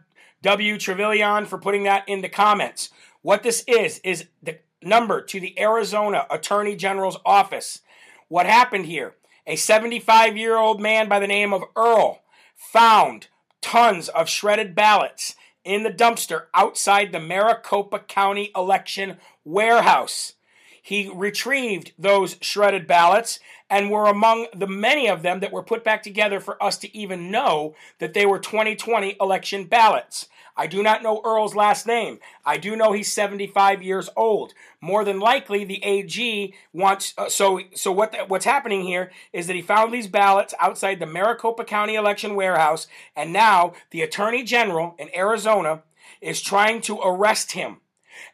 W. 0.43 0.78
Trevelyan, 0.78 1.47
for 1.47 1.59
putting 1.59 1.82
that 1.82 2.09
in 2.09 2.22
the 2.22 2.28
comments. 2.28 2.91
What 3.22 3.43
this 3.43 3.64
is, 3.66 3.99
is 4.05 4.26
the 4.41 4.61
number 4.80 5.20
to 5.22 5.41
the 5.41 5.59
Arizona 5.59 6.24
Attorney 6.30 6.76
General's 6.76 7.18
office. 7.26 7.80
What 8.28 8.47
happened 8.47 8.86
here? 8.86 9.16
A 9.47 9.57
75 9.57 10.36
year 10.36 10.57
old 10.57 10.80
man 10.80 11.09
by 11.09 11.18
the 11.18 11.26
name 11.26 11.53
of 11.53 11.64
Earl 11.74 12.22
found 12.55 13.26
tons 13.61 14.09
of 14.09 14.28
shredded 14.28 14.76
ballots 14.76 15.34
in 15.64 15.82
the 15.82 15.91
dumpster 15.91 16.45
outside 16.55 17.12
the 17.12 17.20
Maricopa 17.20 17.99
County 17.99 18.51
election 18.57 19.18
warehouse. 19.49 20.34
He 20.82 21.11
retrieved 21.14 21.92
those 21.99 22.36
shredded 22.40 22.86
ballots 22.86 23.40
and 23.68 23.90
were 23.90 24.07
among 24.07 24.46
the 24.55 24.66
many 24.66 25.09
of 25.09 25.22
them 25.22 25.40
that 25.40 25.53
were 25.53 25.62
put 25.62 25.84
back 25.84 26.03
together 26.03 26.40
for 26.40 26.62
us 26.62 26.78
to 26.78 26.96
even 26.96 27.30
know 27.30 27.74
that 27.99 28.14
they 28.14 28.24
were 28.24 28.38
2020 28.38 29.16
election 29.20 29.64
ballots. 29.64 30.28
I 30.57 30.66
do 30.66 30.82
not 30.82 31.03
know 31.03 31.20
Earl's 31.24 31.55
last 31.55 31.86
name. 31.86 32.18
I 32.44 32.57
do 32.57 32.74
know 32.74 32.92
he's 32.92 33.12
75 33.12 33.82
years 33.82 34.09
old. 34.16 34.55
More 34.80 35.05
than 35.05 35.20
likely, 35.20 35.64
the 35.64 35.84
AG 35.84 36.55
wants. 36.72 37.14
Uh, 37.16 37.28
so, 37.28 37.61
so 37.74 37.92
what? 37.92 38.12
The, 38.12 38.18
what's 38.26 38.44
happening 38.44 38.82
here 38.82 39.12
is 39.32 39.46
that 39.46 39.57
he 39.57 39.62
found 39.62 39.92
these 39.92 40.09
ballots 40.09 40.55
outside 40.59 40.99
the 40.99 41.07
Maricopa 41.07 41.64
County 41.64 41.94
election 41.94 42.34
warehouse, 42.34 42.88
and 43.14 43.32
now 43.32 43.74
the 43.90 44.03
Attorney 44.03 44.42
General 44.42 44.96
in 44.99 45.14
Arizona 45.14 45.82
is 46.20 46.40
trying 46.40 46.80
to 46.82 46.99
arrest 46.99 47.53
him 47.53 47.76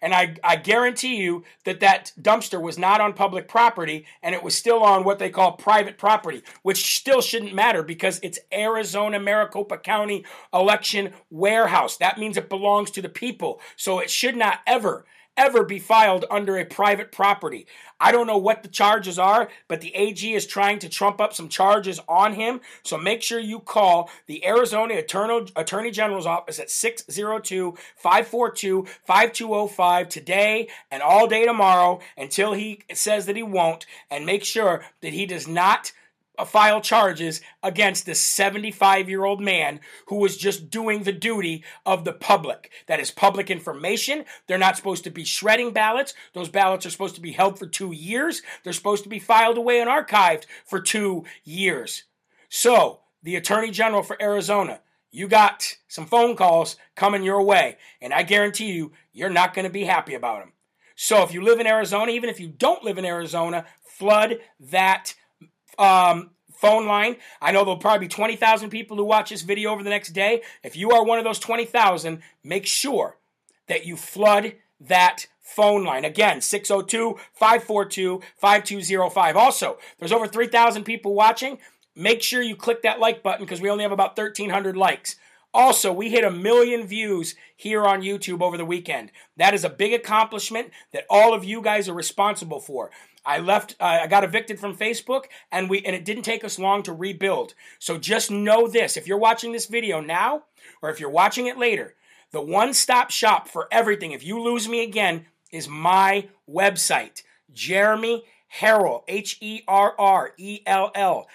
and 0.01 0.15
I, 0.15 0.37
I 0.43 0.57
guarantee 0.57 1.17
you 1.17 1.45
that 1.65 1.81
that 1.81 2.13
dumpster 2.21 2.61
was 2.61 2.79
not 2.79 3.01
on 3.01 3.13
public 3.13 3.49
property 3.49 4.07
and 4.23 4.35
it 4.35 4.43
was 4.43 4.57
still 4.57 4.83
on 4.83 5.05
what 5.05 5.19
they 5.19 5.31
call 5.31 5.53
private 5.53 5.99
property, 5.99 6.43
which 6.63 6.97
still 6.97 7.21
shouldn't 7.21 7.55
matter 7.55 7.83
because 7.83 8.21
it's 8.23 8.39
Arizona 8.53 9.19
Maricopa 9.21 9.79
County 9.79 10.25
election 10.53 11.13
warehouse. 11.31 11.97
That 11.97 12.19
means 12.19 12.37
it 12.37 12.49
belongs 12.49 12.91
to 12.93 13.03
the 13.03 13.09
people. 13.09 13.61
So 13.77 13.99
it 13.99 14.11
should 14.11 14.37
not 14.37 14.61
ever, 14.67 15.05
ever 15.37 15.65
be 15.65 15.79
filed 15.79 16.25
under 16.31 16.57
a 16.57 16.65
private 16.65 17.13
property. 17.13 17.67
I 18.01 18.13
don't 18.13 18.27
know 18.27 18.39
what 18.39 18.63
the 18.63 18.69
charges 18.69 19.19
are, 19.19 19.49
but 19.69 19.81
the 19.81 19.95
AG 19.95 20.35
is 20.35 20.47
trying 20.47 20.79
to 20.81 20.89
trump 20.89 21.21
up 21.21 21.33
some 21.33 21.49
charges 21.49 22.01
on 22.09 22.35
him. 22.35 22.61
So 22.83 22.99
make 22.99 23.23
sure 23.23 23.39
you 23.39 23.61
call 23.61 24.11
the 24.27 24.45
Arizona 24.47 24.95
Attorney 24.95 25.91
General's 25.91 26.27
office 26.27 26.59
at 26.59 26.71
602 26.71 27.77
542 27.97 28.87
5205 29.05 30.09
today 30.09 30.69
and 30.91 31.03
all 31.03 31.27
day 31.27 31.47
tomorrow 31.47 32.01
until 32.17 32.53
he 32.53 32.83
says 32.93 33.27
that 33.27 33.37
he 33.37 33.43
won't. 33.43 33.87
And 34.11 34.27
make 34.27 34.45
sure 34.45 34.85
that 35.01 35.13
he 35.13 35.27
does 35.27 35.49
not 35.49 35.93
Uh, 36.37 36.45
file 36.45 36.81
charges 36.81 37.41
against 37.63 38.07
this 38.07 38.21
75 38.21 39.09
year 39.09 39.25
old 39.25 39.41
man 39.41 39.79
who 40.09 40.17
was 40.17 40.37
just 40.37 40.69
doing 40.69 41.05
the 41.05 41.13
duty 41.13 41.63
of 41.87 42.05
the 42.05 42.13
public. 42.13 42.73
That 42.89 42.99
is 42.99 43.13
public 43.13 43.51
information. 43.51 44.25
They're 44.49 44.59
not 44.59 44.77
supposed 44.77 45.05
to 45.05 45.11
be 45.11 45.25
shredding 45.25 45.71
ballots. 45.73 46.13
Those 46.33 46.49
ballots 46.49 46.87
are 46.87 46.91
supposed 46.91 47.15
to 47.15 47.21
be 47.21 47.33
held 47.33 47.57
for 47.57 47.67
two 47.67 47.93
years. 47.93 48.43
They're 48.65 48.73
supposed 48.73 49.05
to 49.05 49.09
be 49.09 49.21
filed 49.21 49.59
away 49.59 49.81
and 49.81 49.89
archived 49.89 50.47
for 50.65 50.81
two 50.81 51.25
years. 51.45 52.03
So, 52.49 53.01
the 53.23 53.37
Attorney 53.37 53.71
General 53.71 54.03
for 54.03 54.21
Arizona, 54.21 54.81
you 55.13 55.29
got 55.29 55.77
some 55.87 56.07
phone 56.07 56.35
calls 56.35 56.77
coming 56.97 57.23
your 57.23 57.43
way, 57.43 57.77
and 58.01 58.13
I 58.13 58.25
guarantee 58.25 58.73
you, 58.73 58.91
you're 59.13 59.31
not 59.31 59.55
going 59.55 59.67
to 59.67 59.73
be 59.73 59.85
happy 59.85 60.15
about 60.15 60.41
them. 60.41 60.53
So, 60.97 61.23
if 61.23 61.33
you 61.33 61.43
live 61.43 61.61
in 61.61 61.67
Arizona, 61.67 62.11
even 62.11 62.29
if 62.29 62.41
you 62.41 62.49
don't 62.49 62.83
live 62.83 62.99
in 62.99 63.05
Arizona, 63.05 63.67
flood 63.85 64.39
that 64.59 65.15
um, 65.79 66.31
phone 66.53 66.87
line. 66.87 67.17
I 67.41 67.53
know 67.53 67.65
there'll 67.65 67.79
probably 67.79 68.07
be 68.07 68.13
20,000 68.13 68.71
people 68.71 68.97
who 68.97 69.05
watch 69.05 69.31
this 69.31 69.43
video 69.43 69.71
over 69.71 69.83
the 69.83 69.91
next 69.91 70.11
day. 70.11 70.43
If 70.63 70.77
you 70.77 70.93
are 70.93 71.05
one 71.05 71.19
of 71.19 71.25
those 71.25 71.39
20,000, 71.39 72.23
make 72.43 72.67
sure 72.67 73.17
that 73.67 73.87
you 73.87 73.97
flood 73.97 74.55
that 74.81 75.27
phone 75.41 75.85
line. 75.85 76.05
Again, 76.05 76.41
602 76.41 77.19
542 77.33 78.23
5205. 78.37 79.37
Also, 79.37 79.79
there's 79.99 80.13
over 80.13 80.27
3,000 80.27 80.85
people 80.85 81.15
watching. 81.15 81.59
Make 81.95 82.23
sure 82.23 82.43
you 82.43 82.57
click 82.57 82.83
that 82.83 82.99
like 82.99 83.23
button 83.23 83.45
because 83.45 83.61
we 83.61 83.71
only 83.71 83.83
have 83.83 83.93
about 83.93 84.17
1,300 84.17 84.77
likes. 84.77 85.17
Also, 85.53 85.93
we 85.93 86.11
hit 86.11 86.25
a 86.25 86.31
million 86.31 86.85
views 86.85 87.37
here 87.57 87.85
on 87.85 88.03
YouTube 88.03 88.43
over 88.43 88.57
the 88.57 88.65
weekend. 88.65 89.13
That 89.37 89.55
is 89.55 89.65
a 89.65 89.71
big 89.71 89.93
accomplishment 89.93 90.73
that 90.93 91.07
all 91.09 91.33
of 91.33 91.45
you 91.45 91.63
guys 91.63 91.89
are 91.89 91.95
responsible 91.95 92.59
for. 92.59 92.91
I 93.27 93.39
left, 93.39 93.77
uh, 93.81 94.01
I 94.03 94.07
got 94.07 94.25
evicted 94.25 94.61
from 94.61 94.77
Facebook, 94.77 95.25
and 95.51 95.71
we, 95.71 95.85
and 95.85 95.97
it 95.97 96.05
didn't 96.05 96.25
take 96.25 96.45
us 96.45 96.59
long 96.59 96.83
to 96.85 96.93
rebuild. 96.93 97.55
So 97.79 97.99
just 97.99 98.31
know 98.31 98.69
this: 98.69 98.97
if 98.97 99.07
you're 99.07 99.19
watching 99.19 99.53
this 99.53 99.67
video 99.67 100.01
now, 100.01 100.45
or 100.83 100.91
if 100.91 101.01
you're 101.01 101.11
watching 101.11 101.47
it 101.47 101.59
later, 101.59 101.95
the 102.33 102.43
one-stop 102.43 103.11
shop 103.11 103.49
for 103.49 103.69
everything. 103.71 104.13
If 104.13 104.25
you 104.25 104.41
lose 104.41 104.69
me 104.69 104.83
again, 104.83 105.27
is 105.51 105.69
my 105.69 106.29
website, 106.51 107.23
Jeremy 107.53 108.25
Herrell, 108.61 109.05
H 109.09 109.39
E 109.41 109.63
R 109.67 109.95
R 109.99 110.33
E 110.37 110.61
L 110.67 110.91
L 110.95 111.27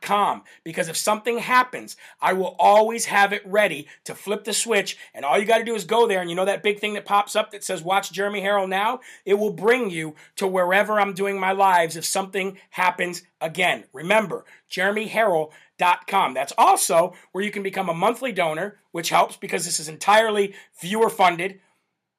com. 0.00 0.42
Because 0.64 0.88
if 0.88 0.96
something 0.96 1.38
happens, 1.38 1.96
I 2.20 2.32
will 2.32 2.56
always 2.58 3.06
have 3.06 3.32
it 3.32 3.42
ready 3.46 3.86
to 4.04 4.14
flip 4.14 4.44
the 4.44 4.52
switch. 4.52 4.96
And 5.14 5.24
all 5.24 5.38
you 5.38 5.44
got 5.44 5.58
to 5.58 5.64
do 5.64 5.74
is 5.74 5.84
go 5.84 6.06
there. 6.06 6.20
And 6.20 6.30
you 6.30 6.36
know 6.36 6.44
that 6.44 6.62
big 6.62 6.78
thing 6.78 6.94
that 6.94 7.04
pops 7.04 7.36
up 7.36 7.50
that 7.50 7.64
says 7.64 7.82
Watch 7.82 8.12
Jeremy 8.12 8.40
Herrell 8.40 8.68
now? 8.68 9.00
It 9.24 9.34
will 9.34 9.52
bring 9.52 9.90
you 9.90 10.14
to 10.36 10.46
wherever 10.46 11.00
I'm 11.00 11.14
doing 11.14 11.38
my 11.38 11.52
lives 11.52 11.96
if 11.96 12.04
something 12.04 12.58
happens 12.70 13.22
again. 13.40 13.84
Remember, 13.92 14.44
jeremyherrell.com. 14.70 16.34
That's 16.34 16.52
also 16.58 17.14
where 17.32 17.44
you 17.44 17.50
can 17.50 17.62
become 17.62 17.88
a 17.88 17.94
monthly 17.94 18.32
donor, 18.32 18.78
which 18.90 19.10
helps 19.10 19.36
because 19.36 19.64
this 19.64 19.80
is 19.80 19.88
entirely 19.88 20.54
viewer 20.80 21.10
funded. 21.10 21.60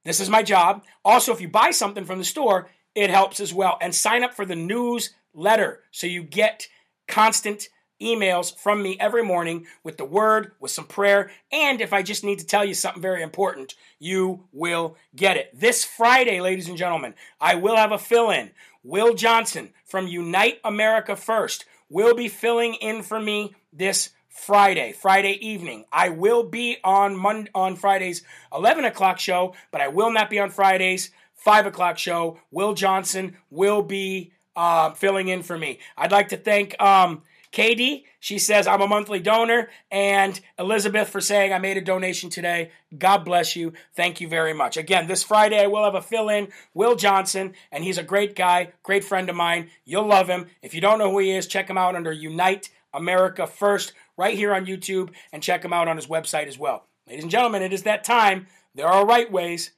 This 0.05 0.19
is 0.19 0.29
my 0.29 0.43
job. 0.43 0.83
Also, 1.05 1.31
if 1.33 1.39
you 1.39 1.47
buy 1.47 1.71
something 1.71 2.05
from 2.05 2.19
the 2.19 2.25
store, 2.25 2.67
it 2.93 3.09
helps 3.09 3.39
as 3.39 3.53
well. 3.53 3.77
And 3.81 3.95
sign 3.95 4.23
up 4.23 4.33
for 4.33 4.45
the 4.45 4.55
newsletter 4.55 5.81
so 5.91 6.07
you 6.07 6.23
get 6.23 6.67
constant 7.13 7.69
emails 8.01 8.57
from 8.57 8.81
me 8.81 8.97
every 8.99 9.23
morning 9.23 9.67
with 9.83 9.97
the 9.97 10.03
word, 10.03 10.53
with 10.59 10.71
some 10.71 10.87
prayer, 10.87 11.29
and 11.51 11.79
if 11.79 11.93
I 11.93 12.01
just 12.01 12.23
need 12.23 12.39
to 12.39 12.45
tell 12.45 12.65
you 12.65 12.73
something 12.73 13.03
very 13.03 13.21
important, 13.21 13.75
you 13.99 14.45
will 14.51 14.97
get 15.15 15.37
it. 15.37 15.51
This 15.53 15.85
Friday, 15.85 16.41
ladies 16.41 16.67
and 16.67 16.75
gentlemen, 16.75 17.13
I 17.39 17.53
will 17.53 17.75
have 17.75 17.91
a 17.91 17.99
fill 17.99 18.31
in. 18.31 18.49
Will 18.83 19.13
Johnson 19.13 19.73
from 19.85 20.07
Unite 20.07 20.59
America 20.65 21.15
First 21.15 21.65
will 21.87 22.15
be 22.15 22.27
filling 22.27 22.73
in 22.81 23.03
for 23.03 23.19
me 23.19 23.53
this 23.71 24.09
Friday, 24.27 24.91
Friday 24.91 25.37
evening. 25.47 25.85
I 25.91 26.09
will 26.09 26.41
be 26.41 26.77
on 26.83 27.15
Monday, 27.15 27.51
on 27.53 27.75
Friday's 27.75 28.23
11 28.51 28.85
o'clock 28.85 29.19
show, 29.19 29.53
but 29.69 29.81
I 29.81 29.89
will 29.89 30.11
not 30.11 30.31
be 30.31 30.39
on 30.39 30.49
Friday's 30.49 31.11
5 31.35 31.67
o'clock 31.67 31.99
show. 31.99 32.39
Will 32.49 32.73
Johnson 32.73 33.37
will 33.51 33.83
be 33.83 34.31
uh, 34.55 34.91
filling 34.91 35.27
in 35.27 35.43
for 35.43 35.57
me. 35.57 35.79
I'd 35.97 36.11
like 36.11 36.29
to 36.29 36.37
thank 36.37 36.79
um, 36.81 37.23
Katie. 37.51 38.05
She 38.19 38.39
says, 38.39 38.67
I'm 38.67 38.81
a 38.81 38.87
monthly 38.87 39.19
donor. 39.19 39.69
And 39.91 40.39
Elizabeth 40.57 41.09
for 41.09 41.21
saying, 41.21 41.53
I 41.53 41.59
made 41.59 41.77
a 41.77 41.81
donation 41.81 42.29
today. 42.29 42.71
God 42.97 43.25
bless 43.25 43.55
you. 43.55 43.73
Thank 43.95 44.21
you 44.21 44.27
very 44.27 44.53
much. 44.53 44.77
Again, 44.77 45.07
this 45.07 45.23
Friday, 45.23 45.61
I 45.61 45.67
will 45.67 45.83
have 45.83 45.95
a 45.95 46.01
fill 46.01 46.29
in, 46.29 46.47
Will 46.73 46.95
Johnson, 46.95 47.53
and 47.71 47.83
he's 47.83 47.97
a 47.97 48.03
great 48.03 48.35
guy, 48.35 48.71
great 48.81 49.03
friend 49.03 49.29
of 49.29 49.35
mine. 49.35 49.69
You'll 49.85 50.07
love 50.07 50.27
him. 50.27 50.47
If 50.61 50.73
you 50.73 50.81
don't 50.81 50.99
know 50.99 51.11
who 51.11 51.19
he 51.19 51.31
is, 51.31 51.47
check 51.47 51.69
him 51.69 51.77
out 51.77 51.95
under 51.95 52.11
Unite 52.11 52.69
America 52.93 53.47
First 53.47 53.93
right 54.17 54.35
here 54.35 54.53
on 54.53 54.65
YouTube 54.65 55.11
and 55.31 55.43
check 55.43 55.63
him 55.63 55.73
out 55.73 55.87
on 55.87 55.97
his 55.97 56.07
website 56.07 56.47
as 56.47 56.57
well. 56.57 56.85
Ladies 57.07 57.23
and 57.23 57.31
gentlemen, 57.31 57.63
it 57.63 57.73
is 57.73 57.83
that 57.83 58.03
time. 58.03 58.47
There 58.75 58.87
are 58.87 59.05
right 59.05 59.31
ways, 59.31 59.71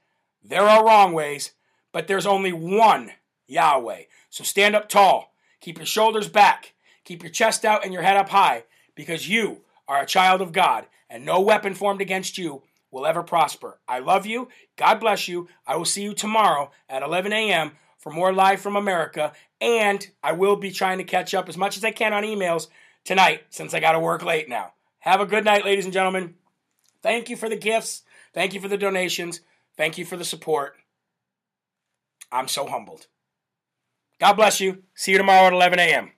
there 0.44 0.64
are 0.64 0.86
wrong 0.86 1.14
ways, 1.14 1.52
but 1.92 2.08
there's 2.08 2.26
only 2.26 2.54
one 2.54 3.12
Yahweh. 3.48 4.04
So 4.36 4.44
stand 4.44 4.76
up 4.76 4.90
tall, 4.90 5.34
keep 5.62 5.78
your 5.78 5.86
shoulders 5.86 6.28
back, 6.28 6.74
keep 7.06 7.24
your 7.24 7.32
chest 7.32 7.64
out 7.64 7.86
and 7.86 7.94
your 7.94 8.02
head 8.02 8.18
up 8.18 8.28
high, 8.28 8.66
because 8.94 9.30
you 9.30 9.62
are 9.88 10.02
a 10.02 10.06
child 10.06 10.42
of 10.42 10.52
God, 10.52 10.88
and 11.10 11.24
no 11.24 11.40
weapon 11.40 11.74
formed 11.74 12.02
against 12.02 12.38
you 12.38 12.62
will 12.92 13.06
ever 13.06 13.24
prosper. 13.24 13.80
I 13.88 14.00
love 14.00 14.26
you. 14.26 14.50
God 14.76 14.96
bless 14.96 15.30
you. 15.30 15.48
I 15.66 15.78
will 15.78 15.86
see 15.86 16.04
you 16.04 16.14
tomorrow 16.14 16.72
at 16.90 17.02
11 17.02 17.32
a.m. 17.32 17.78
for 17.98 18.12
more 18.12 18.34
Live 18.34 18.60
from 18.60 18.76
America, 18.76 19.32
and 19.62 20.06
I 20.22 20.34
will 20.34 20.58
be 20.58 20.70
trying 20.70 20.98
to 20.98 21.06
catch 21.06 21.34
up 21.34 21.48
as 21.48 21.56
much 21.56 21.78
as 21.78 21.86
I 21.86 21.92
can 21.92 22.12
on 22.12 22.24
emails 22.24 22.68
tonight 23.06 23.44
since 23.52 23.74
I 23.74 23.80
got 23.80 23.94
to 23.94 24.02
work 24.02 24.22
late 24.22 24.50
now. 24.50 24.74
Have 25.00 25.22
a 25.22 25.26
good 25.26 25.46
night, 25.46 25.64
ladies 25.64 25.86
and 25.86 25.94
gentlemen. 25.94 26.34
Thank 27.02 27.30
you 27.30 27.38
for 27.38 27.48
the 27.48 27.56
gifts. 27.56 28.02
Thank 28.34 28.54
you 28.54 28.60
for 28.60 28.68
the 28.68 28.78
donations. 28.78 29.40
Thank 29.78 29.98
you 29.98 30.04
for 30.04 30.18
the 30.18 30.26
support. 30.26 30.76
I'm 32.34 32.50
so 32.50 32.68
humbled. 32.68 33.08
God 34.20 34.34
bless 34.34 34.62
you. 34.62 34.84
See 34.96 35.12
you 35.12 35.18
tomorrow 35.18 35.48
at 35.48 35.54
11 35.54 35.80
a.m. 35.80 36.12